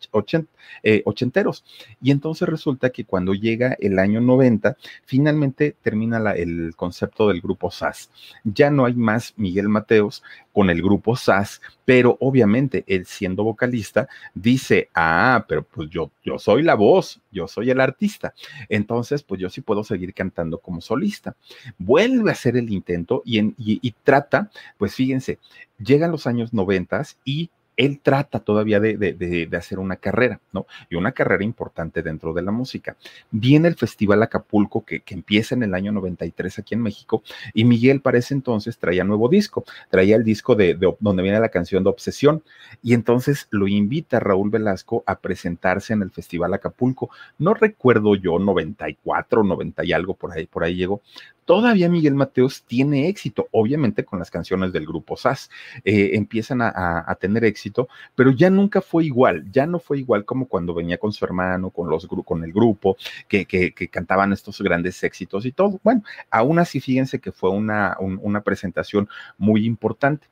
eh, 0.83 1.03
ochenteros. 1.05 1.65
Y 2.01 2.11
entonces 2.11 2.49
resulta 2.49 2.91
que 2.91 3.05
cuando 3.05 3.35
llega 3.35 3.77
el 3.81 3.99
año 3.99 4.21
90, 4.21 4.77
finalmente 5.05 5.77
termina 5.83 6.19
el 6.33 6.75
concepto 6.77 7.16
del 7.25 7.41
grupo 7.41 7.71
SAS. 7.71 8.11
Ya 8.45 8.71
no 8.71 8.85
hay 8.85 8.95
más 8.95 9.33
Miguel 9.37 9.69
Mateos 9.69 10.23
con 10.53 10.71
el 10.71 10.83
grupo 10.83 11.17
SAS, 11.17 11.61
pero 11.85 12.17
obviamente 12.21 12.85
él 12.87 13.07
siendo 13.07 13.45
vocalista 13.45 14.09
dice, 14.35 14.89
ah, 14.95 15.45
pero 15.49 15.63
pues 15.63 15.89
yo, 15.91 16.11
yo 16.25 16.39
soy 16.39 16.63
la 16.63 16.75
voz, 16.75 17.21
yo 17.31 17.49
soy 17.49 17.71
el 17.71 17.81
artista, 17.81 18.35
entonces 18.69 19.23
pues 19.23 19.41
yo 19.41 19.49
sí 19.49 19.61
puedo 19.61 19.85
seguir 19.85 20.13
cantando 20.15 20.59
como 20.59 20.81
solista. 20.81 21.37
Vuelve 21.79 22.31
a 22.31 22.33
hacer 22.33 22.57
el 22.57 22.71
intento 22.71 23.23
y, 23.25 23.55
y 23.57 23.95
trata, 24.03 24.51
pues 24.79 24.95
fíjense, 24.95 25.39
llegan 25.79 26.11
los 26.11 26.27
años 26.27 26.53
noventas 26.53 27.19
y 27.25 27.51
él 27.77 28.01
trata 28.01 28.41
todavía 28.41 28.81
de, 28.81 29.49
hacer 29.57 29.79
una 29.79 29.97
carrera, 29.97 30.41
¿no? 30.53 30.67
Y 30.91 30.97
una 30.97 31.13
carrera 31.13 31.45
importante 31.45 32.03
dentro 32.03 32.33
de 32.33 32.43
la 32.43 32.53
música. 32.53 32.97
Viene 33.31 33.69
el 33.69 33.75
Festival 33.75 34.23
Acapulco 34.23 34.85
que, 34.85 35.03
empieza 35.17 35.55
en 35.55 35.63
el 35.63 35.75
año 35.75 35.93
93 35.93 36.59
aquí 36.59 36.75
en 36.75 36.83
México 36.83 37.23
y 37.55 37.65
Miguel 37.65 38.03
para 38.03 38.19
ese 38.19 38.35
entonces 38.35 38.79
traía 38.79 39.03
nuevo 39.03 39.29
disco, 39.29 39.65
traía 39.91 40.17
el 40.17 40.25
disco 40.25 40.55
de, 40.55 40.77
donde 41.01 41.23
viene 41.23 41.41
la 41.41 41.49
canción 41.49 41.85
de 41.85 41.91
Obsesión 41.91 42.43
y 42.83 42.93
entonces 42.93 43.49
lo 43.51 43.67
invita 43.67 44.21
Raúl 44.21 44.51
Velasco 44.51 45.03
a 45.07 45.19
presentarse 45.21 45.95
en 45.95 46.03
el 46.03 46.11
Festival 46.11 46.53
Acapulco. 46.53 47.11
No 47.39 47.55
recuerdo 47.55 48.15
yo, 48.15 48.39
94, 48.39 49.43
90 49.43 49.85
y 49.85 49.93
algo 49.93 50.15
por 50.15 50.33
ahí, 50.33 50.47
por 50.47 50.65
ahí 50.65 50.75
llegó, 50.75 51.01
todavía 51.47 51.89
Miguel 51.89 52.15
Mateos 52.15 52.65
tiene 52.65 53.09
éxito, 53.09 53.49
obviamente 53.53 54.05
con 54.05 54.19
las 54.19 54.31
canciones 54.31 54.73
del 54.73 54.85
grupo 54.85 55.17
SAS, 55.17 55.49
eh, 55.85 56.11
empiezan 56.15 56.61
a, 56.61 57.17
tener 57.19 57.45
éxito, 57.45 57.89
pero 58.15 58.33
ya 58.33 58.51
nunca 58.51 58.83
fue 58.83 59.07
igual, 59.07 59.51
ya 59.51 59.67
no 59.67 59.79
fue 59.79 60.01
igual 60.01 60.27
como 60.27 60.47
cuando 60.47 60.75
venía 60.75 60.99
con 60.99 61.13
su 61.13 61.25
hermano, 61.25 61.71
con, 61.71 61.89
los, 61.89 62.07
con 62.07 62.45
el 62.45 62.53
grupo, 62.53 62.97
que, 63.29 63.47
que, 63.47 63.73
cantaban 63.89 64.33
estos 64.33 64.61
grandes 64.61 65.03
éxitos 65.03 65.47
y 65.47 65.53
todo. 65.53 65.81
Bueno, 65.83 66.03
aún 66.31 66.59
así, 66.59 66.81
fíjense 66.81 67.21
que 67.21 67.33
fue 67.33 67.51
una, 67.51 67.97
un, 68.01 68.19
una 68.23 68.43
presentación 68.43 69.09
muy 69.39 69.65
importante. 69.65 70.27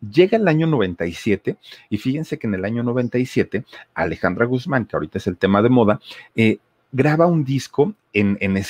Llega 0.00 0.38
el 0.38 0.48
año 0.48 0.66
97 0.66 1.56
y 1.90 1.98
fíjense 1.98 2.38
que 2.38 2.46
en 2.46 2.54
el 2.54 2.64
año 2.64 2.82
97 2.82 3.64
Alejandra 3.92 4.46
Guzmán, 4.46 4.86
que 4.86 4.96
ahorita 4.96 5.18
es 5.18 5.26
el 5.26 5.36
tema 5.36 5.60
de 5.60 5.68
moda, 5.68 6.00
eh, 6.34 6.58
graba 6.92 7.26
un 7.26 7.44
disco 7.44 7.94
en, 8.12 8.36
en 8.40 8.60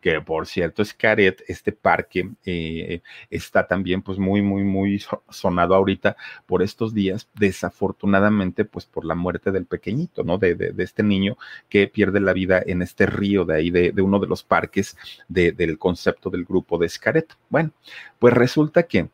que 0.00 0.20
por 0.20 0.46
cierto, 0.46 0.82
Escaret, 0.82 1.42
este 1.46 1.72
parque, 1.72 2.30
eh, 2.44 3.00
está 3.30 3.66
también 3.66 4.02
pues 4.02 4.18
muy, 4.18 4.42
muy, 4.42 4.64
muy 4.64 5.02
sonado 5.30 5.74
ahorita 5.74 6.16
por 6.46 6.62
estos 6.62 6.92
días, 6.92 7.28
desafortunadamente 7.34 8.64
pues 8.64 8.86
por 8.86 9.04
la 9.04 9.14
muerte 9.14 9.52
del 9.52 9.66
pequeñito, 9.66 10.24
¿no? 10.24 10.38
De, 10.38 10.54
de, 10.54 10.82
este 10.82 11.02
niño 11.02 11.36
que 11.68 11.86
pierde 11.86 12.20
la 12.20 12.32
vida 12.32 12.62
en 12.64 12.82
este 12.82 13.06
río 13.06 13.44
de 13.44 13.54
ahí, 13.54 13.70
de, 13.70 13.92
de 13.92 14.02
uno 14.02 14.18
de 14.18 14.26
los 14.26 14.42
parques 14.42 14.96
de, 15.28 15.52
del 15.52 15.78
concepto 15.78 16.30
del 16.30 16.44
grupo 16.44 16.78
de 16.78 16.86
Escaret. 16.86 17.34
Bueno, 17.48 17.70
pues 18.18 18.34
resulta 18.34 18.84
que 18.84 19.08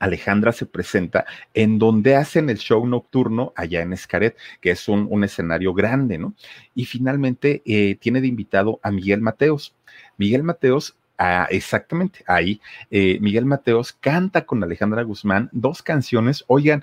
Alejandra 0.00 0.50
se 0.50 0.66
presenta 0.66 1.24
en 1.54 1.78
donde 1.78 2.16
hacen 2.16 2.50
el 2.50 2.58
show 2.58 2.84
nocturno 2.84 3.52
allá 3.54 3.82
en 3.82 3.92
Escaret, 3.92 4.36
que 4.60 4.72
es 4.72 4.88
un, 4.88 5.22
escenario 5.22 5.72
grande, 5.74 6.18
¿no? 6.18 6.34
Y 6.74 6.86
finalmente 6.86 7.62
eh, 7.64 7.96
tiene 8.00 8.20
de 8.20 8.26
invitado 8.26 8.80
a 8.82 8.90
Miguel 8.90 9.20
Mateos. 9.20 9.74
Miguel 10.16 10.42
Mateos 10.42 10.96
Ah, 11.22 11.46
exactamente, 11.50 12.24
ahí 12.26 12.62
eh, 12.90 13.18
Miguel 13.20 13.44
Mateos 13.44 13.92
canta 13.92 14.46
con 14.46 14.64
Alejandra 14.64 15.02
Guzmán 15.02 15.50
dos 15.52 15.82
canciones. 15.82 16.44
Oigan, 16.46 16.82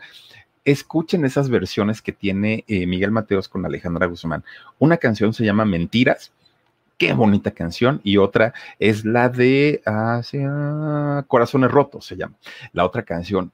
escuchen 0.64 1.26
esas 1.26 1.50
versiones 1.50 2.04
que 2.04 2.12
tiene 2.12 2.64
eh, 2.68 2.86
Miguel 2.86 3.10
Mateos 3.10 3.50
con 3.50 3.66
Alejandra 3.66 4.06
Guzmán. 4.06 4.44
Una 4.78 4.98
canción 4.98 5.34
se 5.34 5.44
llama 5.44 5.66
Mentiras 5.66 6.34
qué 6.98 7.14
bonita 7.14 7.52
canción. 7.52 8.02
Y 8.04 8.18
otra 8.18 8.54
es 8.80 9.06
la 9.06 9.30
de 9.30 9.82
Corazones 11.28 11.72
Rotos, 11.72 12.06
se 12.06 12.18
llama. 12.18 12.36
La 12.74 12.86
otra 12.86 13.04
canción. 13.04 13.52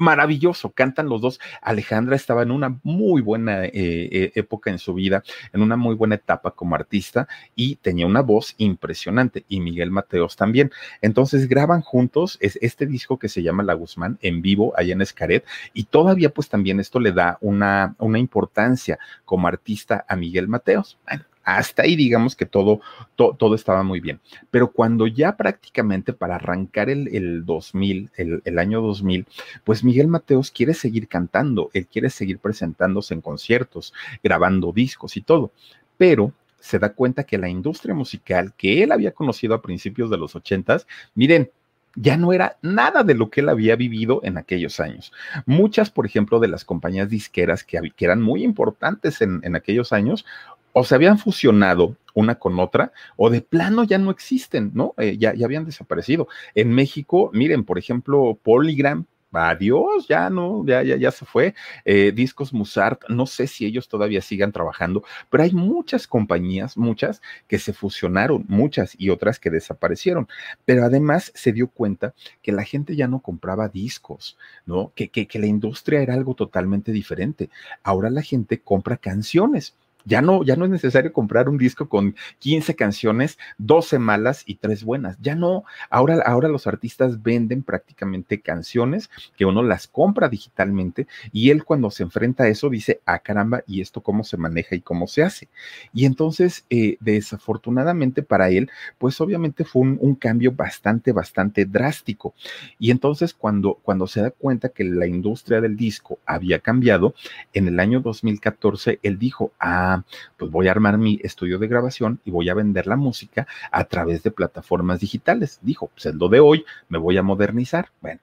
Maravilloso, 0.00 0.70
cantan 0.70 1.08
los 1.08 1.20
dos. 1.20 1.40
Alejandra 1.60 2.14
estaba 2.14 2.44
en 2.44 2.52
una 2.52 2.78
muy 2.84 3.20
buena 3.20 3.64
eh, 3.64 3.72
eh, 3.74 4.32
época 4.36 4.70
en 4.70 4.78
su 4.78 4.94
vida, 4.94 5.24
en 5.52 5.60
una 5.60 5.76
muy 5.76 5.96
buena 5.96 6.14
etapa 6.14 6.52
como 6.52 6.76
artista 6.76 7.26
y 7.56 7.74
tenía 7.76 8.06
una 8.06 8.20
voz 8.20 8.54
impresionante. 8.58 9.44
Y 9.48 9.58
Miguel 9.58 9.90
Mateos 9.90 10.36
también. 10.36 10.70
Entonces 11.02 11.48
graban 11.48 11.80
juntos 11.80 12.38
es 12.40 12.60
este 12.62 12.86
disco 12.86 13.18
que 13.18 13.28
se 13.28 13.42
llama 13.42 13.64
La 13.64 13.74
Guzmán 13.74 14.18
en 14.22 14.40
vivo 14.40 14.72
allá 14.76 14.92
en 14.92 15.02
Escaret. 15.02 15.44
Y 15.74 15.84
todavía, 15.84 16.30
pues 16.30 16.48
también 16.48 16.78
esto 16.78 17.00
le 17.00 17.10
da 17.10 17.36
una, 17.40 17.96
una 17.98 18.20
importancia 18.20 19.00
como 19.24 19.48
artista 19.48 20.04
a 20.08 20.14
Miguel 20.14 20.46
Mateos. 20.46 20.96
Bueno, 21.08 21.24
Hasta 21.56 21.82
ahí 21.84 21.96
digamos 21.96 22.36
que 22.36 22.44
todo, 22.44 22.80
todo 23.16 23.54
estaba 23.54 23.82
muy 23.82 24.00
bien. 24.00 24.20
Pero 24.50 24.70
cuando 24.70 25.06
ya 25.06 25.34
prácticamente 25.34 26.12
para 26.12 26.34
arrancar 26.34 26.90
el, 26.90 27.08
el 27.08 27.46
2000, 27.46 28.10
el, 28.16 28.42
el, 28.44 28.58
año 28.58 28.82
2000, 28.82 29.26
pues 29.64 29.82
Miguel 29.82 30.08
Mateos 30.08 30.50
quiere 30.50 30.74
seguir 30.74 31.08
cantando, 31.08 31.70
él 31.72 31.86
quiere 31.86 32.10
seguir 32.10 32.38
presentándose 32.38 33.14
en 33.14 33.22
conciertos, 33.22 33.94
grabando 34.22 34.72
discos 34.72 35.16
y 35.16 35.22
todo. 35.22 35.50
Pero 35.96 36.34
se 36.60 36.78
da 36.78 36.92
cuenta 36.92 37.24
que 37.24 37.38
la 37.38 37.48
industria 37.48 37.94
musical 37.94 38.52
que 38.54 38.82
él 38.82 38.92
había 38.92 39.12
conocido 39.12 39.54
a 39.54 39.62
principios 39.62 40.10
de 40.10 40.18
los 40.18 40.36
ochentas, 40.36 40.86
miren, 41.14 41.50
ya 41.94 42.16
no 42.16 42.32
era 42.32 42.58
nada 42.62 43.02
de 43.02 43.14
lo 43.14 43.30
que 43.30 43.40
él 43.40 43.48
había 43.48 43.74
vivido 43.74 44.20
en 44.22 44.38
aquellos 44.38 44.78
años. 44.78 45.12
Muchas, 45.46 45.90
por 45.90 46.06
ejemplo, 46.06 46.38
de 46.38 46.48
las 46.48 46.64
compañías 46.64 47.08
disqueras 47.08 47.64
que, 47.64 47.80
que 47.96 48.04
eran 48.04 48.22
muy 48.22 48.44
importantes 48.44 49.20
en, 49.20 49.40
en, 49.42 49.56
aquellos 49.56 49.92
años, 49.92 50.24
o 50.72 50.84
se 50.84 50.94
habían 50.94 51.18
fusionado 51.18 51.96
una 52.14 52.36
con 52.36 52.58
otra, 52.58 52.92
o 53.16 53.30
de 53.30 53.40
plano 53.42 53.84
ya 53.84 53.98
no 53.98 54.10
existen, 54.10 54.72
¿no? 54.74 54.94
Eh, 54.98 55.16
ya, 55.18 55.34
ya 55.34 55.46
habían 55.46 55.64
desaparecido. 55.64 56.28
En 56.54 56.70
México, 56.74 57.30
miren, 57.32 57.64
por 57.64 57.78
ejemplo, 57.78 58.38
Polygram, 58.42 59.06
adiós, 59.32 60.06
ya 60.08 60.30
no, 60.30 60.64
ya, 60.66 60.82
ya, 60.82 60.96
ya 60.96 61.10
se 61.10 61.24
fue. 61.24 61.54
Eh, 61.84 62.12
Discos 62.14 62.52
Musart, 62.52 63.02
no 63.08 63.26
sé 63.26 63.46
si 63.46 63.66
ellos 63.66 63.88
todavía 63.88 64.22
sigan 64.22 64.52
trabajando, 64.52 65.04
pero 65.30 65.44
hay 65.44 65.52
muchas 65.52 66.06
compañías, 66.06 66.76
muchas 66.76 67.20
que 67.46 67.58
se 67.58 67.72
fusionaron, 67.72 68.44
muchas 68.48 68.94
y 68.98 69.10
otras 69.10 69.38
que 69.38 69.50
desaparecieron. 69.50 70.28
Pero 70.64 70.84
además 70.84 71.30
se 71.34 71.52
dio 71.52 71.68
cuenta 71.68 72.14
que 72.42 72.52
la 72.52 72.64
gente 72.64 72.96
ya 72.96 73.06
no 73.08 73.20
compraba 73.20 73.68
discos, 73.68 74.38
¿no? 74.66 74.92
Que, 74.94 75.08
que, 75.08 75.26
que 75.26 75.38
la 75.38 75.46
industria 75.46 76.00
era 76.02 76.14
algo 76.14 76.34
totalmente 76.34 76.92
diferente. 76.92 77.50
Ahora 77.82 78.10
la 78.10 78.22
gente 78.22 78.60
compra 78.60 78.96
canciones. 78.96 79.74
Ya 80.08 80.22
no, 80.22 80.42
ya 80.42 80.56
no 80.56 80.64
es 80.64 80.70
necesario 80.70 81.12
comprar 81.12 81.50
un 81.50 81.58
disco 81.58 81.86
con 81.86 82.16
15 82.38 82.74
canciones, 82.74 83.38
12 83.58 83.98
malas 83.98 84.42
y 84.46 84.54
3 84.54 84.82
buenas. 84.82 85.18
Ya 85.20 85.34
no. 85.34 85.64
Ahora, 85.90 86.22
ahora 86.24 86.48
los 86.48 86.66
artistas 86.66 87.22
venden 87.22 87.62
prácticamente 87.62 88.40
canciones 88.40 89.10
que 89.36 89.44
uno 89.44 89.62
las 89.62 89.86
compra 89.86 90.30
digitalmente 90.30 91.06
y 91.30 91.50
él 91.50 91.64
cuando 91.64 91.90
se 91.90 92.04
enfrenta 92.04 92.44
a 92.44 92.48
eso 92.48 92.70
dice, 92.70 93.00
ah 93.04 93.18
caramba, 93.18 93.62
¿y 93.66 93.82
esto 93.82 94.00
cómo 94.00 94.24
se 94.24 94.38
maneja 94.38 94.74
y 94.74 94.80
cómo 94.80 95.06
se 95.06 95.22
hace? 95.22 95.48
Y 95.92 96.06
entonces, 96.06 96.64
eh, 96.70 96.96
desafortunadamente 97.00 98.22
para 98.22 98.48
él, 98.48 98.70
pues 98.96 99.20
obviamente 99.20 99.64
fue 99.64 99.82
un, 99.82 99.98
un, 100.00 100.14
cambio 100.14 100.52
bastante, 100.52 101.12
bastante 101.12 101.66
drástico. 101.66 102.34
Y 102.78 102.90
entonces 102.90 103.34
cuando, 103.34 103.74
cuando 103.82 104.06
se 104.06 104.22
da 104.22 104.30
cuenta 104.30 104.70
que 104.70 104.84
la 104.84 105.06
industria 105.06 105.60
del 105.60 105.76
disco 105.76 106.18
había 106.24 106.60
cambiado, 106.60 107.14
en 107.52 107.68
el 107.68 107.78
año 107.78 108.00
2014, 108.00 109.00
él 109.02 109.18
dijo, 109.18 109.52
ah, 109.60 109.97
pues 110.36 110.50
voy 110.50 110.68
a 110.68 110.72
armar 110.72 110.98
mi 110.98 111.20
estudio 111.22 111.58
de 111.58 111.68
grabación 111.68 112.20
y 112.24 112.30
voy 112.30 112.48
a 112.48 112.54
vender 112.54 112.86
la 112.86 112.96
música 112.96 113.46
a 113.70 113.84
través 113.84 114.22
de 114.22 114.30
plataformas 114.30 115.00
digitales. 115.00 115.58
Dijo, 115.62 115.88
pues 115.88 116.06
es 116.06 116.14
lo 116.14 116.28
de 116.28 116.40
hoy, 116.40 116.64
me 116.88 116.98
voy 116.98 117.16
a 117.16 117.22
modernizar. 117.22 117.90
Bueno, 118.00 118.20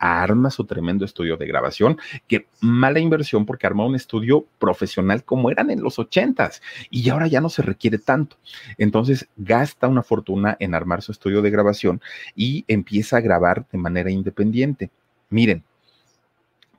arma 0.00 0.50
su 0.50 0.64
tremendo 0.64 1.04
estudio 1.04 1.36
de 1.36 1.46
grabación, 1.46 1.98
que 2.26 2.46
mala 2.60 2.98
inversión 2.98 3.44
porque 3.44 3.66
armó 3.66 3.86
un 3.86 3.94
estudio 3.94 4.46
profesional 4.58 5.22
como 5.22 5.50
eran 5.50 5.70
en 5.70 5.82
los 5.82 5.98
ochentas 5.98 6.62
y 6.88 7.08
ahora 7.10 7.28
ya 7.28 7.40
no 7.40 7.50
se 7.50 7.62
requiere 7.62 7.98
tanto. 7.98 8.36
Entonces 8.78 9.28
gasta 9.36 9.86
una 9.86 10.02
fortuna 10.02 10.56
en 10.58 10.74
armar 10.74 11.02
su 11.02 11.12
estudio 11.12 11.42
de 11.42 11.50
grabación 11.50 12.00
y 12.34 12.64
empieza 12.66 13.18
a 13.18 13.20
grabar 13.20 13.66
de 13.70 13.78
manera 13.78 14.10
independiente. 14.10 14.90
Miren, 15.28 15.62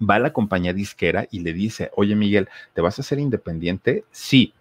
va 0.01 0.15
a 0.15 0.19
la 0.19 0.33
compañía 0.33 0.73
disquera 0.73 1.27
y 1.31 1.39
le 1.39 1.53
dice, 1.53 1.91
oye 1.95 2.15
Miguel, 2.15 2.49
¿te 2.73 2.81
vas 2.81 2.97
a 2.97 3.01
hacer 3.01 3.19
independiente? 3.19 4.03
Sí. 4.11 4.53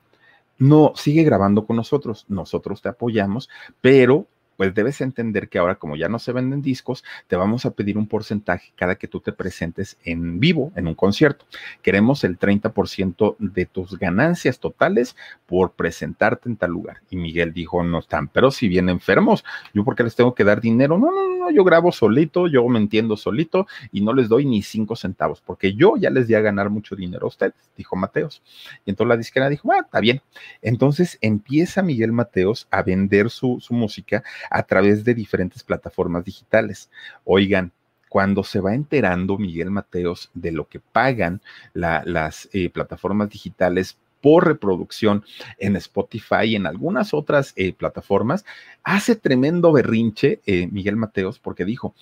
No, 0.59 0.93
sigue 0.95 1.23
grabando 1.25 1.65
con 1.65 1.77
nosotros, 1.77 2.27
nosotros 2.29 2.83
te 2.83 2.91
apoyamos, 2.91 3.49
pero 3.81 4.27
pues 4.61 4.75
debes 4.75 5.01
entender 5.01 5.49
que 5.49 5.59
ahora 5.59 5.77
como 5.77 5.97
ya 5.97 6.11
no 6.11 6.19
se 6.19 6.33
venden 6.33 6.61
discos, 6.61 7.03
te 7.29 7.37
vamos 7.37 7.65
a 7.65 7.71
pedir 7.71 7.97
un 7.97 8.07
porcentaje 8.07 8.75
cada 8.77 8.97
que 8.97 9.09
tú 9.09 9.21
te 9.21 9.33
presentes 9.33 9.97
en 10.05 10.39
vivo, 10.39 10.71
en 10.77 10.87
un 10.87 10.95
concierto. 10.95 11.47
Queremos 11.81 12.25
el 12.25 12.39
30% 12.39 13.37
de 13.39 13.65
tus 13.65 13.99
ganancias 13.99 14.59
totales 14.59 15.17
por 15.47 15.73
presentarte 15.73 16.51
en 16.51 16.57
tal 16.57 16.73
lugar. 16.73 16.99
Y 17.09 17.17
Miguel 17.17 17.55
dijo, 17.55 17.83
no 17.83 18.01
están, 18.01 18.29
pero 18.29 18.51
si 18.51 18.69
vienen 18.69 18.97
enfermos, 18.97 19.47
¿yo 19.73 19.83
por 19.83 19.97
qué 19.97 20.03
les 20.03 20.15
tengo 20.15 20.35
que 20.35 20.45
dar 20.45 20.61
dinero? 20.61 20.99
No, 20.99 21.11
no, 21.11 21.39
no, 21.39 21.51
yo 21.51 21.65
grabo 21.65 21.91
solito, 21.91 22.47
yo 22.47 22.69
me 22.69 22.81
entiendo 22.81 23.17
solito 23.17 23.67
y 23.93 24.03
no 24.03 24.13
les 24.13 24.29
doy 24.29 24.45
ni 24.45 24.61
cinco 24.61 24.95
centavos, 24.95 25.41
porque 25.41 25.73
yo 25.73 25.95
ya 25.97 26.11
les 26.11 26.29
di 26.29 26.35
a 26.35 26.41
ganar 26.43 26.69
mucho 26.69 26.95
dinero 26.97 27.25
a 27.25 27.29
ustedes, 27.29 27.55
dijo 27.79 27.97
Mateos. 27.97 28.43
Y 28.85 28.91
entonces 28.91 29.09
la 29.09 29.17
disquera 29.17 29.49
dijo, 29.49 29.73
ah, 29.73 29.81
está 29.83 30.01
bien. 30.01 30.21
Entonces 30.61 31.17
empieza 31.23 31.83
Miguel 31.83 32.13
Mateos 32.13 32.69
a 32.71 32.83
vender 32.83 33.31
su, 33.31 33.59
su 33.61 33.73
música 33.73 34.23
a 34.51 34.63
través 34.65 35.05
de 35.05 35.15
diferentes 35.15 35.63
plataformas 35.63 36.25
digitales. 36.25 36.91
Oigan, 37.25 37.73
cuando 38.11 38.43
se 38.43 38.61
va 38.61 38.75
enterando 38.75 39.39
Miguel 39.39 39.71
Mateos 39.71 40.31
de 40.35 40.51
lo 40.51 40.69
que 40.69 40.81
pagan 40.81 41.41
la, 41.73 42.03
las 42.05 42.49
eh, 42.53 42.69
plataformas 42.69 43.31
digitales 43.31 43.97
por 44.21 44.47
reproducción 44.47 45.25
en 45.59 45.77
Spotify 45.77 46.45
y 46.45 46.57
en 46.57 46.67
algunas 46.67 47.15
otras 47.15 47.53
eh, 47.57 47.73
plataformas, 47.73 48.45
hace 48.83 49.17
tremendo 49.17 49.73
berrinche 49.73 50.41
eh, 50.45 50.69
Miguel 50.71 50.97
Mateos 50.97 51.39
porque 51.39 51.65
dijo, 51.65 51.95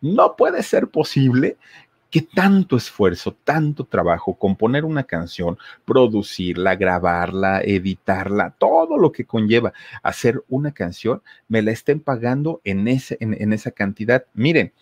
no 0.00 0.36
puede 0.36 0.62
ser 0.62 0.88
posible 0.88 1.56
que 2.10 2.22
tanto 2.22 2.76
esfuerzo, 2.76 3.36
tanto 3.44 3.84
trabajo, 3.84 4.34
componer 4.34 4.84
una 4.84 5.04
canción, 5.04 5.58
producirla, 5.84 6.74
grabarla, 6.76 7.60
editarla, 7.62 8.54
todo 8.58 8.96
lo 8.96 9.12
que 9.12 9.24
conlleva 9.24 9.72
hacer 10.02 10.42
una 10.48 10.72
canción, 10.72 11.22
me 11.48 11.62
la 11.62 11.70
estén 11.72 12.00
pagando 12.00 12.60
en, 12.64 12.88
ese, 12.88 13.16
en, 13.20 13.40
en 13.40 13.52
esa 13.52 13.70
cantidad. 13.70 14.24
Miren, 14.34 14.72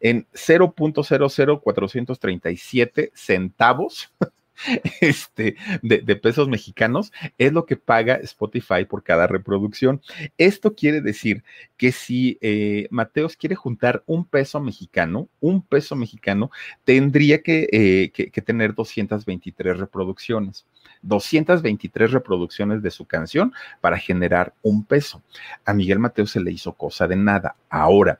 en 0.00 0.26
0.00437 0.32 3.10
centavos 3.14 4.10
este, 5.00 5.56
de, 5.82 6.16
pesos 6.16 6.48
mexicanos 6.48 7.12
es 7.38 7.52
lo 7.52 7.66
que 7.66 7.76
paga 7.76 8.14
Spotify 8.16 8.84
por 8.88 9.02
cada 9.02 9.26
reproducción. 9.26 10.00
Esto 10.36 10.74
quiere 10.74 11.00
decir 11.00 11.44
que 11.76 11.92
si 11.92 12.38
eh, 12.40 12.88
Mateos 12.90 13.36
quiere 13.36 13.54
juntar 13.54 14.02
un 14.06 14.24
peso 14.24 14.60
mexicano, 14.60 15.28
un 15.40 15.62
peso 15.62 15.96
mexicano, 15.96 16.50
tendría 16.84 17.42
que, 17.42 17.68
eh, 17.72 18.10
que, 18.12 18.42
tener 18.42 18.74
223 18.74 19.78
reproducciones. 19.78 20.64
223 21.02 22.10
reproducciones 22.10 22.82
de 22.82 22.90
su 22.90 23.04
canción 23.04 23.52
para 23.80 23.98
generar 23.98 24.54
un 24.62 24.84
peso. 24.84 25.22
A 25.64 25.72
Miguel 25.72 25.98
Mateo 25.98 26.26
se 26.26 26.40
le 26.40 26.50
hizo 26.50 26.72
cosa 26.72 27.06
de 27.06 27.16
nada. 27.16 27.54
Ahora, 27.68 28.18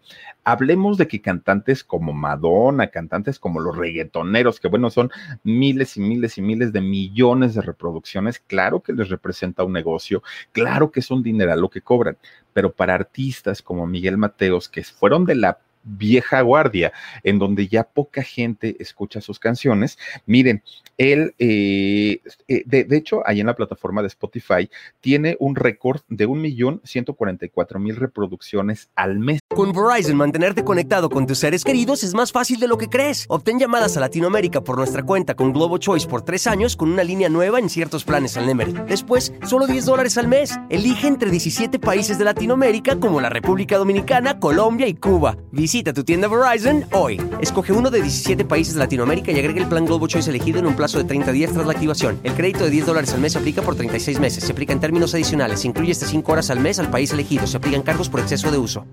hablemos 0.50 0.96
de 0.96 1.06
que 1.08 1.20
cantantes 1.20 1.84
como 1.84 2.14
Madonna, 2.14 2.88
cantantes 2.88 3.38
como 3.38 3.60
los 3.60 3.76
reggaetoneros, 3.76 4.60
que 4.60 4.68
bueno, 4.68 4.88
son 4.88 5.10
miles 5.42 5.96
y 5.96 6.00
miles 6.00 6.38
y 6.38 6.42
miles 6.42 6.72
de 6.72 6.80
millones 6.80 7.54
de 7.54 7.60
reproducciones, 7.60 8.38
claro 8.38 8.80
que 8.80 8.94
les 8.94 9.10
representa 9.10 9.64
un 9.64 9.74
negocio, 9.74 10.22
claro 10.52 10.90
que 10.90 11.00
es 11.00 11.10
un 11.10 11.22
dineral 11.22 11.60
lo 11.60 11.68
que 11.68 11.82
cobran, 11.82 12.16
pero 12.54 12.72
para 12.72 12.94
artistas 12.94 13.60
como 13.60 13.86
Miguel 13.86 14.16
Mateos, 14.16 14.70
que 14.70 14.82
fueron 14.84 15.26
de 15.26 15.34
la 15.34 15.58
vieja 15.88 16.40
guardia, 16.42 16.92
en 17.22 17.38
donde 17.38 17.68
ya 17.68 17.84
poca 17.84 18.22
gente 18.22 18.76
escucha 18.78 19.20
sus 19.20 19.38
canciones. 19.38 19.98
Miren, 20.26 20.62
él, 20.96 21.34
eh, 21.38 22.20
eh, 22.48 22.62
de, 22.66 22.84
de, 22.84 22.96
hecho, 22.96 23.22
ahí 23.26 23.40
en 23.40 23.46
la 23.46 23.54
plataforma 23.54 24.02
de 24.02 24.08
Spotify, 24.08 24.68
tiene 25.00 25.36
un 25.40 25.54
récord 25.54 26.00
de 26.08 26.26
un 26.26 26.40
millón 26.40 26.80
ciento 26.84 27.14
cuarenta 27.14 27.46
y 27.46 27.48
cuatro 27.48 27.78
mil 27.78 27.96
reproducciones 27.96 28.90
al 28.96 29.18
mes. 29.18 29.40
Con 29.48 29.72
Verizon, 29.72 30.16
mantenerte 30.16 30.64
conectado 30.64 31.08
con 31.08 31.26
tus 31.26 31.38
seres 31.38 31.64
queridos 31.64 32.04
es 32.04 32.14
más 32.14 32.32
fácil 32.32 32.60
de 32.60 32.68
lo 32.68 32.78
que 32.78 32.88
crees. 32.88 33.24
Obtén 33.28 33.58
llamadas 33.58 33.96
a 33.96 34.00
Latinoamérica 34.00 34.60
por 34.62 34.76
nuestra 34.76 35.02
cuenta 35.02 35.34
con 35.34 35.52
Globo 35.52 35.78
Choice 35.78 36.06
por 36.06 36.22
tres 36.22 36.46
años 36.46 36.76
con 36.76 36.90
una 36.90 37.04
línea 37.04 37.28
nueva 37.28 37.58
en 37.58 37.68
ciertos 37.68 38.04
planes 38.04 38.36
al 38.36 38.46
Nemery. 38.46 38.74
Después, 38.88 39.32
solo 39.46 39.66
10 39.66 39.86
dólares 39.86 40.18
al 40.18 40.28
mes. 40.28 40.58
Elige 40.68 41.06
entre 41.06 41.30
17 41.30 41.78
países 41.78 42.18
de 42.18 42.24
Latinoamérica 42.24 42.98
como 43.00 43.20
la 43.20 43.30
República 43.30 43.78
Dominicana, 43.78 44.38
Colombia 44.38 44.86
y 44.86 44.94
Cuba. 44.94 45.36
Visita 45.50 45.94
tu 45.94 46.04
tienda 46.04 46.28
Verizon 46.28 46.84
hoy. 46.92 47.18
Escoge 47.40 47.72
uno 47.72 47.90
de 47.90 48.02
17 48.02 48.44
países 48.44 48.74
de 48.74 48.80
Latinoamérica 48.80 49.32
y 49.32 49.38
agrega 49.38 49.62
el 49.62 49.68
plan 49.68 49.86
Globo 49.86 50.06
Choice 50.06 50.28
elegido 50.28 50.58
en 50.58 50.66
un 50.66 50.76
plazo 50.76 50.98
de 50.98 51.04
30 51.04 51.32
días 51.32 51.52
tras 51.52 51.64
la 51.64 51.72
activación. 51.72 52.20
El 52.22 52.34
crédito 52.34 52.64
de 52.64 52.70
10 52.70 52.86
dólares 52.86 53.14
al 53.14 53.20
mes 53.20 53.32
se 53.32 53.38
aplica 53.38 53.62
por 53.62 53.74
36 53.74 54.20
meses. 54.20 54.44
Se 54.44 54.52
aplica 54.52 54.74
en 54.74 54.80
términos 54.80 55.14
adicionales. 55.14 55.60
Se 55.60 55.68
incluye 55.68 55.92
hasta 55.92 56.06
5 56.06 56.32
horas 56.32 56.50
al 56.50 56.60
mes 56.60 56.78
al 56.78 56.90
país 56.90 57.12
elegido. 57.12 57.46
Se 57.46 57.56
aplican 57.56 57.82
cargos 57.82 58.10
por 58.10 58.20
exceso 58.20 58.50
de 58.50 58.58
uso. 58.58 58.84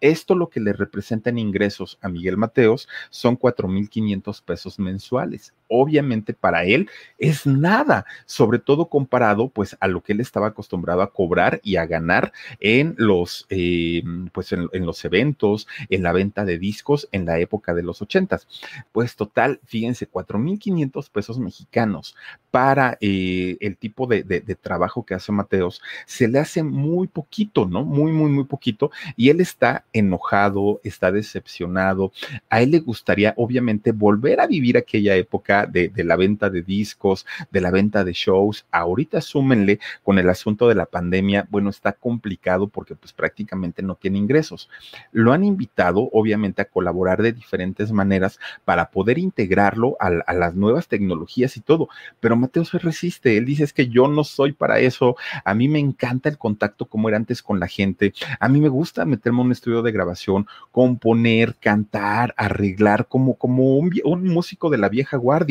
Esto 0.00 0.34
lo 0.34 0.48
que 0.48 0.60
le 0.60 0.72
representa 0.72 1.30
en 1.30 1.38
ingresos 1.38 1.98
a 2.00 2.08
Miguel 2.08 2.36
Mateos 2.36 2.88
son 3.10 3.38
4.500 3.38 4.42
pesos 4.44 4.78
mensuales. 4.78 5.52
Obviamente 5.72 6.34
para 6.34 6.64
él 6.64 6.88
es 7.18 7.46
nada, 7.46 8.04
sobre 8.26 8.58
todo 8.58 8.86
comparado 8.88 9.48
pues 9.48 9.76
a 9.80 9.88
lo 9.88 10.02
que 10.02 10.12
él 10.12 10.20
estaba 10.20 10.48
acostumbrado 10.48 11.02
a 11.02 11.12
cobrar 11.12 11.60
y 11.64 11.76
a 11.76 11.86
ganar 11.86 12.32
en 12.60 12.94
los, 12.98 13.46
eh, 13.48 14.02
pues 14.32 14.52
en, 14.52 14.68
los 14.72 15.04
eventos, 15.04 15.66
en 15.88 16.02
la 16.02 16.12
venta 16.12 16.44
de 16.44 16.58
discos 16.58 17.08
en 17.12 17.24
la 17.24 17.38
época 17.38 17.74
de 17.74 17.82
los 17.82 18.02
ochentas. 18.02 18.46
Pues 18.92 19.16
total, 19.16 19.60
fíjense, 19.64 20.10
4.500 20.10 21.10
pesos 21.10 21.38
mexicanos 21.38 22.14
para 22.50 22.98
eh, 23.00 23.56
el 23.60 23.76
tipo 23.78 24.06
de, 24.06 24.22
de, 24.22 24.54
trabajo 24.54 25.06
que 25.06 25.14
hace 25.14 25.32
Mateos, 25.32 25.80
se 26.06 26.28
le 26.28 26.38
hace 26.38 26.62
muy 26.62 27.08
poquito, 27.08 27.66
¿no? 27.66 27.82
Muy, 27.82 28.12
muy, 28.12 28.30
muy 28.30 28.44
poquito. 28.44 28.90
Y 29.16 29.30
él 29.30 29.40
está 29.40 29.86
enojado, 29.94 30.80
está 30.84 31.10
decepcionado. 31.10 32.12
A 32.50 32.60
él 32.60 32.72
le 32.72 32.80
gustaría, 32.80 33.32
obviamente, 33.38 33.92
volver 33.92 34.40
a 34.40 34.46
vivir 34.46 34.76
aquella 34.76 35.16
época 35.16 35.61
de, 35.66 35.90
la 35.96 36.16
venta 36.16 36.50
de 36.50 36.62
discos, 36.62 37.26
de 37.50 37.60
la 37.60 37.70
venta 37.70 38.04
de 38.04 38.12
shows. 38.12 38.66
Ahorita 38.70 39.20
súmenle 39.20 39.80
con 40.02 40.18
el 40.18 40.28
asunto 40.28 40.68
de 40.68 40.74
la 40.74 40.86
pandemia, 40.86 41.46
bueno, 41.50 41.70
está 41.70 41.92
complicado 41.92 42.68
porque 42.68 42.94
pues 42.94 43.12
prácticamente 43.12 43.82
no 43.82 43.94
tiene 43.94 44.18
ingresos. 44.18 44.68
Lo 45.12 45.32
han 45.32 45.44
invitado, 45.44 46.08
obviamente, 46.12 46.62
a 46.62 46.66
colaborar 46.66 47.22
de 47.22 47.32
diferentes 47.32 47.92
maneras 47.92 48.38
para 48.64 48.90
poder 48.90 49.18
integrarlo 49.18 49.96
a, 50.00 50.10
las 50.10 50.54
nuevas 50.54 50.88
tecnologías 50.88 51.56
y 51.56 51.60
todo, 51.60 51.88
pero 52.20 52.36
Mateo 52.36 52.64
se 52.64 52.78
resiste, 52.78 53.36
él 53.36 53.44
dice 53.44 53.64
es 53.64 53.72
que 53.72 53.88
yo 53.88 54.08
no 54.08 54.24
soy 54.24 54.52
para 54.52 54.78
eso, 54.78 55.16
a 55.44 55.54
mí 55.54 55.68
me 55.68 55.78
encanta 55.78 56.28
el 56.28 56.38
contacto 56.38 56.86
como 56.86 57.08
era 57.08 57.16
antes 57.16 57.42
con 57.42 57.60
la 57.60 57.68
gente, 57.68 58.12
a 58.40 58.48
mí 58.48 58.60
me 58.60 58.68
gusta 58.68 59.04
meterme 59.04 59.40
en 59.40 59.46
un 59.46 59.52
estudio 59.52 59.82
de 59.82 59.92
grabación, 59.92 60.46
componer, 60.70 61.56
cantar, 61.56 62.34
arreglar 62.36 63.06
como, 63.08 63.34
como 63.34 63.76
un 63.76 64.24
músico 64.24 64.70
de 64.70 64.78
la 64.78 64.88
vieja 64.88 65.16
guardia, 65.16 65.41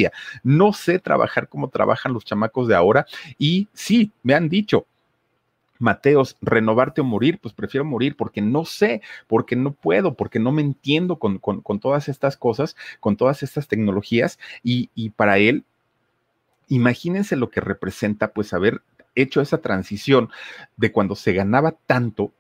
no 0.44 0.74
sé 0.74 1.00
trabajar 1.00 1.48
como 1.48 1.70
trabajan 1.70 2.14
los 2.14 2.26
chamacos 2.26 2.68
de 2.68 2.76
ahora. 2.76 3.06
Y 3.38 3.68
sí, 3.74 4.12
me 4.24 4.34
han 4.34 4.50
dicho, 4.50 4.86
Mateos, 5.80 6.38
renovarte 6.42 7.02
o 7.02 7.04
morir, 7.04 7.40
pues 7.42 7.54
prefiero 7.54 7.84
morir 7.84 8.16
porque 8.16 8.42
no 8.42 8.66
sé, 8.66 9.02
porque 9.28 9.56
no 9.56 9.72
puedo, 9.74 10.14
porque 10.14 10.40
no 10.40 10.52
me 10.52 10.62
entiendo 10.62 11.18
con, 11.18 11.40
con, 11.40 11.62
con 11.62 11.80
todas 11.80 12.08
estas 12.08 12.38
cosas, 12.38 12.76
con 13.00 13.18
todas 13.18 13.42
estas 13.42 13.68
tecnologías. 13.68 14.38
Y, 14.64 14.90
y, 14.94 15.10
para 15.10 15.40
él 15.40 15.66
imagínense 16.68 17.36
lo 17.36 17.50
que 17.50 17.60
representa 17.60 18.32
pues 18.32 18.54
haber 18.54 18.82
hecho 19.16 19.42
esa 19.42 19.58
transición 19.58 20.30
de 20.78 20.92
cuando 20.92 21.16
se 21.16 21.34
ganaba 21.34 21.76
tanto 21.86 22.32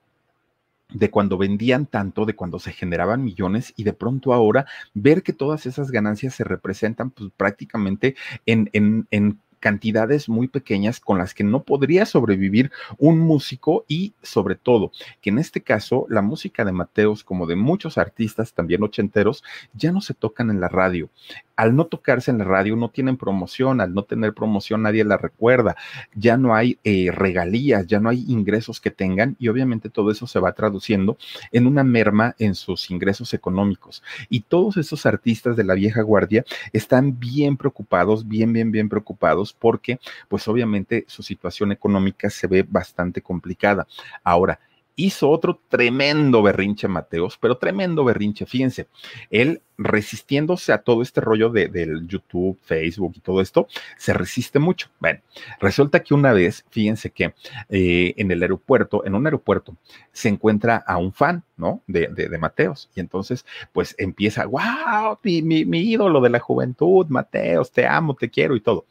de 0.93 1.09
cuando 1.09 1.37
vendían 1.37 1.85
tanto, 1.85 2.25
de 2.25 2.35
cuando 2.35 2.59
se 2.59 2.71
generaban 2.71 3.23
millones 3.23 3.73
y 3.75 3.83
de 3.83 3.93
pronto 3.93 4.33
ahora 4.33 4.65
ver 4.93 5.23
que 5.23 5.33
todas 5.33 5.65
esas 5.65 5.91
ganancias 5.91 6.35
se 6.35 6.43
representan 6.43 7.11
pues 7.11 7.31
prácticamente 7.35 8.15
en, 8.45 8.69
en, 8.73 9.07
en 9.11 9.39
cantidades 9.61 10.27
muy 10.27 10.49
pequeñas 10.49 10.99
con 10.99 11.19
las 11.19 11.33
que 11.33 11.45
no 11.45 11.63
podría 11.63 12.05
sobrevivir 12.05 12.71
un 12.97 13.19
músico 13.19 13.85
y 13.87 14.13
sobre 14.21 14.55
todo 14.55 14.91
que 15.21 15.29
en 15.29 15.37
este 15.37 15.61
caso 15.61 16.05
la 16.09 16.21
música 16.21 16.65
de 16.65 16.73
Mateos 16.73 17.23
como 17.23 17.45
de 17.45 17.55
muchos 17.55 17.97
artistas 17.97 18.53
también 18.53 18.83
ochenteros 18.83 19.43
ya 19.73 19.93
no 19.93 20.01
se 20.01 20.15
tocan 20.15 20.49
en 20.49 20.59
la 20.59 20.67
radio 20.67 21.09
al 21.61 21.75
no 21.75 21.85
tocarse 21.85 22.31
en 22.31 22.39
la 22.39 22.43
radio 22.43 22.75
no 22.75 22.89
tienen 22.89 23.17
promoción, 23.17 23.81
al 23.81 23.93
no 23.93 24.01
tener 24.01 24.33
promoción 24.33 24.81
nadie 24.81 25.03
la 25.03 25.17
recuerda, 25.17 25.75
ya 26.15 26.35
no 26.35 26.55
hay 26.55 26.79
eh, 26.83 27.11
regalías, 27.11 27.85
ya 27.85 27.99
no 27.99 28.09
hay 28.09 28.25
ingresos 28.27 28.81
que 28.81 28.89
tengan 28.89 29.35
y 29.37 29.47
obviamente 29.47 29.87
todo 29.87 30.09
eso 30.09 30.25
se 30.25 30.39
va 30.39 30.53
traduciendo 30.53 31.19
en 31.51 31.67
una 31.67 31.83
merma 31.83 32.33
en 32.39 32.55
sus 32.55 32.89
ingresos 32.89 33.35
económicos. 33.35 34.01
Y 34.27 34.39
todos 34.39 34.77
esos 34.77 35.05
artistas 35.05 35.55
de 35.55 35.63
la 35.63 35.75
vieja 35.75 36.01
guardia 36.01 36.43
están 36.73 37.19
bien 37.19 37.57
preocupados, 37.57 38.27
bien, 38.27 38.51
bien, 38.53 38.71
bien 38.71 38.89
preocupados 38.89 39.53
porque 39.53 39.99
pues 40.29 40.47
obviamente 40.47 41.05
su 41.07 41.21
situación 41.21 41.71
económica 41.71 42.31
se 42.31 42.47
ve 42.47 42.65
bastante 42.67 43.21
complicada. 43.21 43.85
Ahora, 44.23 44.59
hizo 45.05 45.29
otro 45.29 45.59
tremendo 45.69 46.41
berrinche 46.41 46.87
Mateos, 46.87 47.37
pero 47.39 47.57
tremendo 47.57 48.03
berrinche, 48.03 48.45
fíjense, 48.45 48.87
él 49.29 49.61
resistiéndose 49.77 50.73
a 50.73 50.79
todo 50.79 51.01
este 51.01 51.21
rollo 51.21 51.49
de, 51.49 51.67
del 51.67 52.07
YouTube, 52.07 52.57
Facebook 52.61 53.13
y 53.15 53.19
todo 53.19 53.41
esto, 53.41 53.67
se 53.97 54.13
resiste 54.13 54.59
mucho. 54.59 54.89
Bueno, 54.99 55.21
resulta 55.59 56.01
que 56.01 56.13
una 56.13 56.33
vez, 56.33 56.65
fíjense 56.69 57.09
que 57.09 57.33
eh, 57.69 58.13
en 58.17 58.31
el 58.31 58.41
aeropuerto, 58.41 59.05
en 59.05 59.15
un 59.15 59.25
aeropuerto, 59.25 59.75
se 60.11 60.29
encuentra 60.29 60.77
a 60.77 60.97
un 60.97 61.13
fan, 61.13 61.43
¿no? 61.57 61.81
De, 61.87 62.07
de, 62.07 62.37
Mateos. 62.37 62.89
Y 62.95 62.99
entonces, 62.99 63.45
pues 63.71 63.95
empieza, 63.97 64.45
wow, 64.45 65.17
mi, 65.23 65.41
mi, 65.41 65.65
mi 65.65 65.79
ídolo 65.79 66.21
de 66.21 66.29
la 66.29 66.39
juventud, 66.39 67.05
Mateos, 67.09 67.71
te 67.71 67.85
amo, 67.85 68.15
te 68.15 68.29
quiero 68.29 68.55
y 68.55 68.61
todo. 68.61 68.85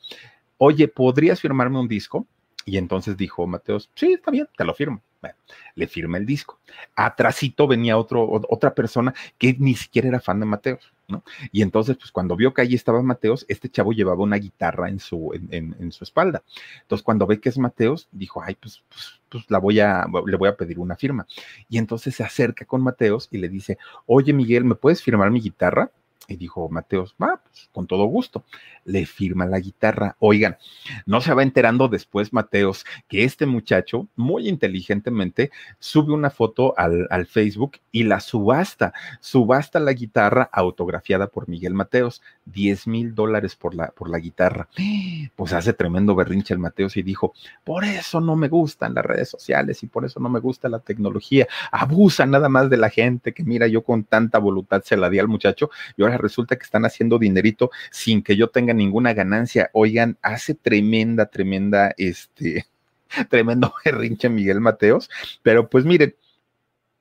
Oye, 0.59 0.89
¿podrías 0.89 1.41
firmarme 1.41 1.79
un 1.79 1.89
disco? 1.89 2.27
Y 2.65 2.77
entonces 2.77 3.17
dijo 3.17 3.47
Mateos, 3.47 3.91
sí, 3.95 4.13
está 4.13 4.31
bien, 4.31 4.49
te 4.57 4.65
lo 4.65 4.75
firmo. 4.75 5.03
Bueno, 5.21 5.37
le 5.75 5.87
firma 5.87 6.17
el 6.17 6.25
disco. 6.25 6.59
Atrásito 6.97 7.67
venía 7.67 7.99
otro, 7.99 8.27
otra 8.49 8.75
persona 8.75 9.13
que 9.37 9.55
ni 9.59 9.75
siquiera 9.75 10.09
era 10.09 10.21
fan 10.21 10.41
de 10.41 10.47
Mateos, 10.47 10.93
¿no? 11.09 11.23
Y 11.53 11.61
entonces, 11.61 11.97
pues 11.99 12.11
cuando 12.11 12.37
vio 12.37 12.55
que 12.55 12.63
ahí 12.63 12.75
estaba 12.75 13.03
Mateos, 13.03 13.45
este 13.49 13.69
chavo 13.69 13.93
llevaba 13.93 14.23
una 14.23 14.37
guitarra 14.37 14.89
en 14.89 14.99
su, 14.99 15.33
en, 15.35 15.77
en, 15.79 15.93
su 15.93 16.05
espalda. 16.05 16.43
Entonces, 16.83 17.05
cuando 17.05 17.27
ve 17.27 17.39
que 17.39 17.51
es 17.51 17.59
Mateos, 17.59 18.09
dijo, 18.13 18.43
ay, 18.43 18.57
pues, 18.59 18.83
pues, 18.89 19.21
pues, 19.29 19.51
la 19.51 19.59
voy 19.59 19.81
a, 19.81 20.07
le 20.27 20.37
voy 20.37 20.49
a 20.49 20.57
pedir 20.57 20.79
una 20.79 20.97
firma. 20.97 21.27
Y 21.69 21.77
entonces 21.77 22.15
se 22.15 22.25
acerca 22.25 22.65
con 22.65 22.83
Mateos 22.83 23.29
y 23.31 23.39
le 23.39 23.49
dice, 23.51 23.77
oye, 24.07 24.33
Miguel, 24.33 24.65
¿me 24.65 24.75
puedes 24.75 25.03
firmar 25.03 25.31
mi 25.31 25.41
guitarra? 25.41 25.91
Y 26.31 26.37
dijo 26.37 26.69
Mateos, 26.69 27.17
va, 27.21 27.43
pues 27.43 27.69
con 27.73 27.89
todo 27.89 28.05
gusto. 28.05 28.45
Le 28.85 29.05
firma 29.05 29.47
la 29.47 29.59
guitarra. 29.59 30.17
Oigan, 30.21 30.57
no 31.05 31.21
se 31.21 31.35
va 31.35 31.43
enterando 31.43 31.89
después 31.89 32.33
Mateos 32.33 32.85
que 33.09 33.25
este 33.25 33.47
muchacho, 33.47 34.07
muy 34.15 34.49
inteligentemente, 34.49 35.51
sube 35.81 36.13
una 36.13 36.31
foto 36.31 36.73
al, 36.79 37.09
al 37.11 37.27
Facebook 37.27 37.79
y 37.91 38.05
la 38.05 38.21
subasta. 38.21 38.93
Subasta 39.21 39.81
la 39.81 39.93
guitarra 39.93 40.49
autografiada 40.53 41.27
por 41.27 41.49
Miguel 41.49 41.75
Mateos. 41.75 42.23
10 42.53 42.87
mil 42.87 43.15
dólares 43.15 43.57
por 43.57 43.75
la, 43.75 43.89
por 43.89 44.09
la 44.09 44.19
guitarra. 44.19 44.69
Pues 45.37 45.53
hace 45.53 45.73
tremendo 45.73 46.15
berrinche 46.15 46.55
el 46.55 46.61
Mateos 46.61 46.97
y 46.97 47.03
dijo, 47.03 47.35
por 47.65 47.85
eso 47.85 48.21
no 48.21 48.37
me 48.37 48.49
gustan 48.49 48.95
las 48.95 49.05
redes 49.05 49.29
sociales 49.29 49.83
y 49.83 49.87
por 49.87 50.05
eso 50.05 50.21
no 50.21 50.29
me 50.29 50.41
gusta 50.41 50.69
la 50.69 50.81
tecnología. 50.81 51.47
Abusa 51.71 52.27
nada 52.27 52.49
más 52.49 52.71
de 52.71 52.77
la 52.77 52.91
gente 52.91 53.33
que 53.33 53.45
mira, 53.45 53.67
yo 53.67 53.83
con 53.83 54.05
tanta 54.05 54.39
voluntad 54.39 54.83
se 54.83 54.97
la 54.97 55.11
di 55.11 55.19
al 55.19 55.29
muchacho 55.29 55.71
y 55.97 56.03
ahora 56.03 56.19
resulta 56.19 56.57
que 56.57 56.65
están 56.65 56.85
haciendo 56.85 57.19
dinerito 57.19 57.71
sin 57.91 58.23
que 58.23 58.37
yo 58.37 58.49
tenga 58.49 58.73
ninguna 58.73 59.13
ganancia. 59.15 59.71
Oigan, 59.73 60.19
hace 60.23 60.55
tremenda, 60.55 61.27
tremenda, 61.27 61.95
este, 61.97 62.67
tremendo 63.29 63.73
berrinche 63.85 64.29
Miguel 64.29 64.61
Mateos, 64.61 65.11
pero 65.43 65.69
pues 65.69 65.85
miren, 65.85 66.15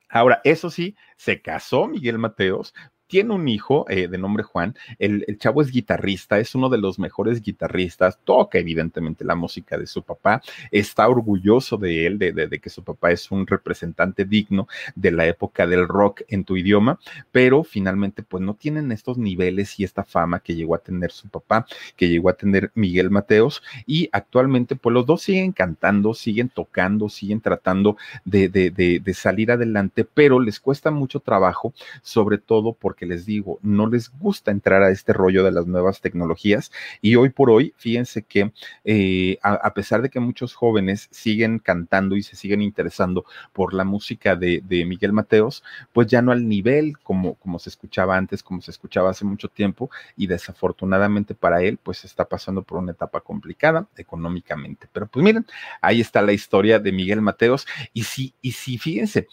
Ahora, 0.10 0.42
eso 0.44 0.72
sí, 0.72 0.96
se 1.18 1.40
casó 1.42 1.88
Miguel 1.88 2.18
Mateos, 2.18 2.74
tiene 3.10 3.34
un 3.34 3.48
hijo 3.48 3.86
eh, 3.90 4.08
de 4.08 4.18
nombre 4.20 4.44
Juan, 4.44 4.76
el, 5.00 5.26
el, 5.28 5.40
chavo 5.40 5.64
es 5.64 5.72
guitarrista, 5.72 6.38
es 6.38 6.54
uno 6.54 6.70
de 6.70 6.78
los 6.78 7.00
mejores 7.00 7.42
guitarristas, 7.42 8.20
toca 8.24 8.60
evidentemente 8.60 9.26
la 9.26 9.34
música 9.34 9.80
de 9.80 9.88
su 9.88 10.04
papá, 10.04 10.44
está 10.70 11.10
orgulloso 11.10 11.78
de 11.78 12.06
él, 12.06 12.20
de, 12.20 12.32
de, 12.32 12.48
de, 12.48 12.60
que 12.60 12.70
su 12.70 12.84
papá 12.84 13.10
es 13.10 13.32
un 13.32 13.48
representante 13.48 14.26
digno 14.26 14.68
de 14.96 15.12
la 15.12 15.26
época 15.26 15.66
del 15.66 15.88
rock 15.88 16.22
en 16.28 16.44
tu 16.44 16.56
idioma, 16.56 17.00
pero 17.32 17.64
finalmente 17.64 18.22
pues 18.22 18.44
no 18.44 18.54
tienen 18.54 18.92
estos 18.92 19.18
niveles 19.18 19.80
y 19.80 19.84
esta 19.84 20.04
fama 20.04 20.40
que 20.40 20.54
llegó 20.54 20.76
a 20.76 20.80
tener 20.80 21.12
su 21.12 21.30
papá, 21.30 21.66
que 21.96 22.10
llegó 22.10 22.30
a 22.30 22.34
tener 22.34 22.72
Miguel 22.76 23.10
Mateos, 23.10 23.64
y 23.88 24.08
actualmente 24.12 24.76
pues 24.76 24.94
los 24.94 25.08
dos 25.08 25.24
siguen 25.24 25.52
cantando, 25.52 26.14
siguen 26.14 26.50
tocando, 26.50 27.10
siguen 27.10 27.42
tratando 27.42 27.98
de, 28.24 28.50
de 28.50 29.14
salir 29.16 29.52
adelante, 29.52 30.06
pero 30.06 30.40
les 30.40 30.60
cuesta 30.60 30.92
mucho 30.92 31.22
trabajo, 31.22 31.74
sobre 32.04 32.38
todo 32.38 32.74
porque 32.74 32.99
que 33.00 33.06
les 33.06 33.26
digo, 33.26 33.60
no 33.62 33.88
les 33.88 34.12
gusta 34.12 34.52
entrar 34.52 34.84
a 34.84 34.92
este 34.92 35.14
rollo 35.14 35.46
de 35.46 35.52
las 35.52 35.66
nuevas 35.66 36.02
tecnologías. 36.02 36.70
Y 37.02 37.16
hoy 37.16 37.30
por 37.30 37.50
hoy, 37.50 37.74
fíjense 37.78 38.24
que 38.24 38.52
eh, 38.84 39.38
a, 39.42 39.74
pesar 39.74 40.02
de 40.02 40.10
que 40.10 40.20
muchos 40.20 40.54
jóvenes 40.54 41.08
siguen 41.10 41.60
cantando 41.60 42.18
y 42.18 42.24
se 42.24 42.36
siguen 42.36 42.62
interesando 42.62 43.24
por 43.54 43.74
la 43.74 43.86
música 43.86 44.36
de, 44.36 44.62
Miguel 44.86 45.14
Mateos, 45.14 45.64
pues 45.94 46.08
ya 46.08 46.22
no 46.22 46.32
al 46.32 46.48
nivel 46.48 46.98
como, 47.00 47.36
como 47.36 47.58
se 47.60 47.70
escuchaba 47.70 48.18
antes, 48.18 48.44
como 48.44 48.62
se 48.62 48.72
escuchaba 48.72 49.12
hace 49.12 49.24
mucho 49.24 49.48
tiempo. 49.48 49.90
Y 50.18 50.28
desafortunadamente 50.28 51.36
para 51.36 51.62
él, 51.62 51.80
pues 51.82 52.04
está 52.04 52.26
pasando 52.26 52.64
por 52.64 52.80
una 52.80 52.92
etapa 52.92 53.22
complicada 53.22 53.88
económicamente. 53.96 54.88
Pero 54.92 55.08
pues 55.08 55.24
miren, 55.24 55.46
ahí 55.82 56.02
está 56.02 56.22
la 56.22 56.34
historia 56.34 56.80
de 56.80 56.92
Miguel 56.92 57.22
Mateos. 57.22 57.66
Y 57.94 58.04
sí, 58.04 58.34
y 58.42 58.52
sí, 58.52 58.78
fíjense, 58.78 59.28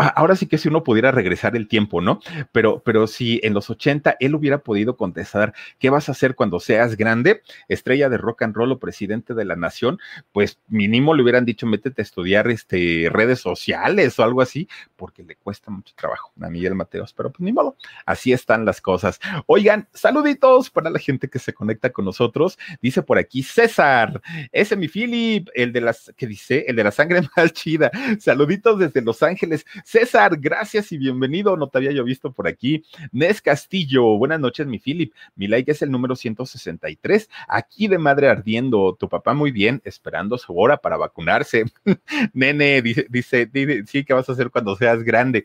ahora 0.00 0.36
sí 0.36 0.46
que 0.46 0.58
si 0.58 0.68
uno 0.68 0.82
pudiera 0.82 1.10
regresar 1.10 1.56
el 1.56 1.68
tiempo, 1.68 2.00
¿no? 2.00 2.20
Pero, 2.52 2.82
pero 2.84 3.06
si 3.06 3.40
en 3.42 3.54
los 3.54 3.70
80 3.70 4.16
él 4.20 4.34
hubiera 4.34 4.58
podido 4.58 4.96
contestar, 4.96 5.54
¿qué 5.78 5.90
vas 5.90 6.08
a 6.08 6.12
hacer 6.12 6.34
cuando 6.34 6.60
seas 6.60 6.96
grande? 6.96 7.42
Estrella 7.68 8.08
de 8.08 8.18
rock 8.18 8.42
and 8.42 8.54
roll 8.54 8.72
o 8.72 8.78
presidente 8.78 9.34
de 9.34 9.44
la 9.44 9.56
nación, 9.56 9.98
pues 10.32 10.58
mínimo 10.68 11.14
le 11.14 11.22
hubieran 11.22 11.44
dicho, 11.44 11.66
métete 11.66 12.02
a 12.02 12.04
estudiar 12.04 12.48
este, 12.48 13.08
redes 13.10 13.40
sociales 13.40 14.18
o 14.18 14.22
algo 14.22 14.42
así, 14.42 14.68
porque 14.96 15.22
le 15.22 15.36
cuesta 15.36 15.70
mucho 15.70 15.94
trabajo 15.94 16.32
a 16.40 16.50
Miguel 16.50 16.74
Mateos, 16.74 17.12
pero 17.12 17.30
pues 17.30 17.40
ni 17.40 17.52
modo, 17.52 17.76
así 18.06 18.32
están 18.32 18.64
las 18.64 18.80
cosas. 18.80 19.20
Oigan, 19.46 19.88
saluditos 19.92 20.70
para 20.70 20.90
la 20.90 20.98
gente 20.98 21.28
que 21.28 21.38
se 21.38 21.52
conecta 21.52 21.90
con 21.90 22.04
nosotros. 22.04 22.58
Dice 22.80 23.02
por 23.02 23.18
aquí 23.18 23.42
César, 23.42 24.20
ese 24.52 24.76
mi 24.76 24.88
Philip, 24.88 25.48
el 25.54 25.72
de 25.72 25.80
las, 25.80 26.12
¿qué 26.16 26.26
dice? 26.26 26.64
El 26.66 26.76
de 26.76 26.84
la 26.84 26.90
sangre 26.90 27.22
más 27.36 27.52
chida. 27.52 27.90
Saluditos 28.18 28.78
desde 28.78 29.02
Los 29.02 29.22
Ángeles. 29.22 29.66
César, 29.90 30.38
gracias 30.38 30.92
y 30.92 30.98
bienvenido. 30.98 31.56
No 31.56 31.66
te 31.66 31.78
había 31.78 31.90
yo 31.90 32.04
visto 32.04 32.30
por 32.30 32.46
aquí. 32.46 32.84
Nes 33.10 33.42
Castillo, 33.42 34.16
buenas 34.18 34.38
noches, 34.38 34.64
mi 34.64 34.78
Philip. 34.78 35.12
Mi 35.34 35.48
like 35.48 35.72
es 35.72 35.82
el 35.82 35.90
número 35.90 36.14
163. 36.14 37.28
Aquí 37.48 37.88
de 37.88 37.98
madre 37.98 38.28
ardiendo. 38.28 38.94
Tu 38.94 39.08
papá 39.08 39.34
muy 39.34 39.50
bien, 39.50 39.82
esperando 39.84 40.38
su 40.38 40.56
hora 40.56 40.76
para 40.76 40.96
vacunarse. 40.96 41.64
Nene, 42.34 42.82
dice, 42.82 43.08
dice, 43.10 43.50
sí, 43.84 44.04
¿qué 44.04 44.14
vas 44.14 44.28
a 44.28 44.32
hacer 44.32 44.50
cuando 44.50 44.76
seas 44.76 45.02
grande? 45.02 45.44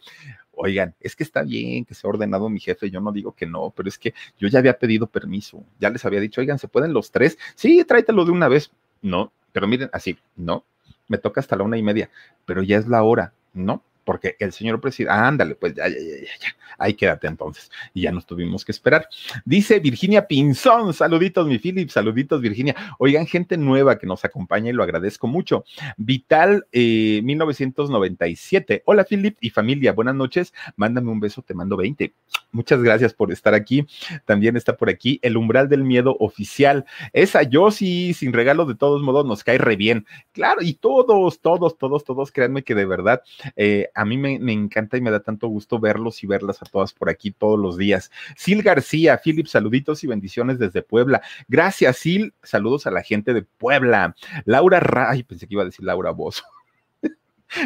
Oigan, 0.52 0.94
es 1.00 1.16
que 1.16 1.24
está 1.24 1.42
bien 1.42 1.84
que 1.84 1.96
se 1.96 2.06
ha 2.06 2.12
ordenado 2.12 2.48
mi 2.48 2.60
jefe, 2.60 2.92
yo 2.92 3.02
no 3.02 3.12
digo 3.12 3.32
que 3.32 3.48
no, 3.48 3.74
pero 3.76 3.90
es 3.90 3.98
que 3.98 4.14
yo 4.38 4.48
ya 4.48 4.60
había 4.60 4.78
pedido 4.78 5.08
permiso, 5.08 5.66
ya 5.80 5.90
les 5.90 6.06
había 6.06 6.20
dicho, 6.20 6.40
oigan, 6.40 6.60
¿se 6.60 6.68
pueden 6.68 6.94
los 6.94 7.10
tres? 7.10 7.40
Sí, 7.56 7.84
tráetelo 7.84 8.24
de 8.24 8.32
una 8.32 8.48
vez. 8.48 8.72
No, 9.02 9.34
pero 9.52 9.68
miren, 9.68 9.90
así, 9.92 10.20
no, 10.36 10.64
me 11.08 11.18
toca 11.18 11.42
hasta 11.42 11.56
la 11.56 11.64
una 11.64 11.78
y 11.78 11.84
media, 11.84 12.12
pero 12.46 12.62
ya 12.62 12.78
es 12.78 12.88
la 12.88 13.02
hora, 13.02 13.34
no, 13.54 13.82
porque 14.06 14.38
el 14.40 14.54
señor 14.54 14.82
presidente, 14.82 15.14
ándale, 15.14 15.56
pues 15.56 15.74
ya, 15.76 15.88
ya, 15.90 15.96
ya, 15.98 16.18
ya, 16.26 16.38
ya, 16.42 16.56
ahí 16.78 16.94
quédate 16.94 17.28
entonces. 17.28 17.72
Y 17.94 18.02
ya 18.02 18.12
nos 18.12 18.26
tuvimos 18.26 18.66
que 18.66 18.72
esperar. 18.72 19.08
Dice 19.46 19.80
Virginia 19.80 20.28
Pinzón, 20.28 20.94
saluditos, 20.94 21.48
mi 21.48 21.58
Philip, 21.60 21.90
saluditos, 21.90 22.42
Virginia. 22.42 22.76
Oigan, 23.00 23.26
gente 23.28 23.58
nueva 23.58 23.98
que 23.98 24.08
nos 24.08 24.26
acompaña 24.26 24.70
y 24.70 24.74
lo 24.74 24.84
agradezco 24.84 25.28
mucho. 25.28 25.66
Vital, 25.98 26.68
eh, 26.72 27.22
1997. 27.24 28.84
Hola, 28.86 29.04
Philip 29.04 29.38
y 29.42 29.50
familia, 29.50 29.94
buenas 29.94 30.16
noches. 30.16 30.54
Mándame 30.76 31.12
un 31.12 31.20
beso, 31.20 31.42
te 31.42 31.54
mando 31.54 31.78
20. 31.78 32.14
Muchas 32.52 32.82
gracias 32.82 33.14
por 33.14 33.32
estar 33.32 33.54
aquí. 33.54 33.86
También 34.26 34.56
está 34.56 34.78
por 34.78 34.90
aquí 34.90 35.20
el 35.22 35.38
umbral 35.38 35.70
del 35.70 35.84
miedo 35.84 36.16
oficial. 36.20 36.86
Esa 37.14 37.44
yo 37.44 37.72
sí, 37.72 38.14
sin 38.14 38.34
regalo, 38.34 38.66
de 38.66 38.76
todos 38.76 39.02
modos, 39.02 39.26
nos 39.26 39.44
cae 39.44 39.58
re 39.58 39.76
bien. 39.76 40.06
Claro, 40.32 40.62
y 40.62 40.74
todos, 40.74 41.40
todos, 41.40 41.78
todos, 41.78 42.04
todos, 42.04 42.32
créanme 42.32 42.64
que 42.64 42.76
de 42.76 42.86
verdad, 42.86 43.22
eh, 43.56 43.90
a 43.94 44.06
mí 44.06 44.18
me, 44.18 44.40
me, 44.40 44.54
encanta 44.54 44.98
y 44.98 45.02
me 45.02 45.12
da 45.12 45.22
tanto 45.22 45.48
gusto 45.48 45.80
verlos 45.80 46.24
y 46.24 46.28
verlas 46.28 46.55
a 46.62 46.66
todas 46.66 46.94
por 46.94 47.10
aquí 47.10 47.32
todos 47.32 47.60
los 47.60 47.78
días. 47.78 48.12
Sil 48.38 48.64
García, 48.64 49.20
Philip, 49.24 49.48
saluditos 49.48 50.04
y 50.04 50.08
bendiciones 50.08 50.60
desde 50.60 50.82
Puebla. 50.82 51.22
Gracias, 51.48 51.98
Sil. 52.00 52.34
Saludos 52.44 52.88
a 52.88 52.92
la 52.92 53.04
gente 53.04 53.34
de 53.34 53.44
Puebla. 53.44 54.16
Laura 54.46 54.80
Ray, 54.80 55.24
pensé 55.24 55.48
que 55.48 55.56
iba 55.56 55.64
a 55.64 55.66
decir 55.66 55.86
Laura 55.86 56.12
Bozo. 56.12 56.44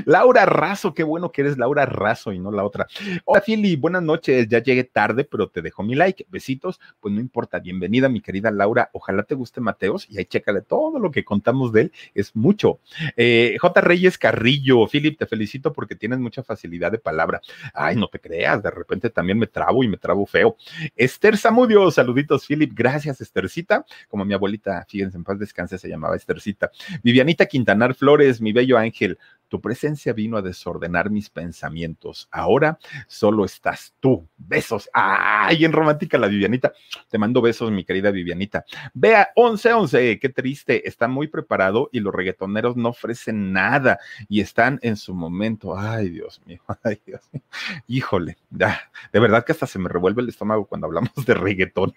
Laura 0.06 0.46
Razo, 0.46 0.94
qué 0.94 1.04
bueno 1.04 1.32
que 1.32 1.42
eres 1.42 1.58
Laura 1.58 1.86
Razo 1.86 2.32
y 2.32 2.40
no 2.40 2.52
la 2.52 2.64
otra. 2.64 2.88
Hola, 3.26 3.42
Fili, 3.42 3.76
buenas 3.76 4.04
noches. 4.04 4.48
Ya 4.48 4.60
llegué 4.60 4.84
tarde, 4.84 5.24
pero 5.24 5.50
te 5.50 5.62
dejo 5.62 5.84
mi 5.84 5.96
like. 5.96 6.26
Besitos, 6.30 6.80
pues 7.00 7.14
no 7.14 7.20
importa. 7.20 7.60
Bienvenida, 7.60 8.10
mi 8.10 8.22
querida 8.22 8.52
Laura. 8.52 8.90
Ojalá 8.94 9.24
te 9.24 9.36
guste 9.36 9.62
Mateos 9.62 10.08
y 10.10 10.18
ahí 10.18 10.26
chécale 10.26 10.62
todo 10.62 11.00
lo 11.00 11.12
que 11.12 11.24
contamos 11.24 11.74
de 11.74 11.82
él. 11.82 11.92
Es 12.14 12.36
mucho. 12.36 12.80
Eh, 13.16 13.58
J. 13.60 13.82
Reyes 13.82 14.18
Carrillo, 14.18 14.88
Philip, 14.88 15.18
te 15.18 15.26
felicito 15.26 15.74
porque 15.74 15.96
tienes 15.96 16.20
mucha 16.20 16.44
facilidad 16.44 16.92
de 16.92 17.00
palabra. 17.00 17.42
Ay, 17.74 17.96
no 17.96 18.08
te 18.08 18.20
creas, 18.20 18.62
de 18.62 18.72
repente 18.72 19.10
también 19.10 19.40
me 19.40 19.48
trabo 19.48 19.84
y 19.84 19.88
me 19.88 19.98
trabo 19.98 20.26
feo. 20.26 20.58
Esther 20.96 21.38
Zamudio, 21.38 21.90
saluditos, 21.92 22.46
Philip. 22.46 22.72
Gracias, 22.74 23.22
Esthercita. 23.22 23.86
Como 24.08 24.26
mi 24.26 24.34
abuelita, 24.34 24.86
fíjense, 24.88 25.18
en 25.18 25.24
paz 25.24 25.40
descanse, 25.40 25.78
se 25.78 25.90
llamaba 25.90 26.16
Esthercita. 26.16 26.72
Vivianita 27.04 27.46
Quintanar 27.46 27.96
Flores, 27.96 28.42
mi 28.42 28.52
bello 28.52 28.78
ángel. 28.78 29.18
Tu 29.50 29.60
presencia 29.60 30.14
vino 30.14 30.38
a 30.38 30.42
desordenar 30.42 31.10
mis 31.10 31.30
pensamientos. 31.30 32.30
Ahora 32.32 32.80
solo 33.08 33.46
estás 33.46 33.94
tú. 34.00 34.28
Besos. 34.38 34.90
¡Ay, 34.94 35.66
en 35.66 35.74
romántica 35.74 36.18
la 36.18 36.28
Vivianita! 36.28 36.72
Te 37.10 37.18
mando 37.18 37.42
besos, 37.42 37.72
mi 37.72 37.84
querida 37.84 38.12
Vivianita. 38.12 38.64
Vea, 38.94 39.30
11-11, 39.36 40.20
qué 40.20 40.30
triste. 40.30 40.88
Está 40.88 41.08
muy 41.08 41.28
preparado 41.28 41.90
y 41.92 42.00
los 42.00 42.14
reggaetoneros 42.14 42.78
no 42.78 42.90
ofrecen 42.90 43.52
nada 43.52 44.00
y 44.28 44.42
están 44.42 44.80
en 44.84 44.96
su 44.96 45.14
momento. 45.14 45.78
Ay, 45.78 46.10
Dios 46.10 46.42
mío. 46.46 46.62
Ay, 46.84 47.02
Dios 47.06 47.22
mío. 47.32 47.44
Híjole. 47.88 48.38
De 48.50 49.20
verdad 49.20 49.44
que 49.44 49.52
hasta 49.52 49.68
se 49.68 49.80
me 49.80 49.90
revuelve 49.90 50.22
el 50.22 50.30
estómago 50.30 50.66
cuando 50.66 50.88
hablamos 50.88 51.14
de 51.26 51.34
reggaetón. 51.34 51.94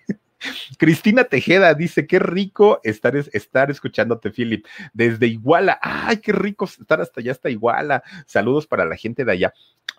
Cristina 0.79 1.25
Tejeda 1.25 1.75
dice, 1.75 2.07
qué 2.07 2.19
rico 2.19 2.81
estar, 2.83 3.17
estar 3.17 3.71
escuchándote, 3.71 4.31
Philip, 4.31 4.67
desde 4.93 5.27
Iguala. 5.27 5.79
Ay, 5.83 6.19
qué 6.19 6.33
rico 6.33 6.65
estar 6.65 7.01
hasta 7.01 7.21
allá, 7.21 7.33
hasta 7.33 7.51
Iguala. 7.51 8.03
Saludos 8.27 8.67
para 8.67 8.85
la 8.85 8.97
gente 8.97 9.25
de 9.25 9.33
allá. 9.33 9.55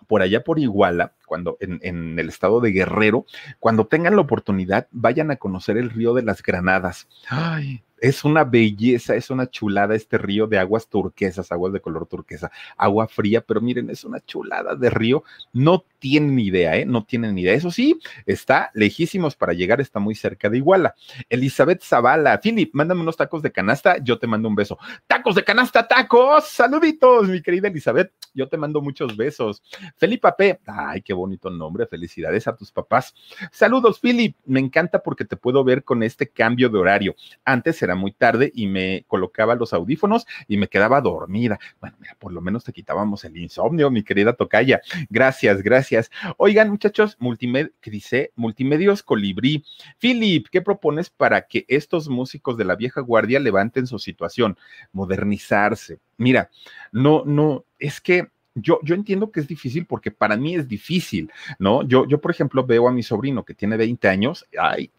Por 0.06 0.22
allá 0.22 0.42
por 0.42 0.58
Iguala, 0.58 1.14
cuando 1.26 1.56
en, 1.60 1.78
en 1.82 2.18
el 2.18 2.28
estado 2.28 2.60
de 2.60 2.72
Guerrero, 2.72 3.26
cuando 3.58 3.86
tengan 3.86 4.16
la 4.16 4.22
oportunidad, 4.22 4.88
vayan 4.90 5.30
a 5.30 5.36
conocer 5.36 5.76
el 5.76 5.90
río 5.90 6.14
de 6.14 6.22
las 6.22 6.42
Granadas. 6.42 7.08
Ay, 7.28 7.82
es 8.04 8.22
una 8.22 8.44
belleza, 8.44 9.14
es 9.14 9.30
una 9.30 9.48
chulada 9.48 9.94
este 9.94 10.18
río 10.18 10.46
de 10.46 10.58
aguas 10.58 10.88
turquesas, 10.88 11.50
aguas 11.50 11.72
de 11.72 11.80
color 11.80 12.04
turquesa, 12.04 12.52
agua 12.76 13.08
fría, 13.08 13.40
pero 13.40 13.62
miren, 13.62 13.88
es 13.88 14.04
una 14.04 14.20
chulada 14.20 14.74
de 14.74 14.90
río. 14.90 15.24
No 15.54 15.86
tienen 16.00 16.38
idea, 16.38 16.76
¿eh? 16.76 16.84
No 16.84 17.04
tienen 17.04 17.38
idea. 17.38 17.54
Eso 17.54 17.70
sí, 17.70 17.98
está 18.26 18.70
lejísimos 18.74 19.36
para 19.36 19.54
llegar, 19.54 19.80
está 19.80 20.00
muy 20.00 20.14
cerca 20.14 20.50
de 20.50 20.58
Iguala. 20.58 20.94
Elizabeth 21.30 21.82
Zavala, 21.82 22.38
Philip, 22.42 22.74
mándame 22.74 23.00
unos 23.00 23.16
tacos 23.16 23.40
de 23.40 23.50
canasta, 23.50 23.96
yo 23.96 24.18
te 24.18 24.26
mando 24.26 24.50
un 24.50 24.54
beso. 24.54 24.78
Tacos 25.06 25.34
de 25.34 25.42
canasta, 25.42 25.88
tacos, 25.88 26.46
saluditos, 26.46 27.26
mi 27.28 27.40
querida 27.40 27.68
Elizabeth, 27.68 28.12
yo 28.34 28.50
te 28.50 28.58
mando 28.58 28.82
muchos 28.82 29.16
besos. 29.16 29.62
Felipe 29.96 30.58
ay, 30.66 31.00
qué 31.00 31.14
bonito 31.14 31.48
nombre, 31.48 31.86
felicidades 31.86 32.46
a 32.48 32.54
tus 32.54 32.70
papás. 32.70 33.14
Saludos, 33.50 33.98
Philip, 33.98 34.36
me 34.44 34.60
encanta 34.60 35.02
porque 35.02 35.24
te 35.24 35.38
puedo 35.38 35.64
ver 35.64 35.84
con 35.84 36.02
este 36.02 36.28
cambio 36.28 36.68
de 36.68 36.78
horario. 36.78 37.16
Antes 37.46 37.80
era 37.82 37.93
muy 37.94 38.12
tarde 38.12 38.50
y 38.54 38.66
me 38.66 39.04
colocaba 39.06 39.54
los 39.54 39.72
audífonos 39.72 40.26
y 40.48 40.56
me 40.56 40.68
quedaba 40.68 41.00
dormida. 41.00 41.58
Bueno, 41.80 41.96
mira, 42.00 42.16
por 42.18 42.32
lo 42.32 42.40
menos 42.40 42.64
te 42.64 42.72
quitábamos 42.72 43.24
el 43.24 43.36
insomnio, 43.36 43.90
mi 43.90 44.02
querida 44.02 44.34
Tocaya. 44.34 44.80
Gracias, 45.10 45.62
gracias. 45.62 46.10
Oigan, 46.36 46.70
muchachos, 46.70 47.16
multimedia, 47.18 47.70
¿qué 47.80 47.90
dice? 47.90 48.32
Multimedios 48.36 49.02
Colibrí. 49.02 49.64
Philip, 49.98 50.46
¿qué 50.50 50.62
propones 50.62 51.10
para 51.10 51.46
que 51.46 51.64
estos 51.68 52.08
músicos 52.08 52.56
de 52.56 52.64
la 52.64 52.76
vieja 52.76 53.00
guardia 53.00 53.40
levanten 53.40 53.86
su 53.86 53.98
situación? 53.98 54.56
Modernizarse. 54.92 55.98
Mira, 56.16 56.50
no, 56.92 57.24
no, 57.24 57.64
es 57.78 58.00
que 58.00 58.28
yo, 58.54 58.78
yo 58.82 58.94
entiendo 58.94 59.32
que 59.32 59.40
es 59.40 59.48
difícil 59.48 59.86
porque 59.86 60.10
para 60.10 60.36
mí 60.36 60.54
es 60.54 60.68
difícil, 60.68 61.30
¿no? 61.58 61.82
Yo, 61.82 62.06
yo, 62.06 62.20
por 62.20 62.30
ejemplo, 62.30 62.64
veo 62.64 62.88
a 62.88 62.92
mi 62.92 63.02
sobrino 63.02 63.44
que 63.44 63.54
tiene 63.54 63.76
20 63.76 64.08
años, 64.08 64.46
ay, 64.58 64.90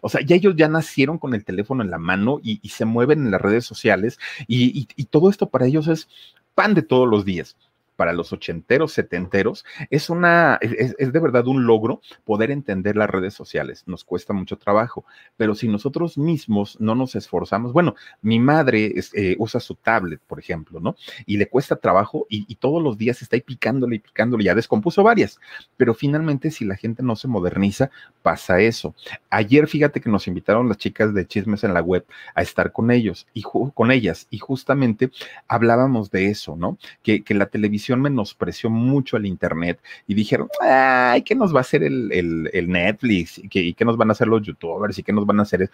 o 0.00 0.08
sea, 0.08 0.20
ya 0.24 0.36
ellos 0.36 0.54
ya 0.56 0.68
nacieron 0.68 1.18
con 1.18 1.34
el 1.34 1.44
teléfono 1.44 1.82
en 1.82 1.90
la 1.90 1.98
mano 1.98 2.40
y, 2.42 2.60
se 2.68 2.84
mueven 2.84 3.24
en 3.24 3.30
las 3.30 3.40
redes 3.40 3.64
sociales 3.64 4.18
y 4.46 5.04
todo 5.06 5.30
esto 5.30 5.48
para 5.48 5.66
ellos 5.66 5.88
es 5.88 6.08
pan 6.54 6.74
de 6.74 6.82
todos 6.82 7.08
los 7.08 7.24
días 7.24 7.56
para 7.98 8.12
los 8.12 8.32
ochenteros, 8.32 8.92
setenteros, 8.92 9.64
es 9.90 10.08
una, 10.08 10.56
es, 10.60 10.94
es, 10.96 11.12
de 11.12 11.18
verdad 11.18 11.48
un 11.48 11.66
logro 11.66 12.00
poder 12.24 12.52
entender 12.52 12.96
las 12.96 13.10
redes 13.10 13.34
sociales. 13.34 13.82
Nos 13.86 14.04
cuesta 14.04 14.32
mucho 14.32 14.56
trabajo, 14.56 15.04
pero 15.36 15.56
si 15.56 15.66
nosotros 15.66 16.16
mismos 16.16 16.80
no 16.80 16.94
nos 16.94 17.16
esforzamos, 17.16 17.72
bueno, 17.72 17.96
mi 18.22 18.38
madre 18.38 18.94
eh, 19.14 19.34
usa 19.40 19.58
su 19.58 19.74
tablet, 19.74 20.20
por 20.28 20.38
ejemplo, 20.38 20.78
¿no? 20.78 20.94
Y 21.26 21.38
le 21.38 21.48
cuesta 21.48 21.74
trabajo 21.74 22.24
y, 22.30 22.44
y, 22.46 22.54
todos 22.54 22.80
los 22.80 22.96
días 22.98 23.20
está 23.20 23.34
ahí 23.34 23.40
picándole 23.40 23.96
y 23.96 23.98
picándole, 23.98 24.44
ya 24.44 24.54
descompuso 24.54 25.02
varias, 25.02 25.40
pero 25.76 25.92
finalmente 25.92 26.52
si 26.52 26.64
la 26.64 26.76
gente 26.76 27.02
no 27.02 27.16
se 27.16 27.26
moderniza, 27.26 27.90
pasa 28.22 28.60
eso. 28.60 28.94
Ayer, 29.28 29.66
fíjate 29.66 30.00
que 30.00 30.08
nos 30.08 30.28
invitaron 30.28 30.68
las 30.68 30.78
chicas 30.78 31.12
de 31.14 31.26
Chismes 31.26 31.64
en 31.64 31.74
la 31.74 31.80
Web 31.80 32.06
a 32.36 32.42
estar 32.42 32.70
con 32.70 32.92
ellos 32.92 33.26
y 33.34 33.42
con 33.42 33.90
ellas, 33.90 34.28
y 34.30 34.38
justamente 34.38 35.10
hablábamos 35.48 36.12
de 36.12 36.28
eso, 36.28 36.54
¿no? 36.54 36.78
Que, 37.02 37.24
que 37.24 37.34
la 37.34 37.46
televisión 37.46 37.87
menospreció 37.96 38.70
mucho 38.70 39.16
el 39.16 39.26
Internet 39.26 39.80
y 40.06 40.14
dijeron, 40.14 40.48
ay, 40.60 41.22
¿qué 41.22 41.34
nos 41.34 41.54
va 41.54 41.58
a 41.58 41.60
hacer 41.62 41.82
el, 41.82 42.10
el, 42.52 42.68
Netflix? 42.68 43.38
¿Y 43.38 43.48
qué, 43.48 43.60
¿Y 43.60 43.74
qué 43.74 43.84
nos 43.84 43.96
van 43.96 44.10
a 44.10 44.12
hacer 44.12 44.28
los 44.28 44.42
youtubers? 44.42 44.98
¿Y 44.98 45.02
qué 45.02 45.12
nos 45.12 45.26
van 45.26 45.40
a 45.40 45.42
hacer? 45.42 45.70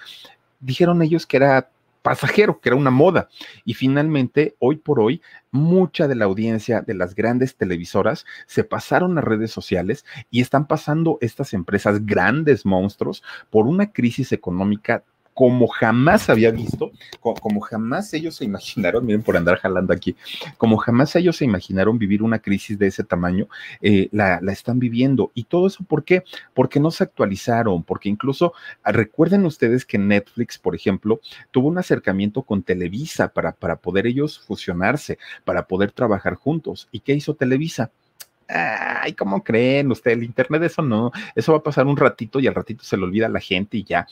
Dijeron 0.61 1.03
ellos 1.03 1.27
que 1.27 1.37
era 1.39 1.69
pasajero, 2.05 2.61
que 2.61 2.69
era 2.69 2.77
una 2.77 2.91
moda. 2.91 3.31
Y 3.65 3.73
finalmente, 3.73 4.57
hoy 4.59 4.77
por 4.77 5.01
hoy, 5.01 5.23
mucha 5.51 6.07
de 6.07 6.15
la 6.15 6.27
audiencia 6.27 6.83
de 6.83 6.93
las 6.93 7.15
grandes 7.15 7.57
televisoras 7.57 8.27
se 8.47 8.63
pasaron 8.63 9.17
a 9.17 9.23
redes 9.23 9.51
sociales 9.51 10.05
y 10.31 10.43
están 10.43 10.67
pasando 10.67 11.17
estas 11.23 11.55
empresas, 11.55 12.05
grandes 12.05 12.67
monstruos, 12.67 13.23
por 13.49 13.67
una 13.67 13.91
crisis 13.91 14.33
económica 14.33 15.03
como 15.35 15.67
jamás 15.67 16.31
había 16.31 16.53
visto, 16.53 16.93
como, 17.21 17.61
jamás 17.61 18.15
ellos 18.15 18.37
se 18.37 18.45
imaginaron, 18.45 19.05
miren 19.05 19.23
por 19.23 19.37
andar 19.37 19.59
jalando 19.59 19.93
aquí, 19.93 20.17
como 20.57 20.77
jamás 20.77 21.15
ellos 21.17 21.37
se 21.37 21.45
imaginaron 21.45 21.99
vivir 21.99 22.23
una 22.23 22.39
crisis 22.39 22.79
de 22.79 22.87
ese 22.87 23.03
tamaño, 23.03 23.49
eh, 23.83 24.09
la, 24.13 24.41
están 24.53 24.79
viviendo. 24.79 25.33
¿Y 25.35 25.45
todo 25.45 25.67
eso 25.67 25.85
por 25.85 26.05
qué? 26.05 26.23
Porque 26.55 26.79
no 26.79 26.93
se 26.93 27.03
actualizaron, 27.03 27.83
porque 27.83 28.09
incluso 28.09 28.55
ah, 28.85 28.93
recuerden 28.93 29.45
ustedes 29.45 29.85
que 29.85 29.99
Netflix, 29.99 30.57
por 30.57 30.77
ejemplo, 30.77 31.21
tuvo 31.51 31.69
un 31.69 31.79
acercamiento 31.79 32.43
con 32.43 32.63
Televisa 32.63 33.29
para, 33.29 33.53
para 33.53 33.77
poder 33.77 34.07
ellos 34.07 34.39
fusionarse, 34.39 35.19
para 35.45 35.67
poder 35.67 35.91
trabajar 35.91 36.37
juntos. 36.37 36.89
¿Y 36.93 37.01
qué 37.01 37.13
hizo 37.13 37.35
Televisa? 37.35 37.91
Ay, 38.47 39.15
¿cómo 39.15 39.43
creen 39.43 39.91
ustedes? 39.91 40.19
El 40.19 40.25
Internet, 40.25 40.63
eso 40.65 40.83
no, 40.83 41.11
eso 41.35 41.53
va 41.53 41.59
a 41.59 41.63
pasar 41.63 41.87
un 41.87 41.97
ratito 41.97 42.39
y 42.41 42.47
al 42.47 42.55
ratito 42.55 42.85
se 42.85 42.97
le 42.97 43.05
olvida 43.05 43.27
a 43.27 43.31
la 43.31 43.41
gente 43.41 43.79
y 43.79 43.85
ya 43.85 44.07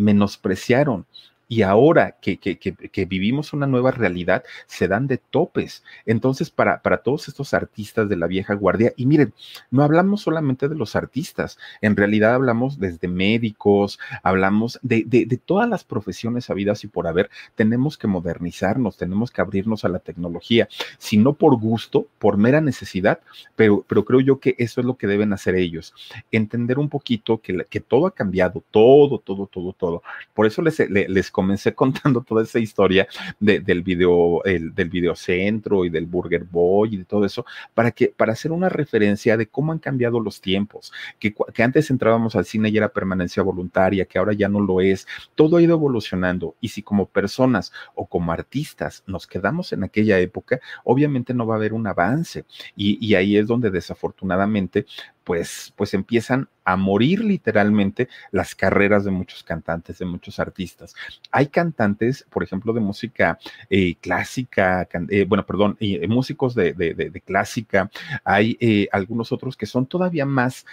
menospreciaron 0.00 1.06
y 1.50 1.62
ahora 1.62 2.16
que, 2.22 2.38
que, 2.38 3.04
vivimos 3.06 3.52
una 3.52 3.66
nueva 3.66 3.90
realidad, 3.90 4.44
se 4.68 4.86
dan 4.86 5.08
de 5.08 5.18
topes. 5.18 5.82
Entonces, 6.06 6.48
para, 6.48 6.80
para 6.80 6.98
todos 6.98 7.26
estos 7.26 7.54
artistas 7.54 8.08
de 8.08 8.14
la 8.14 8.28
vieja 8.28 8.54
guardia, 8.54 8.92
y 8.96 9.04
miren, 9.04 9.34
no 9.72 9.82
hablamos 9.82 10.22
solamente 10.22 10.68
de 10.68 10.76
los 10.76 10.94
artistas, 10.94 11.58
en 11.80 11.96
realidad 11.96 12.34
hablamos 12.34 12.78
desde 12.78 13.08
médicos, 13.08 13.98
hablamos 14.22 14.78
de, 14.82 15.02
de, 15.04 15.26
de 15.26 15.36
todas 15.38 15.68
las 15.68 15.82
profesiones 15.82 16.50
habidas 16.50 16.84
y 16.84 16.86
por 16.86 17.08
haber, 17.08 17.30
tenemos 17.56 17.98
que 17.98 18.06
modernizarnos, 18.06 18.96
tenemos 18.96 19.32
que 19.32 19.40
abrirnos 19.40 19.84
a 19.84 19.88
la 19.88 19.98
tecnología, 19.98 20.68
si 20.98 21.16
no 21.16 21.32
por 21.32 21.58
gusto, 21.58 22.06
por 22.20 22.36
mera 22.36 22.60
necesidad, 22.60 23.18
pero, 23.56 23.84
pero 23.88 24.04
creo 24.04 24.20
yo 24.20 24.38
que 24.38 24.54
eso 24.58 24.80
es 24.80 24.86
lo 24.86 24.96
que 24.96 25.08
deben 25.08 25.32
hacer 25.32 25.56
ellos, 25.56 25.94
entender 26.30 26.78
un 26.78 26.88
poquito 26.88 27.40
que, 27.40 27.64
que 27.68 27.80
todo 27.80 28.06
ha 28.06 28.14
cambiado, 28.14 28.62
todo, 28.70 29.18
todo, 29.18 29.48
todo, 29.48 29.72
todo. 29.72 30.04
Por 30.32 30.46
eso 30.46 30.62
les, 30.62 30.78
les, 30.88 31.08
les 31.08 31.30
comencé 31.40 31.74
contando 31.82 32.20
toda 32.20 32.42
esa 32.42 32.58
historia 32.58 33.08
del 33.38 33.82
video, 33.82 34.44
el, 34.44 34.74
del 34.74 34.90
videocentro 34.90 35.86
y 35.86 35.90
del 35.90 36.04
Burger 36.04 36.44
Boy 36.44 36.94
y 36.94 36.96
de 36.98 37.04
todo 37.06 37.24
eso, 37.24 37.46
para 37.72 37.90
que, 37.92 38.08
para 38.08 38.34
hacer 38.34 38.52
una 38.52 38.68
referencia 38.68 39.38
de 39.38 39.46
cómo 39.46 39.72
han 39.72 39.78
cambiado 39.78 40.20
los 40.20 40.42
tiempos, 40.42 40.92
que, 41.18 41.34
que 41.54 41.62
antes 41.62 41.88
entrábamos 41.90 42.36
al 42.36 42.44
cine 42.44 42.68
y 42.68 42.76
era 42.76 42.90
permanencia 42.90 43.42
voluntaria, 43.42 44.04
que 44.04 44.18
ahora 44.18 44.34
ya 44.34 44.48
no 44.48 44.60
lo 44.60 44.82
es, 44.82 45.06
todo 45.34 45.56
ha 45.56 45.62
ido 45.62 45.74
evolucionando 45.74 46.56
y 46.60 46.68
si 46.68 46.82
como 46.82 47.06
personas 47.06 47.72
o 47.94 48.06
como 48.06 48.32
artistas 48.32 49.02
nos 49.06 49.26
quedamos 49.26 49.72
en 49.72 49.84
aquella 49.84 50.18
época, 50.18 50.60
obviamente 50.84 51.32
no 51.32 51.46
va 51.46 51.54
a 51.54 51.58
haber 51.58 51.72
un 51.72 51.86
avance. 51.86 52.44
Y, 52.76 52.98
y 53.04 53.14
ahí 53.14 53.38
es 53.38 53.46
donde 53.46 53.70
desafortunadamente 53.70 54.84
pues, 55.24 55.72
pues 55.76 55.94
empiezan 55.94 56.48
a 56.64 56.76
morir 56.76 57.24
literalmente 57.24 58.08
las 58.30 58.54
carreras 58.54 59.04
de 59.04 59.10
muchos 59.10 59.42
cantantes, 59.42 59.98
de 59.98 60.04
muchos 60.04 60.38
artistas. 60.38 60.94
Hay 61.30 61.48
cantantes, 61.48 62.26
por 62.30 62.42
ejemplo, 62.42 62.72
de 62.72 62.80
música 62.80 63.38
eh, 63.70 63.94
clásica, 63.96 64.86
eh, 65.08 65.24
bueno, 65.26 65.44
perdón, 65.46 65.76
eh, 65.80 66.06
músicos 66.06 66.54
de, 66.54 66.72
de, 66.74 67.20
clásica, 67.20 67.90
hay 68.24 68.88
algunos 68.92 69.32
otros 69.32 69.56
que 69.56 69.66
son 69.66 69.86
todavía 69.86 70.26
más, 70.26 70.66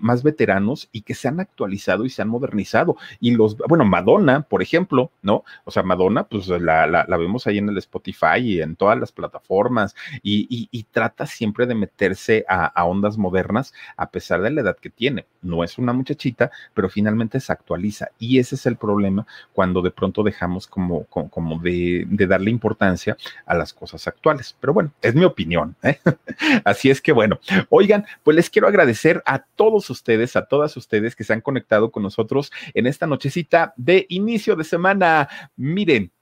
más 0.00 0.22
veteranos 0.22 0.88
y 0.92 1.02
que 1.02 1.14
se 1.14 1.28
han 1.28 1.40
actualizado 1.40 2.04
y 2.04 2.10
se 2.10 2.22
han 2.22 2.28
modernizado. 2.28 2.96
Y 3.20 3.32
los, 3.32 3.56
bueno, 3.56 3.84
Madonna, 3.84 4.42
por 4.42 4.62
ejemplo, 4.62 5.10
¿no? 5.22 5.44
O 5.64 5.70
sea, 5.70 5.82
Madonna, 5.82 6.24
pues 6.24 6.48
la, 6.48 6.86
la, 6.86 7.04
la 7.08 7.16
vemos 7.16 7.46
ahí 7.46 7.58
en 7.58 7.68
el 7.68 7.78
Spotify 7.78 8.38
y 8.38 8.60
en 8.60 8.76
todas 8.76 8.98
las 8.98 9.12
plataformas 9.12 9.94
y, 10.22 10.68
trata 10.92 11.26
siempre 11.26 11.64
de 11.64 11.74
meterse 11.74 12.44
a 12.48 12.84
ondas 12.84 13.16
modernas 13.16 13.72
a 13.96 14.10
pesar 14.10 14.40
de 14.42 14.50
la 14.50 14.60
edad 14.60 14.76
que 14.76 14.90
tiene. 14.90 15.26
No 15.42 15.64
es 15.64 15.78
una 15.78 15.92
muchachita, 15.92 16.50
pero 16.74 16.88
finalmente 16.88 17.40
se 17.40 17.52
actualiza. 17.52 18.08
Y 18.18 18.38
ese 18.38 18.54
es 18.54 18.66
el 18.66 18.76
problema 18.76 19.26
cuando 19.52 19.82
de 19.82 19.90
pronto 19.90 20.22
dejamos 20.22 20.66
como, 20.66 21.04
como, 21.04 21.58
de, 21.58 22.06
darle 22.08 22.50
importancia 22.50 23.16
a 23.46 23.54
las 23.54 23.72
cosas 23.72 24.06
actuales. 24.06 24.56
Pero 24.60 24.72
bueno, 24.72 24.92
es 25.02 25.14
mi 25.14 25.24
opinión. 25.24 25.76
¿eh? 25.82 25.98
Así 26.64 26.90
es 26.90 27.00
que 27.00 27.12
bueno, 27.12 27.38
oigan, 27.68 28.06
pues 28.22 28.36
les 28.36 28.50
quiero 28.50 28.68
agradecer 28.68 29.22
a 29.26 29.40
todos 29.40 29.90
ustedes, 29.90 30.36
a 30.36 30.46
todas 30.46 30.76
ustedes 30.76 31.16
que 31.16 31.24
se 31.24 31.32
han 31.32 31.40
conectado 31.40 31.90
con 31.90 32.02
nosotros 32.02 32.52
en 32.74 32.86
esta 32.86 33.06
nochecita 33.06 33.74
de 33.76 34.06
inicio 34.08 34.56
de 34.56 34.64
semana. 34.64 35.28
Miren, 35.56 36.12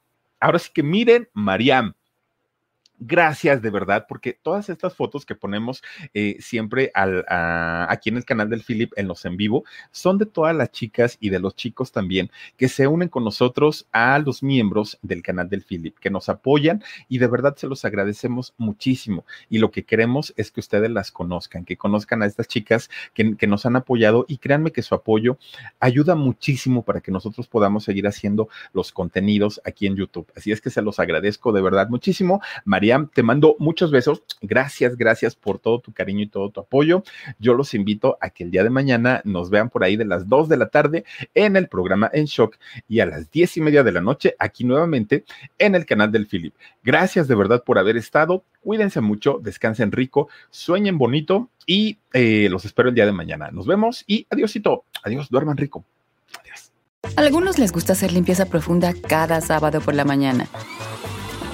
ahora 0.40 0.58
sí 0.58 0.70
que 0.72 0.82
miren, 0.82 1.28
Mariam 1.32 1.94
Gracias 3.02 3.62
de 3.62 3.70
verdad, 3.70 4.04
porque 4.06 4.34
todas 4.42 4.68
estas 4.68 4.94
fotos 4.94 5.24
que 5.24 5.34
ponemos 5.34 5.82
eh, 6.12 6.36
siempre 6.38 6.92
aquí 6.94 8.10
en 8.10 8.18
el 8.18 8.26
canal 8.26 8.50
del 8.50 8.62
Philip 8.62 8.92
en 8.94 9.08
los 9.08 9.24
en 9.24 9.38
vivo 9.38 9.64
son 9.90 10.18
de 10.18 10.26
todas 10.26 10.54
las 10.54 10.70
chicas 10.70 11.16
y 11.18 11.30
de 11.30 11.38
los 11.38 11.56
chicos 11.56 11.92
también 11.92 12.30
que 12.58 12.68
se 12.68 12.86
unen 12.86 13.08
con 13.08 13.24
nosotros 13.24 13.88
a 13.92 14.18
los 14.18 14.42
miembros 14.42 14.98
del 15.00 15.22
canal 15.22 15.48
del 15.48 15.62
Philip, 15.62 15.98
que 15.98 16.10
nos 16.10 16.28
apoyan 16.28 16.84
y 17.08 17.16
de 17.16 17.26
verdad 17.26 17.56
se 17.56 17.68
los 17.68 17.86
agradecemos 17.86 18.52
muchísimo. 18.58 19.24
Y 19.48 19.60
lo 19.60 19.70
que 19.70 19.86
queremos 19.86 20.34
es 20.36 20.50
que 20.50 20.60
ustedes 20.60 20.90
las 20.90 21.10
conozcan, 21.10 21.64
que 21.64 21.78
conozcan 21.78 22.22
a 22.22 22.26
estas 22.26 22.48
chicas 22.48 22.90
que 23.14 23.46
nos 23.46 23.64
han 23.64 23.76
apoyado 23.76 24.26
y 24.28 24.36
créanme 24.36 24.72
que 24.72 24.82
su 24.82 24.94
apoyo 24.94 25.38
ayuda 25.78 26.16
muchísimo 26.16 26.84
para 26.84 27.00
que 27.00 27.12
nosotros 27.12 27.48
podamos 27.48 27.84
seguir 27.84 28.06
haciendo 28.06 28.50
los 28.74 28.92
contenidos 28.92 29.58
aquí 29.64 29.86
en 29.86 29.96
YouTube. 29.96 30.30
Así 30.36 30.52
es 30.52 30.60
que 30.60 30.68
se 30.68 30.82
los 30.82 31.00
agradezco 31.00 31.52
de 31.52 31.62
verdad 31.62 31.88
muchísimo. 31.88 32.42
María 32.66 32.89
te 33.12 33.22
mando 33.22 33.56
muchos 33.58 33.90
besos. 33.90 34.22
Gracias, 34.40 34.96
gracias 34.96 35.34
por 35.34 35.58
todo 35.58 35.80
tu 35.80 35.92
cariño 35.92 36.22
y 36.22 36.28
todo 36.28 36.50
tu 36.50 36.60
apoyo. 36.60 37.02
Yo 37.38 37.54
los 37.54 37.74
invito 37.74 38.18
a 38.20 38.30
que 38.30 38.44
el 38.44 38.50
día 38.50 38.62
de 38.62 38.70
mañana 38.70 39.20
nos 39.24 39.50
vean 39.50 39.70
por 39.70 39.84
ahí 39.84 39.96
de 39.96 40.04
las 40.04 40.28
2 40.28 40.48
de 40.48 40.56
la 40.56 40.68
tarde 40.68 41.04
en 41.34 41.56
el 41.56 41.68
programa 41.68 42.10
En 42.12 42.24
Shock 42.24 42.56
y 42.88 43.00
a 43.00 43.06
las 43.06 43.30
10 43.30 43.58
y 43.58 43.60
media 43.60 43.82
de 43.82 43.92
la 43.92 44.00
noche 44.00 44.34
aquí 44.38 44.64
nuevamente 44.64 45.24
en 45.58 45.74
el 45.74 45.86
canal 45.86 46.10
del 46.12 46.26
Philip. 46.26 46.54
Gracias 46.82 47.28
de 47.28 47.34
verdad 47.34 47.62
por 47.64 47.78
haber 47.78 47.96
estado. 47.96 48.44
Cuídense 48.62 49.00
mucho, 49.00 49.40
descansen 49.42 49.92
rico, 49.92 50.28
sueñen 50.50 50.98
bonito 50.98 51.48
y 51.66 51.98
eh, 52.12 52.48
los 52.50 52.64
espero 52.64 52.88
el 52.88 52.94
día 52.94 53.06
de 53.06 53.12
mañana. 53.12 53.50
Nos 53.50 53.66
vemos 53.66 54.04
y 54.06 54.26
adiósito. 54.30 54.84
Adiós, 55.02 55.28
duerman 55.30 55.56
rico. 55.56 55.84
Adiós. 56.40 56.72
A 57.16 57.20
algunos 57.20 57.58
les 57.58 57.72
gusta 57.72 57.94
hacer 57.94 58.12
limpieza 58.12 58.46
profunda 58.46 58.92
cada 59.08 59.40
sábado 59.40 59.80
por 59.80 59.94
la 59.94 60.04
mañana. 60.04 60.48